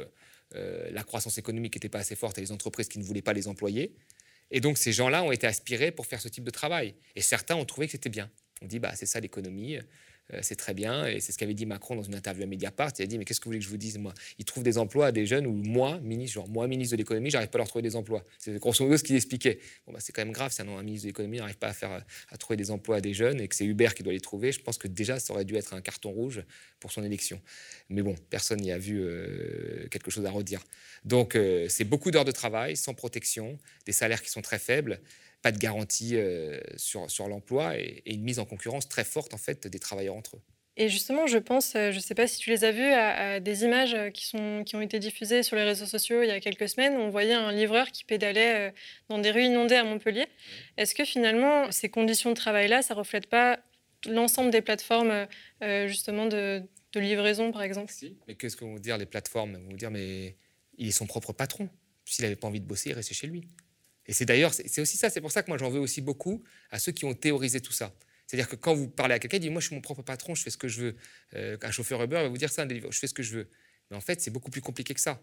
euh, 0.56 0.90
la 0.92 1.04
croissance 1.04 1.38
économique 1.38 1.74
qui 1.74 1.78
n'était 1.78 1.90
pas 1.90 2.00
assez 2.00 2.16
forte 2.16 2.38
et 2.38 2.42
les 2.42 2.52
entreprises 2.52 2.90
qui 2.90 3.00
ne 3.00 3.04
voulaient 3.04 3.22
pas 3.22 3.34
les 3.34 3.48
employer. 3.48 3.96
Et 4.52 4.60
donc, 4.60 4.78
ces 4.78 4.92
gens-là 4.92 5.24
ont 5.24 5.32
été 5.32 5.48
aspirés 5.48 5.92
pour 5.92 6.06
faire 6.06 6.22
ce 6.22 6.28
type 6.28 6.44
de 6.44 6.50
travail. 6.52 6.96
Et 7.16 7.22
certains 7.22 7.56
ont 7.56 7.66
trouvé 7.66 7.88
que 7.88 7.94
c'était 7.94 8.10
bien. 8.10 8.30
On 8.62 8.66
dit, 8.66 8.80
bah, 8.80 8.94
c'est 8.96 9.06
ça 9.06 9.20
l'économie, 9.20 9.78
c'est 10.42 10.56
très 10.56 10.74
bien. 10.74 11.06
Et 11.08 11.20
c'est 11.20 11.32
ce 11.32 11.38
qu'avait 11.38 11.54
dit 11.54 11.66
Macron 11.66 11.96
dans 11.96 12.04
une 12.04 12.16
interview 12.16 12.44
à 12.44 12.48
Mediapart. 12.48 12.92
Il 13.00 13.04
a 13.04 13.06
dit 13.06 13.18
Mais 13.18 13.26
qu'est-ce 13.26 13.40
que 13.40 13.46
vous 13.46 13.50
voulez 13.50 13.60
que 13.60 13.66
je 13.66 13.70
vous 13.70 13.78
dise, 13.78 13.98
moi? 13.98 14.14
Il 14.40 14.46
trouve 14.46 14.64
des 14.64 14.78
emplois 14.78 15.08
à 15.08 15.12
des 15.12 15.26
jeunes 15.26 15.46
où 15.48 15.54
moi, 15.54 16.00
ministre, 16.00 16.48
moi, 16.48 16.68
ministre 16.68 16.96
de 16.96 16.98
l'économie, 16.98 17.30
j'arrive 17.30 17.50
pas 17.50 17.58
à 17.58 17.60
leur 17.60 17.68
trouver 17.68 17.84
des 17.84 17.96
emplois. 17.96 18.24
C'est 18.38 18.58
grosso 18.60 18.84
modo 18.84 18.98
ce 18.98 19.04
qu'il 19.04 19.16
expliquait. 19.16 19.60
Bon, 19.86 19.94
bah, 19.94 20.00
c'est 20.02 20.14
quand 20.14 20.24
même 20.24 20.34
grave 20.34 20.52
si 20.52 20.62
un, 20.62 20.84
ministre 20.84 21.06
de 21.06 21.10
l'économie 21.10 21.38
n'arrive 21.38 21.58
pas 21.58 21.68
à, 21.68 21.74
faire, 21.74 22.04
à 22.30 22.38
trouver 22.38 22.58
des 22.58 22.72
emplois 22.72 22.98
à 22.98 23.02
des 23.02 23.14
jeunes 23.14 23.42
et 23.42 23.48
que 23.48 23.56
c'est 23.56 23.66
Uber 23.66 23.90
qui 23.96 24.04
doit 24.04 24.14
les 24.14 24.20
trouver. 24.20 24.52
Je 24.52 24.62
pense 24.62 24.78
que 24.78 24.88
déjà, 24.88 25.20
ça 25.20 25.34
aurait 25.34 25.46
dû 25.46 25.56
être 25.56 25.74
un 25.74 25.82
carton 25.82 26.12
rouge 26.12 26.44
pour 26.80 26.92
son 26.92 27.04
élection. 27.04 27.42
Mais 27.90 28.02
bon, 28.02 28.16
personne 28.30 28.60
n'y 28.60 28.72
a 28.72 28.78
vu 28.78 29.02
euh, 29.02 29.88
quelque 29.90 30.12
chose 30.12 30.26
à 30.26 30.32
redire. 30.32 30.64
Donc, 31.04 31.36
euh, 31.36 31.68
c'est 31.70 31.84
beaucoup 31.84 32.12
d'heures 32.12 32.26
de 32.26 32.32
travail, 32.32 32.78
sans 32.78 32.94
protection, 32.94 33.60
des 33.86 33.92
salaires 33.92 34.22
qui 34.22 34.30
sont 34.30 34.42
très 34.42 34.60
faibles 34.60 35.02
pas 35.42 35.52
de 35.52 35.58
garantie 35.58 36.16
sur, 36.78 37.10
sur 37.10 37.28
l'emploi 37.28 37.78
et, 37.78 38.04
et, 38.06 38.14
une 38.14 38.24
mise 38.24 38.40
en 38.40 38.46
concurrence 38.46 38.88
très 38.88 39.04
forte 39.04 39.34
en 39.34 39.38
fait 39.38 39.68
des 39.68 39.80
travailleurs 39.80 40.16
entre 40.16 40.38
eux. 40.38 40.42
Et 40.78 40.88
justement, 40.88 41.28
je 41.28 41.38
pense, 41.38 41.76
euh, 41.76 41.92
je 41.92 41.98
ne 41.98 42.02
sais 42.02 42.16
pas 42.16 42.28
si 42.28 42.40
tu 42.40 42.50
les 42.50 42.64
as 42.64 42.72
vus, 42.72 42.92
à, 42.92 43.42
des 43.42 43.64
images 43.66 43.94
euh, 43.94 44.10
qui, 44.10 44.26
sont, 44.26 44.64
qui 44.66 44.76
ont 44.76 44.82
été 44.82 45.00
diffusées 45.00 45.44
sur 45.44 45.58
les 45.58 45.64
réseaux 45.64 45.86
sociaux 45.86 46.24
il 46.24 46.28
y 46.28 46.32
a 46.32 46.40
quelques 46.40 46.70
semaines. 46.70 46.96
On 46.96 47.10
voyait 47.10 47.34
un 47.34 47.52
livreur 47.52 47.92
qui 47.92 48.06
pédalait 48.06 48.70
euh, 48.70 48.72
dans 49.10 49.20
des 49.20 49.32
rues 49.32 49.44
inondées 49.44 49.76
à 49.76 49.84
Montpellier. 49.84 50.28
Est-ce 50.78 50.96
que 50.96 51.04
finalement, 51.04 51.70
ces 51.72 51.90
conditions 51.90 52.30
de 52.30 52.36
travail-là, 52.36 52.82
ça 52.82 52.94
ne 52.94 53.00
reflète 53.00 53.28
pas 53.28 53.60
l'ensemble 54.08 54.50
des 54.50 54.62
plateformes 54.62 55.28
justement 55.86 56.26
de, 56.26 56.64
livraison, 56.96 57.52
par 57.52 57.62
exemple? 57.62 57.92
Si, 57.92 58.18
mais 58.28 58.34
qu'est-ce 58.34 58.58
que 58.58 58.66
vont 58.66 58.80
dire 58.80 58.98
les 58.98 59.06
plateformes? 59.06 59.58
Ils 59.60 59.70
vont 59.70 59.78
dire, 59.78 59.92
mais 59.92 60.36
il 60.80 60.88
est 60.88 60.92
son 60.92 61.06
propre 61.06 61.34
patron. 61.34 61.70
S'il 62.06 62.24
n'avait 62.24 62.36
pas 62.36 62.48
envie 62.48 62.60
de 62.60 62.66
bosser, 62.66 62.90
il 62.90 62.94
restait 62.94 63.14
chez 63.14 63.28
lui. 63.28 63.44
Et 64.08 64.14
c'est 64.14 64.26
d'ailleurs, 64.26 64.54
c'est 64.54 64.82
aussi 64.82 64.98
ça, 64.98 65.10
c'est 65.10 65.22
pour 65.22 65.32
ça 65.32 65.44
que 65.44 65.50
moi 65.50 65.58
j'en 65.58 65.70
veux 65.70 65.80
aussi 65.80 66.02
beaucoup 66.02 66.44
à 66.70 66.80
ceux 66.80 66.92
qui 66.92 67.06
ont 67.06 67.14
théorisé 67.14 67.62
tout 67.62 67.74
ça. 67.74 67.94
C'est-à-dire 68.32 68.48
que 68.48 68.56
quand 68.56 68.74
vous 68.74 68.88
parlez 68.88 69.14
à 69.14 69.20
quelqu'un, 69.20 69.38
il 69.38 69.42
dit 69.42 69.50
Moi, 69.50 69.60
je 69.60 69.68
suis 69.68 69.76
mon 69.76 69.82
propre 69.82 70.04
patron, 70.04 70.36
je 70.36 70.42
fais 70.42 70.50
ce 70.50 70.58
que 70.58 70.70
je 70.70 70.82
veux. 70.82 70.96
Euh, 71.36 71.58
un 71.62 71.72
chauffeur 71.72 72.02
Uber 72.02 72.16
va 72.16 72.30
vous 72.30 72.38
dire 72.38 72.50
ça, 72.50 72.66
je 72.66 72.98
fais 72.98 73.08
ce 73.08 73.14
que 73.14 73.24
je 73.24 73.40
veux. 73.40 73.50
Mais 73.90 73.98
en 73.98 74.00
fait, 74.00 74.22
c'est 74.22 74.32
beaucoup 74.32 74.50
plus 74.50 74.62
compliqué 74.62 74.94
que 74.94 75.02
ça. 75.02 75.22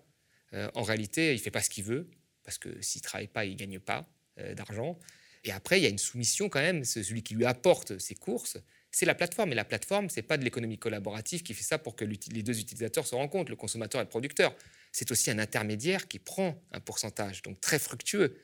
Euh, 0.52 0.70
en 0.74 0.82
réalité, 0.82 1.32
il 1.32 1.38
ne 1.38 1.40
fait 1.40 1.50
pas 1.50 1.62
ce 1.62 1.70
qu'il 1.70 1.84
veut, 1.84 2.10
parce 2.44 2.58
que 2.58 2.68
s'il 2.82 3.00
ne 3.00 3.04
travaille 3.04 3.28
pas, 3.28 3.46
il 3.46 3.52
ne 3.52 3.56
gagne 3.56 3.78
pas 3.78 4.06
euh, 4.40 4.52
d'argent. 4.54 4.98
Et 5.42 5.52
après, 5.52 5.80
il 5.80 5.84
y 5.84 5.86
a 5.86 5.88
une 5.88 5.96
soumission 5.96 6.50
quand 6.50 6.60
même. 6.60 6.84
Celui 6.84 7.22
qui 7.22 7.34
lui 7.34 7.46
apporte 7.46 7.98
ses 7.98 8.14
courses, 8.14 8.58
c'est 8.90 9.06
la 9.06 9.14
plateforme. 9.14 9.52
Et 9.52 9.54
la 9.54 9.64
plateforme, 9.64 10.10
ce 10.10 10.16
n'est 10.16 10.26
pas 10.26 10.36
de 10.36 10.44
l'économie 10.44 10.76
collaborative 10.76 11.42
qui 11.42 11.54
fait 11.54 11.62
ça 11.62 11.78
pour 11.78 11.96
que 11.96 12.04
les 12.04 12.42
deux 12.42 12.60
utilisateurs 12.60 13.06
se 13.06 13.14
rencontrent, 13.14 13.50
le 13.50 13.56
consommateur 13.56 14.02
et 14.02 14.04
le 14.04 14.10
producteur. 14.10 14.54
C'est 14.92 15.10
aussi 15.12 15.30
un 15.30 15.38
intermédiaire 15.38 16.08
qui 16.08 16.18
prend 16.18 16.62
un 16.72 16.80
pourcentage, 16.80 17.40
donc 17.40 17.58
très 17.62 17.78
fructueux. 17.78 18.38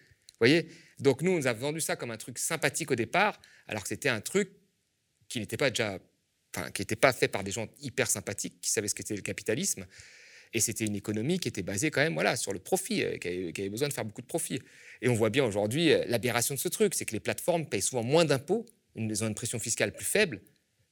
Donc 0.98 1.22
nous, 1.22 1.32
on 1.32 1.36
nous 1.36 1.46
a 1.46 1.52
vendu 1.52 1.80
ça 1.80 1.96
comme 1.96 2.10
un 2.10 2.16
truc 2.16 2.38
sympathique 2.38 2.90
au 2.90 2.94
départ, 2.94 3.40
alors 3.66 3.82
que 3.82 3.88
c'était 3.88 4.08
un 4.08 4.20
truc 4.20 4.50
qui 5.28 5.40
n'était 5.40 5.56
pas 5.56 5.70
déjà, 5.70 5.98
enfin, 6.54 6.70
qui 6.70 6.82
n'était 6.82 6.96
pas 6.96 7.12
fait 7.12 7.28
par 7.28 7.42
des 7.42 7.50
gens 7.50 7.66
hyper 7.80 8.08
sympathiques, 8.08 8.60
qui 8.60 8.70
savaient 8.70 8.88
ce 8.88 8.94
qu'était 8.94 9.16
le 9.16 9.22
capitalisme. 9.22 9.86
Et 10.52 10.60
c'était 10.60 10.86
une 10.86 10.94
économie 10.94 11.40
qui 11.40 11.48
était 11.48 11.62
basée 11.62 11.90
quand 11.90 12.00
même 12.00 12.14
voilà, 12.14 12.36
sur 12.36 12.52
le 12.52 12.60
profit, 12.60 13.02
euh, 13.02 13.18
qui 13.18 13.28
avait, 13.28 13.68
besoin 13.68 13.88
de 13.88 13.92
faire 13.92 14.04
beaucoup 14.04 14.22
de 14.22 14.26
profit. 14.26 14.60
Et 15.02 15.08
on 15.08 15.14
voit 15.14 15.30
bien 15.30 15.44
aujourd'hui 15.44 15.92
euh, 15.92 16.04
l'aberration 16.06 16.54
de 16.54 16.60
ce 16.60 16.68
truc, 16.68 16.94
c'est 16.94 17.04
que 17.04 17.12
les 17.12 17.20
plateformes 17.20 17.68
payent 17.68 17.82
souvent 17.82 18.04
moins 18.04 18.24
d'impôts, 18.24 18.64
ils 18.94 19.24
ont 19.24 19.26
une 19.26 19.34
pression 19.34 19.58
fiscale 19.58 19.92
plus 19.92 20.04
faible 20.04 20.40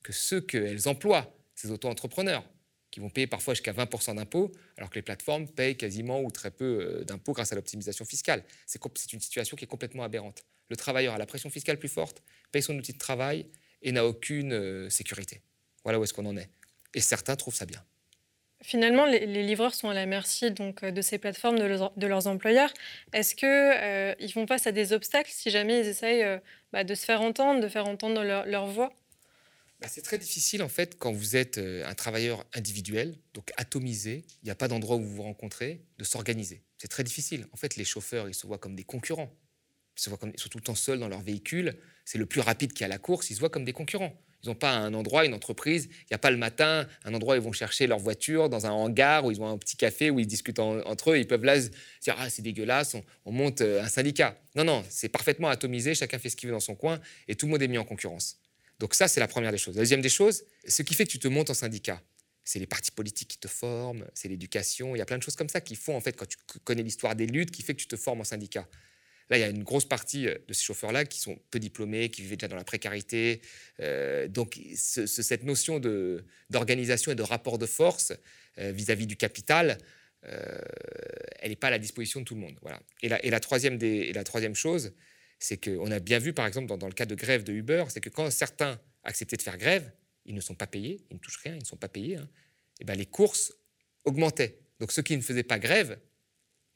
que 0.02 0.12
ceux 0.12 0.40
qu'elles 0.40 0.88
emploient, 0.88 1.32
ces 1.54 1.70
auto-entrepreneurs, 1.70 2.44
qui 2.92 3.00
vont 3.00 3.10
payer 3.10 3.26
parfois 3.26 3.54
jusqu'à 3.54 3.72
20% 3.72 4.14
d'impôts, 4.14 4.52
alors 4.76 4.90
que 4.90 4.94
les 4.94 5.02
plateformes 5.02 5.48
payent 5.48 5.76
quasiment 5.76 6.22
ou 6.22 6.30
très 6.30 6.52
peu 6.52 6.64
euh, 7.00 7.04
d'impôts 7.04 7.32
grâce 7.32 7.50
à 7.50 7.56
l'optimisation 7.56 8.04
fiscale. 8.04 8.44
C'est 8.66 8.80
une 9.12 9.20
situation 9.20 9.56
qui 9.56 9.64
est 9.64 9.68
complètement 9.68 10.04
aberrante. 10.04 10.44
Le 10.68 10.76
travailleur 10.76 11.14
a 11.14 11.18
la 11.18 11.26
pression 11.26 11.50
fiscale 11.50 11.78
plus 11.78 11.88
forte, 11.88 12.22
paye 12.52 12.62
son 12.62 12.76
outil 12.76 12.92
de 12.92 12.98
travail, 12.98 13.46
et 13.82 13.92
n'a 13.92 14.06
aucune 14.06 14.52
euh, 14.52 14.88
sécurité. 14.90 15.42
Voilà 15.84 15.98
où 15.98 16.04
est-ce 16.04 16.14
qu'on 16.14 16.26
en 16.26 16.36
est. 16.36 16.48
Et 16.94 17.00
certains 17.00 17.36
trouvent 17.36 17.54
ça 17.54 17.66
bien. 17.66 17.82
Finalement, 18.62 19.06
les, 19.06 19.26
livreurs 19.26 19.74
sont 19.74 19.88
à 19.88 19.94
la 19.94 20.06
merci 20.06 20.52
donc 20.52 20.84
euh, 20.84 20.92
de 20.92 21.02
ces 21.02 21.18
plateformes, 21.18 21.58
de, 21.58 22.06
leurs 22.06 22.26
employeurs. 22.28 22.72
Est-ce 23.12 23.34
qu'ils 23.34 23.48
euh, 23.48 24.28
font 24.32 24.46
face 24.46 24.66
à 24.68 24.72
des 24.72 24.92
obstacles 24.92 25.30
si 25.32 25.50
jamais 25.50 25.80
ils 25.80 25.88
essayent 25.88 26.40
bah, 26.72 26.84
de 26.84 26.94
se 26.94 27.04
faire 27.04 27.22
entendre, 27.22 27.60
de 27.60 27.68
faire 27.68 27.86
entendre 27.86 28.22
leur, 28.22 28.66
voix? 28.66 28.92
Bah, 29.82 29.88
C'est 29.90 30.02
très 30.02 30.18
difficile 30.18 30.62
en 30.62 30.68
fait 30.68 30.98
quand 30.98 31.12
vous 31.12 31.36
êtes 31.36 31.58
un 31.58 31.94
travailleur 31.94 32.46
individuel, 32.54 33.18
donc 33.34 33.52
atomisé, 33.56 34.24
il 34.42 34.46
n'y 34.46 34.50
a 34.50 34.54
pas 34.54 34.68
d'endroit 34.68 34.96
où 34.96 35.02
vous 35.02 35.16
vous 35.16 35.22
rencontrez, 35.22 35.84
de 35.98 36.04
s'organiser. 36.04 36.62
C'est 36.78 36.88
très 36.88 37.04
difficile. 37.04 37.46
En 37.52 37.56
fait, 37.56 37.76
les 37.76 37.84
chauffeurs, 37.84 38.28
ils 38.28 38.34
se 38.34 38.46
voient 38.46 38.58
comme 38.58 38.74
des 38.74 38.84
concurrents. 38.84 39.32
Ils 39.98 40.02
se 40.02 40.08
voient 40.08 40.18
comme, 40.18 40.32
ils 40.34 40.40
sont 40.40 40.48
tout 40.48 40.58
le 40.58 40.64
temps 40.64 40.74
seuls 40.74 40.98
dans 40.98 41.08
leur 41.08 41.20
véhicule 41.20 41.76
c'est 42.04 42.18
le 42.18 42.26
plus 42.26 42.40
rapide 42.40 42.72
qui 42.72 42.84
a 42.84 42.88
la 42.88 42.98
course, 42.98 43.30
ils 43.30 43.34
se 43.34 43.40
voient 43.40 43.50
comme 43.50 43.64
des 43.64 43.72
concurrents. 43.72 44.12
Ils 44.44 44.48
n'ont 44.48 44.56
pas 44.56 44.72
un 44.72 44.92
endroit, 44.92 45.24
une 45.24 45.34
entreprise, 45.34 45.88
il 45.88 46.06
n'y 46.10 46.14
a 46.16 46.18
pas 46.18 46.32
le 46.32 46.36
matin 46.36 46.88
un 47.04 47.14
endroit 47.14 47.34
où 47.34 47.38
ils 47.38 47.42
vont 47.42 47.52
chercher 47.52 47.86
leur 47.86 48.00
voiture, 48.00 48.48
dans 48.48 48.66
un 48.66 48.72
hangar, 48.72 49.24
où 49.24 49.30
ils 49.30 49.40
ont 49.40 49.46
un 49.46 49.56
petit 49.56 49.76
café, 49.76 50.10
où 50.10 50.18
ils 50.18 50.26
discutent 50.26 50.58
entre 50.58 51.12
eux, 51.12 51.18
ils 51.18 51.28
peuvent 51.28 51.44
là 51.44 51.58
dire 51.58 52.16
Ah, 52.18 52.28
c'est 52.28 52.42
dégueulasse, 52.42 52.96
on, 53.24 53.32
monte 53.32 53.60
euh, 53.60 53.82
un 53.82 53.88
syndicat. 53.88 54.36
Non, 54.56 54.64
non, 54.64 54.84
c'est 54.88 55.08
parfaitement 55.08 55.48
atomisé, 55.48 55.94
chacun 55.94 56.18
fait 56.18 56.28
ce 56.28 56.34
qu'il 56.34 56.48
veut 56.48 56.54
dans 56.54 56.60
son 56.60 56.74
coin, 56.74 57.00
et 57.28 57.36
tout 57.36 57.46
le 57.46 57.52
monde 57.52 57.62
est 57.62 57.68
mis 57.68 57.78
en 57.78 57.84
concurrence. 57.84 58.41
Donc, 58.82 58.94
ça, 58.94 59.06
c'est 59.06 59.20
la 59.20 59.28
première 59.28 59.52
des 59.52 59.58
choses. 59.58 59.76
La 59.76 59.82
deuxième 59.82 60.00
des 60.00 60.08
choses, 60.08 60.42
ce 60.66 60.82
qui 60.82 60.94
fait 60.94 61.04
que 61.04 61.10
tu 61.12 61.20
te 61.20 61.28
montes 61.28 61.50
en 61.50 61.54
syndicat, 61.54 62.02
c'est 62.42 62.58
les 62.58 62.66
partis 62.66 62.90
politiques 62.90 63.28
qui 63.28 63.38
te 63.38 63.46
forment, 63.46 64.04
c'est 64.12 64.26
l'éducation, 64.26 64.96
il 64.96 64.98
y 64.98 65.00
a 65.00 65.06
plein 65.06 65.18
de 65.18 65.22
choses 65.22 65.36
comme 65.36 65.48
ça 65.48 65.60
qui 65.60 65.76
font, 65.76 65.96
en 65.96 66.00
fait, 66.00 66.14
quand 66.14 66.26
tu 66.26 66.36
connais 66.64 66.82
l'histoire 66.82 67.14
des 67.14 67.26
luttes, 67.26 67.52
qui 67.52 67.62
fait 67.62 67.74
que 67.74 67.80
tu 67.80 67.86
te 67.86 67.94
formes 67.94 68.22
en 68.22 68.24
syndicat. 68.24 68.66
Là, 69.30 69.38
il 69.38 69.40
y 69.40 69.44
a 69.44 69.50
une 69.50 69.62
grosse 69.62 69.84
partie 69.84 70.26
euh, 70.26 70.36
de 70.48 70.52
ces 70.52 70.64
chauffeurs-là 70.64 71.04
qui 71.04 71.20
sont 71.20 71.38
peu 71.52 71.60
diplômés, 71.60 72.08
qui 72.08 72.22
vivent 72.22 72.36
déjà 72.36 72.48
dans 72.48 72.56
la 72.56 72.64
précarité. 72.64 73.40
Euh, 73.78 74.26
donc, 74.26 74.58
cette 74.74 75.44
notion 75.44 75.78
d'organisation 76.50 77.12
et 77.12 77.14
de 77.14 77.22
rapport 77.22 77.58
de 77.58 77.66
force 77.66 78.12
euh, 78.58 78.72
vis-à-vis 78.72 79.06
du 79.06 79.14
capital, 79.14 79.78
elle 80.24 81.50
n'est 81.50 81.56
pas 81.56 81.68
à 81.68 81.70
la 81.70 81.78
disposition 81.78 82.18
de 82.18 82.24
tout 82.24 82.34
le 82.34 82.40
monde. 82.40 82.56
Voilà. 82.62 82.80
Et 83.00 83.30
la 83.30 83.40
troisième 83.40 84.54
chose, 84.56 84.92
c'est 85.42 85.62
qu'on 85.62 85.90
a 85.90 85.98
bien 85.98 86.18
vu, 86.18 86.32
par 86.32 86.46
exemple, 86.46 86.76
dans, 86.76 86.86
le 86.86 86.92
cas 86.92 87.06
de 87.06 87.14
grève 87.14 87.42
de 87.42 87.52
Uber, 87.52 87.84
c'est 87.88 88.00
que 88.00 88.08
quand 88.08 88.30
certains 88.30 88.80
acceptaient 89.02 89.36
de 89.36 89.42
faire 89.42 89.58
grève, 89.58 89.92
ils 90.24 90.34
ne 90.34 90.40
sont 90.40 90.54
pas 90.54 90.68
payés, 90.68 91.04
ils 91.10 91.14
ne 91.14 91.18
touchent 91.18 91.40
rien, 91.42 91.54
ils 91.54 91.60
ne 91.60 91.64
sont 91.64 91.76
pas 91.76 91.88
payés, 91.88 92.16
hein, 92.16 92.28
et 92.80 92.84
ben 92.84 92.96
les 92.96 93.06
courses 93.06 93.52
augmentaient. 94.04 94.58
Donc 94.78 94.92
ceux 94.92 95.02
qui 95.02 95.16
ne 95.16 95.22
faisaient 95.22 95.42
pas 95.42 95.58
grève 95.58 95.98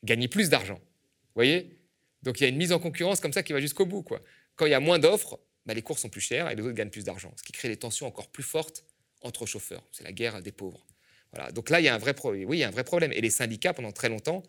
gagnaient 0.05 0.29
plus 0.29 0.49
d'argent. 0.51 0.79
Vous 0.79 1.35
voyez? 1.37 1.79
Donc 2.23 2.41
il 2.41 2.43
y 2.43 2.47
a 2.47 2.49
une 2.49 2.57
mise 2.57 2.73
en 2.73 2.79
concurrence 2.79 3.21
comme 3.21 3.33
ça 3.33 3.43
qui 3.43 3.53
va 3.53 3.61
jusqu'au 3.61 3.87
bout. 3.87 4.03
Quoi. 4.03 4.21
Quand 4.57 4.67
il 4.67 4.71
y 4.71 4.75
a 4.75 4.81
moins 4.81 4.99
d'offres, 4.99 5.39
bah, 5.65 5.75
les 5.75 5.83
cours 5.83 5.99
sont 5.99 6.09
plus 6.09 6.21
chers 6.21 6.51
et 6.51 6.57
les 6.57 6.63
autres 6.63 6.75
gagnent 6.75 6.91
plus 6.91 7.05
d'argent, 7.05 7.33
ce 7.37 7.43
qui 7.43 7.53
crée 7.53 7.69
des 7.69 7.77
tensions 7.77 8.07
encore 8.07 8.29
plus 8.29 8.43
fortes 8.43 8.85
entre 9.23 9.47
chauffeurs. 9.47 9.85
C'est 9.93 10.05
la 10.05 10.13
guerre 10.13 10.43
des 10.43 10.53
pauvres. 10.53 10.85
Voilà. 11.33 11.53
Donc 11.53 11.71
là, 11.71 11.81
il 11.81 11.85
y 11.85 11.89
a 11.89 11.95
un 11.95 11.99
vrai. 11.99 12.15
Oui, 12.25 12.57
il 12.57 12.61
y 12.61 12.65
a 12.65 12.69
un 12.69 12.73
vrai 12.73 12.85
problème. 12.85 13.13
Et 13.13 13.21
les 13.21 13.31
syndicats, 13.31 13.75
pendant 13.75 13.93
très 13.93 14.09
longtemps, 14.09 14.43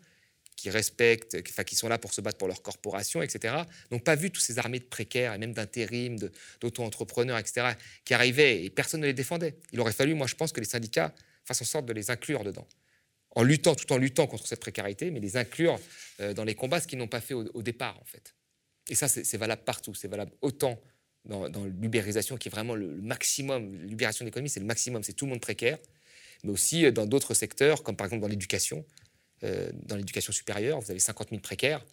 qui 0.58 0.70
respectent, 0.70 1.36
enfin, 1.48 1.62
qui 1.62 1.76
sont 1.76 1.88
là 1.88 1.98
pour 1.98 2.12
se 2.12 2.20
battre 2.20 2.36
pour 2.36 2.48
leur 2.48 2.62
corporation, 2.62 3.22
etc., 3.22 3.54
n'ont 3.92 4.00
pas 4.00 4.16
vu 4.16 4.30
toutes 4.30 4.42
ces 4.42 4.58
armées 4.58 4.80
de 4.80 4.84
précaires 4.84 5.32
et 5.32 5.38
même 5.38 5.52
d'intérim, 5.52 6.16
d'auto-entrepreneurs, 6.60 7.38
etc., 7.38 7.74
qui 8.04 8.12
arrivaient 8.12 8.64
et 8.64 8.70
personne 8.70 9.00
ne 9.00 9.06
les 9.06 9.12
défendait. 9.14 9.54
Il 9.72 9.78
aurait 9.80 9.92
fallu, 9.92 10.14
moi, 10.14 10.26
je 10.26 10.34
pense 10.34 10.52
que 10.52 10.60
les 10.60 10.66
syndicats 10.66 11.14
fassent 11.44 11.62
en 11.62 11.64
sorte 11.64 11.86
de 11.86 11.92
les 11.92 12.10
inclure 12.10 12.42
dedans 12.42 12.66
en 13.36 13.44
luttant, 13.44 13.76
tout 13.76 13.92
en 13.92 13.98
luttant 13.98 14.26
contre 14.26 14.48
cette 14.48 14.58
précarité, 14.58 15.12
mais 15.12 15.20
les 15.20 15.36
inclure 15.36 15.78
euh, 16.20 16.34
dans 16.34 16.42
les 16.42 16.56
combats, 16.56 16.80
ce 16.80 16.88
qu'ils 16.88 16.98
n'ont 16.98 17.06
pas 17.06 17.20
fait 17.20 17.34
au, 17.34 17.62
départ, 17.62 17.96
en 18.00 18.04
fait. 18.04 18.34
Et 18.88 18.96
ça, 18.96 19.06
c'est 19.06 19.36
valable 19.36 19.62
partout. 19.64 19.94
C'est 19.94 20.08
valable 20.08 20.32
autant 20.40 20.80
dans, 21.24 21.46
l'ubérisation, 21.80 22.36
qui 22.36 22.48
est 22.48 22.50
vraiment 22.50 22.74
le, 22.74 22.88
maximum. 23.00 23.76
L'ubérisation 23.76 24.24
de 24.24 24.30
l'économie, 24.30 24.48
c'est 24.48 24.60
le 24.60 24.66
maximum, 24.66 25.04
c'est 25.04 25.12
tout 25.12 25.26
le 25.26 25.30
monde 25.30 25.40
précaire, 25.40 25.78
mais 26.42 26.50
aussi 26.50 26.86
euh, 26.86 26.90
dans 26.90 27.06
d'autres 27.06 27.34
secteurs, 27.34 27.82
comme 27.84 27.96
par 27.96 28.06
exemple 28.06 28.22
dans 28.22 28.28
l'éducation. 28.28 28.84
Euh, 29.44 29.70
dans 29.74 29.96
l'éducation 29.96 30.32
supérieure, 30.32 30.80
vous 30.80 30.90
avez 30.90 31.00
50 31.00 31.30
000 31.30 31.40
précaires. 31.40 31.84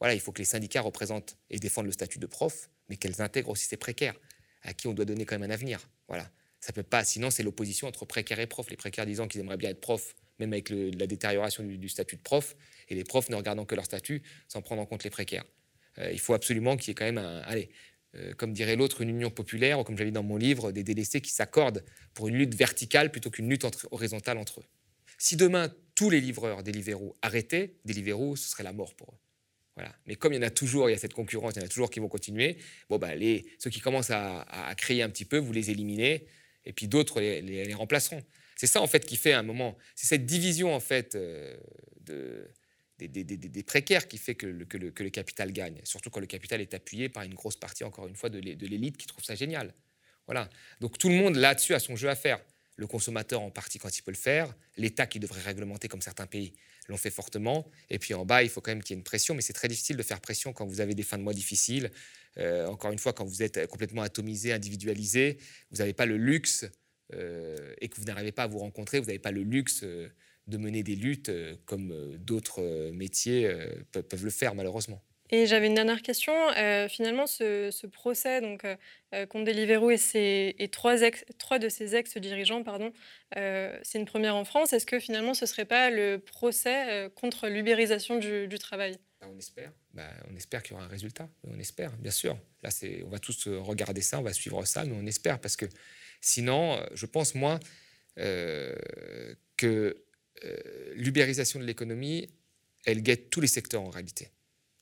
Voilà, 0.00 0.14
il 0.14 0.20
faut 0.20 0.32
que 0.32 0.38
les 0.38 0.46
syndicats 0.46 0.80
représentent 0.80 1.36
et 1.50 1.58
défendent 1.58 1.86
le 1.86 1.92
statut 1.92 2.18
de 2.18 2.26
prof, 2.26 2.70
mais 2.88 2.96
qu'elles 2.96 3.20
intègrent 3.20 3.50
aussi 3.50 3.66
ces 3.66 3.76
précaires, 3.76 4.14
à 4.62 4.72
qui 4.72 4.86
on 4.86 4.94
doit 4.94 5.04
donner 5.04 5.26
quand 5.26 5.38
même 5.38 5.50
un 5.50 5.52
avenir. 5.52 5.88
Voilà. 6.08 6.30
Ça 6.60 6.72
peut 6.72 6.82
pas, 6.82 7.04
sinon 7.04 7.30
c'est 7.30 7.42
l'opposition 7.42 7.88
entre 7.88 8.04
précaires 8.04 8.40
et 8.40 8.46
profs. 8.46 8.70
Les 8.70 8.76
précaires 8.76 9.06
disant 9.06 9.28
qu'ils 9.28 9.40
aimeraient 9.40 9.56
bien 9.56 9.70
être 9.70 9.80
profs, 9.80 10.14
même 10.38 10.52
avec 10.52 10.70
la 10.70 11.06
détérioration 11.06 11.64
du, 11.64 11.88
statut 11.88 12.16
de 12.16 12.22
prof, 12.22 12.56
et 12.88 12.94
les 12.94 13.04
profs 13.04 13.28
ne 13.30 13.36
regardant 13.36 13.64
que 13.64 13.74
leur 13.74 13.84
statut 13.84 14.22
sans 14.48 14.62
prendre 14.62 14.82
en 14.82 14.86
compte 14.86 15.04
les 15.04 15.10
précaires. 15.10 15.44
Euh, 15.98 16.10
il 16.12 16.20
faut 16.20 16.34
absolument 16.34 16.76
qu'il 16.76 16.88
y 16.88 16.92
ait 16.92 16.94
quand 16.94 17.04
même 17.04 17.18
allez, 17.18 17.70
euh, 18.16 18.34
comme 18.34 18.52
dirait 18.52 18.76
l'autre, 18.76 19.02
une 19.02 19.10
union 19.10 19.30
populaire, 19.30 19.78
ou 19.78 19.84
comme 19.84 19.96
j'avais 19.96 20.10
dans 20.10 20.22
mon 20.22 20.36
livre, 20.36 20.72
des 20.72 20.82
délaissés 20.82 21.20
qui 21.20 21.30
s'accordent 21.30 21.84
pour 22.14 22.28
une 22.28 22.36
lutte 22.36 22.54
verticale 22.54 23.10
plutôt 23.10 23.30
qu'une 23.30 23.48
lutte 23.48 23.66
horizontale 23.90 24.38
entre 24.38 24.60
eux. 24.60 24.64
Si 25.20 25.36
demain, 25.36 25.70
tous 25.94 26.08
les 26.08 26.18
livreurs 26.18 26.62
des 26.62 26.72
Deliveroo 26.72 27.14
arrêtaient, 27.20 27.76
Deliveroo, 27.84 28.36
ce 28.36 28.48
serait 28.48 28.62
la 28.62 28.72
mort 28.72 28.94
pour 28.94 29.12
eux. 29.12 29.18
Voilà. 29.76 29.94
Mais 30.06 30.14
comme 30.14 30.32
il 30.32 30.36
y 30.36 30.38
en 30.38 30.46
a 30.46 30.50
toujours, 30.50 30.88
il 30.88 30.94
y 30.94 30.96
a 30.96 30.98
cette 30.98 31.12
concurrence, 31.12 31.52
il 31.56 31.58
y 31.58 31.62
en 31.62 31.66
a 31.66 31.68
toujours 31.68 31.90
qui 31.90 32.00
vont 32.00 32.08
continuer, 32.08 32.56
bon, 32.88 32.96
bah, 32.96 33.14
les, 33.14 33.44
ceux 33.58 33.68
qui 33.68 33.80
commencent 33.80 34.10
à, 34.10 34.74
créer 34.78 35.02
un 35.02 35.10
petit 35.10 35.26
peu, 35.26 35.36
vous 35.36 35.52
les 35.52 35.70
éliminez, 35.70 36.26
et 36.64 36.72
puis 36.72 36.88
d'autres 36.88 37.20
les, 37.20 37.74
remplaceront. 37.74 38.22
C'est 38.56 38.66
ça, 38.66 38.80
en 38.80 38.86
fait, 38.86 39.04
qui 39.04 39.16
fait 39.16 39.34
un 39.34 39.42
moment, 39.42 39.76
c'est 39.94 40.06
cette 40.06 40.24
division, 40.24 40.74
en 40.74 40.80
fait, 40.80 41.14
euh, 41.16 41.54
de, 42.00 42.50
des, 42.98 43.62
précaires 43.62 44.08
qui 44.08 44.16
fait 44.16 44.34
que 44.34 44.46
le, 44.46 44.64
que, 44.64 44.78
le, 44.78 45.10
capital 45.10 45.52
gagne, 45.52 45.82
surtout 45.84 46.08
quand 46.08 46.20
le 46.20 46.26
capital 46.26 46.62
est 46.62 46.72
appuyé 46.72 47.10
par 47.10 47.24
une 47.24 47.34
grosse 47.34 47.56
partie, 47.56 47.84
encore 47.84 48.06
une 48.06 48.16
fois, 48.16 48.30
de 48.30 48.38
l'élite 48.38 48.96
qui 48.96 49.06
trouve 49.06 49.22
ça 49.22 49.34
génial. 49.34 49.74
Voilà. 50.26 50.48
Donc 50.80 50.96
tout 50.96 51.08
le 51.08 51.16
monde 51.16 51.36
là-dessus 51.36 51.74
a 51.74 51.78
son 51.78 51.96
jeu 51.96 52.08
à 52.08 52.14
faire. 52.14 52.40
Le 52.80 52.86
consommateur 52.86 53.42
en 53.42 53.50
partie 53.50 53.78
quand 53.78 53.94
il 53.98 54.00
peut 54.00 54.10
le 54.10 54.16
faire, 54.16 54.56
l'État 54.78 55.06
qui 55.06 55.20
devrait 55.20 55.42
réglementer 55.42 55.86
comme 55.86 56.00
certains 56.00 56.26
pays 56.26 56.54
l'ont 56.88 56.96
fait 56.96 57.10
fortement, 57.10 57.70
et 57.90 57.98
puis 57.98 58.14
en 58.14 58.24
bas, 58.24 58.42
il 58.42 58.48
faut 58.48 58.62
quand 58.62 58.70
même 58.70 58.82
qu'il 58.82 58.94
y 58.94 58.96
ait 58.96 59.00
une 59.00 59.04
pression, 59.04 59.34
mais 59.34 59.42
c'est 59.42 59.52
très 59.52 59.68
difficile 59.68 59.98
de 59.98 60.02
faire 60.02 60.18
pression 60.18 60.54
quand 60.54 60.64
vous 60.64 60.80
avez 60.80 60.94
des 60.94 61.02
fins 61.02 61.18
de 61.18 61.22
mois 61.22 61.34
difficiles. 61.34 61.90
Euh, 62.38 62.66
encore 62.68 62.90
une 62.90 62.98
fois, 62.98 63.12
quand 63.12 63.26
vous 63.26 63.42
êtes 63.42 63.66
complètement 63.66 64.00
atomisé, 64.00 64.54
individualisé, 64.54 65.36
vous 65.70 65.76
n'avez 65.76 65.92
pas 65.92 66.06
le 66.06 66.16
luxe, 66.16 66.64
euh, 67.12 67.74
et 67.82 67.90
que 67.90 67.96
vous 67.96 68.04
n'arrivez 68.04 68.32
pas 68.32 68.44
à 68.44 68.46
vous 68.46 68.60
rencontrer, 68.60 68.98
vous 68.98 69.08
n'avez 69.08 69.18
pas 69.18 69.30
le 69.30 69.42
luxe. 69.42 69.82
Euh, 69.82 70.08
de 70.46 70.56
mener 70.56 70.82
des 70.82 70.96
luttes 70.96 71.30
comme 71.64 72.16
d'autres 72.16 72.90
métiers 72.90 73.48
peuvent 73.92 74.24
le 74.24 74.30
faire 74.30 74.56
malheureusement. 74.56 75.00
Et 75.30 75.46
j'avais 75.46 75.66
une 75.66 75.74
dernière 75.74 76.02
question. 76.02 76.32
finalement, 76.88 77.26
ce, 77.26 77.86
procès 77.86 78.40
donc, 78.40 78.66
contre 79.28 79.44
Deliveroo 79.44 79.90
et, 79.90 80.56
et 80.58 80.68
trois, 80.68 81.02
ex, 81.02 81.24
trois, 81.38 81.58
de 81.58 81.68
ses 81.68 81.94
ex-dirigeants, 81.94 82.62
pardon, 82.62 82.92
c'est 83.34 83.98
une 83.98 84.06
première 84.06 84.34
en 84.34 84.44
France. 84.44 84.72
Est-ce 84.72 84.86
que 84.86 84.98
finalement, 84.98 85.34
ce 85.34 85.44
ne 85.44 85.48
serait 85.48 85.64
pas 85.64 85.90
le 85.90 86.18
procès 86.18 87.10
contre 87.14 87.48
l'ubérisation 87.48 88.16
du, 88.16 88.58
travail? 88.58 88.98
Bah, 89.20 89.28
On 89.32 89.38
espère. 89.38 89.72
Bah, 89.94 90.10
on 90.30 90.36
espère 90.36 90.62
qu'il 90.62 90.72
y 90.72 90.76
aura 90.76 90.84
un 90.84 90.88
résultat. 90.88 91.28
On 91.44 91.58
espère, 91.58 91.92
bien 91.98 92.10
sûr. 92.10 92.36
Là, 92.62 92.70
on 93.04 93.08
va 93.08 93.18
tous 93.18 93.46
regarder 93.46 94.00
ça, 94.00 94.18
on 94.18 94.22
va 94.22 94.32
suivre 94.32 94.64
ça, 94.64 94.84
mais 94.84 94.96
on 95.00 95.06
espère 95.06 95.40
parce 95.40 95.56
que 95.56 95.66
sinon, 96.20 96.80
je 96.94 97.06
pense, 97.06 97.34
moi, 97.34 97.60
que 98.16 99.96
euh, 100.44 100.56
l'ubérisation 100.94 101.60
de 101.60 101.64
l'économie, 101.64 102.28
elle 102.86 103.02
guette 103.02 103.30
tous 103.30 103.40
les 103.40 103.46
secteurs 103.46 103.82
en 103.82 103.90
réalité. 103.90 104.30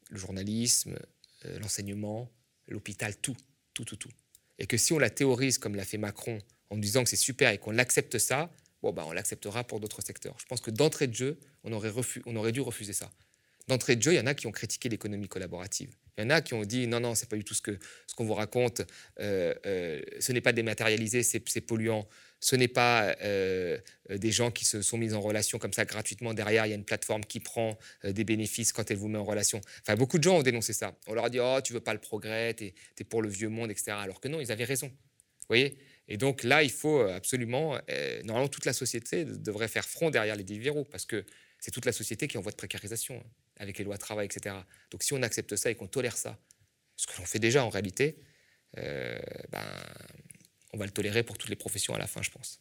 Le 0.09 0.19
journalisme, 0.19 0.99
euh, 1.45 1.59
l'enseignement, 1.61 2.31
l'hôpital, 2.67 3.17
tout, 3.17 3.37
tout, 3.75 3.85
tout, 3.85 3.97
tout. 3.97 4.11
Et 4.59 4.67
que 4.67 4.77
si 4.77 4.93
on 4.93 4.99
la 4.99 5.11
théorise 5.11 5.59
comme 5.59 5.77
l'a 5.77 5.85
fait 5.85 5.99
Macron 5.99 6.39
en 6.71 6.77
disant 6.77 7.05
que 7.05 7.11
c'est 7.11 7.17
super 7.17 7.51
et 7.51 7.59
qu'on 7.59 7.79
accepte 7.79 8.19
ça, 8.19 8.51
bon, 8.83 8.93
bah, 8.93 9.05
on 9.07 9.13
l'acceptera 9.13 9.65
pour 9.65 9.81
d'autres 9.81 10.03
secteurs. 10.03 10.37
Je 10.39 10.47
pense 10.47 10.61
que 10.61 10.71
d'entrée 10.71 11.07
de 11.07 11.15
jeu, 11.15 11.39
on 11.65 11.73
aurait, 11.73 11.93
on 12.27 12.37
aurait 12.37 12.53
dû 12.53 12.61
refuser 12.61 12.93
ça. 12.93 13.11
D'entrée 13.69 13.97
de 13.97 14.03
jeu, 14.03 14.13
il 14.13 14.17
y 14.17 14.21
en 14.21 14.27
a 14.27 14.35
qui 14.35 14.47
ont 14.47 14.53
critiqué 14.53 14.89
l'économie 14.89 15.29
collaborative. 15.29 15.95
Il 16.19 16.25
y 16.25 16.27
en 16.27 16.31
a 16.31 16.41
qui 16.41 16.55
ont 16.55 16.65
dit 16.65 16.87
non, 16.87 17.01
non, 17.01 17.15
c'est 17.15 17.29
pas 17.29 17.37
du 17.37 17.45
tout 17.45 17.55
ce 17.55 17.63
qu'on 17.63 17.77
ce 18.07 18.15
qu'on 18.15 18.25
vous 18.25 18.35
raconte, 18.35 18.83
euh, 19.21 19.55
ce 20.21 20.33
n'est 20.33 20.41
pas 20.41 20.53
dématérialisé, 20.53 21.23
c'est 21.23 21.61
polluant 21.61 22.07
ce 22.41 22.57
n'est 22.57 22.69
pas 22.69 23.17
euh, 23.23 23.79
euh, 24.11 24.19
des 24.19 24.31
gens 24.31 24.51
qui 24.51 24.65
se 24.65 24.83
sont 24.83 24.97
mis 24.97 25.13
en 25.15 25.21
relation 25.21 25.59
comme 25.59 25.73
ça 25.73 25.85
gratuitement. 25.85 26.35
Derrière, 26.35 26.67
il 26.67 26.71
y 26.71 26.73
a 26.73 26.77
une 26.77 26.85
plateforme 26.85 27.25
qui 27.25 27.41
prend 27.41 27.77
euh, 28.05 28.13
des 28.13 28.25
bénéfices 28.25 28.73
quand 28.73 28.91
elle 28.91 28.97
vous 28.97 29.09
met 29.09 29.19
en 29.19 29.25
relation. 29.25 29.61
Enfin, 29.83 29.97
beaucoup 29.97 30.19
de 30.19 30.23
gens 30.23 30.39
ont 30.39 30.43
dénoncé 30.43 30.73
ça. 30.73 30.97
On 31.07 31.15
leur 31.15 31.25
a 31.25 31.31
dit 31.31 31.41
Oh, 31.41 31.59
tu 31.63 31.73
veux 31.73 31.81
pas 31.81 31.95
le 31.95 32.01
progrès, 32.01 32.55
tu 32.55 32.67
es, 32.67 33.05
pour 33.05 33.23
le 33.23 33.29
vieux 33.29 33.49
monde, 33.49 33.71
etc. 33.71 33.93
Alors 33.93 34.21
que 34.21 34.29
non, 34.29 34.41
ils 34.41 34.53
avaient 34.53 34.65
raison. 34.65 34.87
Vous 34.87 35.55
voyez? 35.55 35.79
Et 36.09 36.17
donc 36.17 36.43
là, 36.43 36.63
il 36.63 36.71
faut 36.71 37.01
absolument. 37.01 37.79
normalement, 38.25 38.49
toute 38.49 38.65
la 38.65 38.73
société 38.73 39.25
devrait 39.25 39.69
faire 39.69 39.85
front 39.87 40.11
derrière 40.11 40.37
les 40.37 40.45
Deliveroo 40.45 40.85
parce 40.85 41.05
que 41.05 41.25
c'est 41.59 41.71
toute 41.71 41.85
la 41.85 41.93
société 41.93 42.29
qui 42.29 42.37
est 42.37 42.39
en 42.39 42.43
voie 42.43 42.53
de 42.53 42.57
précarisation 42.57 43.17
hein, 43.17 43.31
avec 43.59 43.79
les 43.79 43.85
lois 43.85 43.97
de 43.97 44.01
travail, 44.01 44.27
etc. 44.27 44.55
Donc 44.91 45.03
si 45.03 45.13
on 45.15 45.23
accepte 45.23 45.57
ça 45.57 45.71
et 45.71 45.75
qu'on 45.75 45.87
tolère 45.87 46.17
ça, 46.17 46.39
ce 46.97 47.07
que 47.07 47.13
l'on 47.19 47.27
fait 47.27 47.39
déjà 47.39 47.65
en 47.65 47.69
réalité, 47.69 48.17
ben 48.77 49.65
on 50.73 50.79
va 50.79 50.85
le 50.85 50.91
tolérer 50.91 51.23
pour 51.23 51.39
toutes 51.39 51.51
les 51.51 51.57
professions 51.57 51.95
à 51.95 51.99
la 51.99 52.07
fin, 52.07 52.23
je 52.23 52.31
pense. 52.31 52.61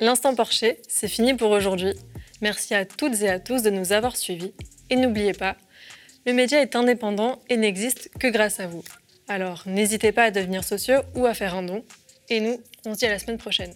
L'instant 0.00 0.34
Porsche, 0.34 0.76
c'est 0.88 1.08
fini 1.08 1.34
pour 1.34 1.50
aujourd'hui. 1.50 1.92
Merci 2.40 2.74
à 2.74 2.84
toutes 2.84 3.20
et 3.22 3.28
à 3.28 3.40
tous 3.40 3.62
de 3.62 3.70
nous 3.70 3.92
avoir 3.92 4.16
suivis. 4.16 4.52
Et 4.90 4.96
n'oubliez 4.96 5.32
pas, 5.32 5.56
le 6.26 6.32
média 6.32 6.60
est 6.60 6.76
indépendant 6.76 7.42
et 7.48 7.56
n'existe 7.56 8.10
que 8.18 8.28
grâce 8.28 8.60
à 8.60 8.66
vous. 8.66 8.84
Alors 9.28 9.62
n'hésitez 9.66 10.12
pas 10.12 10.24
à 10.24 10.30
devenir 10.30 10.64
sociaux 10.64 11.00
ou 11.14 11.26
à 11.26 11.34
faire 11.34 11.54
un 11.54 11.62
don. 11.62 11.84
Et 12.28 12.40
nous, 12.40 12.60
on 12.84 12.94
se 12.94 12.98
dit 12.98 13.06
à 13.06 13.10
la 13.10 13.18
semaine 13.18 13.38
prochaine. 13.38 13.74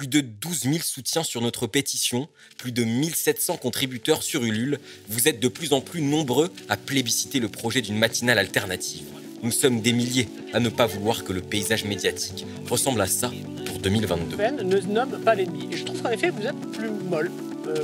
Plus 0.00 0.08
de 0.08 0.22
12 0.22 0.60
000 0.62 0.76
soutiens 0.78 1.22
sur 1.22 1.42
notre 1.42 1.66
pétition, 1.66 2.26
plus 2.56 2.72
de 2.72 2.84
1700 2.84 3.58
contributeurs 3.58 4.22
sur 4.22 4.42
Ulule. 4.42 4.78
Vous 5.10 5.28
êtes 5.28 5.40
de 5.40 5.48
plus 5.48 5.74
en 5.74 5.82
plus 5.82 6.00
nombreux 6.00 6.50
à 6.70 6.78
plébisciter 6.78 7.38
le 7.38 7.50
projet 7.50 7.82
d'une 7.82 7.98
matinale 7.98 8.38
alternative. 8.38 9.04
Nous 9.42 9.50
sommes 9.50 9.82
des 9.82 9.92
milliers 9.92 10.30
à 10.54 10.60
ne 10.60 10.70
pas 10.70 10.86
vouloir 10.86 11.22
que 11.22 11.34
le 11.34 11.42
paysage 11.42 11.84
médiatique 11.84 12.46
ressemble 12.66 13.02
à 13.02 13.06
ça 13.06 13.30
pour 13.66 13.78
2022. 13.78 14.38
ne 14.38 14.80
nomme 14.86 15.20
pas 15.22 15.34
l'ennemi. 15.34 15.68
Je 15.76 15.84
trouve 15.84 16.00
qu'en 16.00 16.08
effet, 16.08 16.30
vous 16.30 16.46
êtes 16.46 16.58
plus 16.72 16.88
molle 16.88 17.30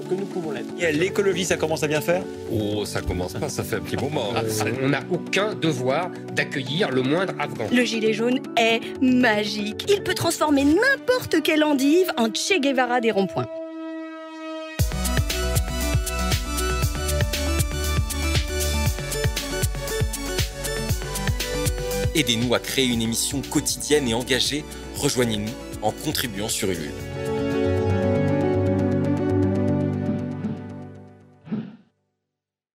que 0.09 0.15
nous 0.15 0.27
pouvons 0.27 0.53
l'être. 0.53 0.67
L'écologie, 0.93 1.45
ça 1.45 1.57
commence 1.57 1.83
à 1.83 1.89
bien 1.89 2.01
faire? 2.01 2.23
Oh, 2.53 2.85
ça 2.85 3.01
commence 3.01 3.35
pas, 3.35 3.49
ça 3.49 3.65
fait 3.65 3.77
un 3.77 3.81
petit 3.81 3.97
moment. 3.97 4.33
Ah, 4.35 4.43
on 4.83 4.89
n'a 4.89 5.01
aucun 5.11 5.55
devoir 5.55 6.11
d'accueillir 6.35 6.91
le 6.91 7.03
moindre 7.03 7.35
Afghan. 7.39 7.67
Le 7.73 7.85
gilet 7.85 8.13
jaune 8.13 8.41
est 8.57 8.81
magique. 9.01 9.87
Il 9.89 10.03
peut 10.03 10.15
transformer 10.15 10.65
n'importe 10.65 11.43
quelle 11.43 11.65
endive 11.65 12.11
en 12.17 12.29
Che 12.29 12.61
Guevara 12.61 13.01
des 13.01 13.11
ronds-points. 13.11 13.47
Aidez-nous 22.15 22.55
à 22.55 22.59
créer 22.59 22.87
une 22.87 23.03
émission 23.03 23.43
quotidienne 23.43 24.09
et 24.09 24.15
engagée. 24.15 24.65
Rejoignez-nous 24.97 25.53
en 25.83 25.93
contribuant 25.93 26.49
sur 26.49 26.71
Ulule. 26.71 26.91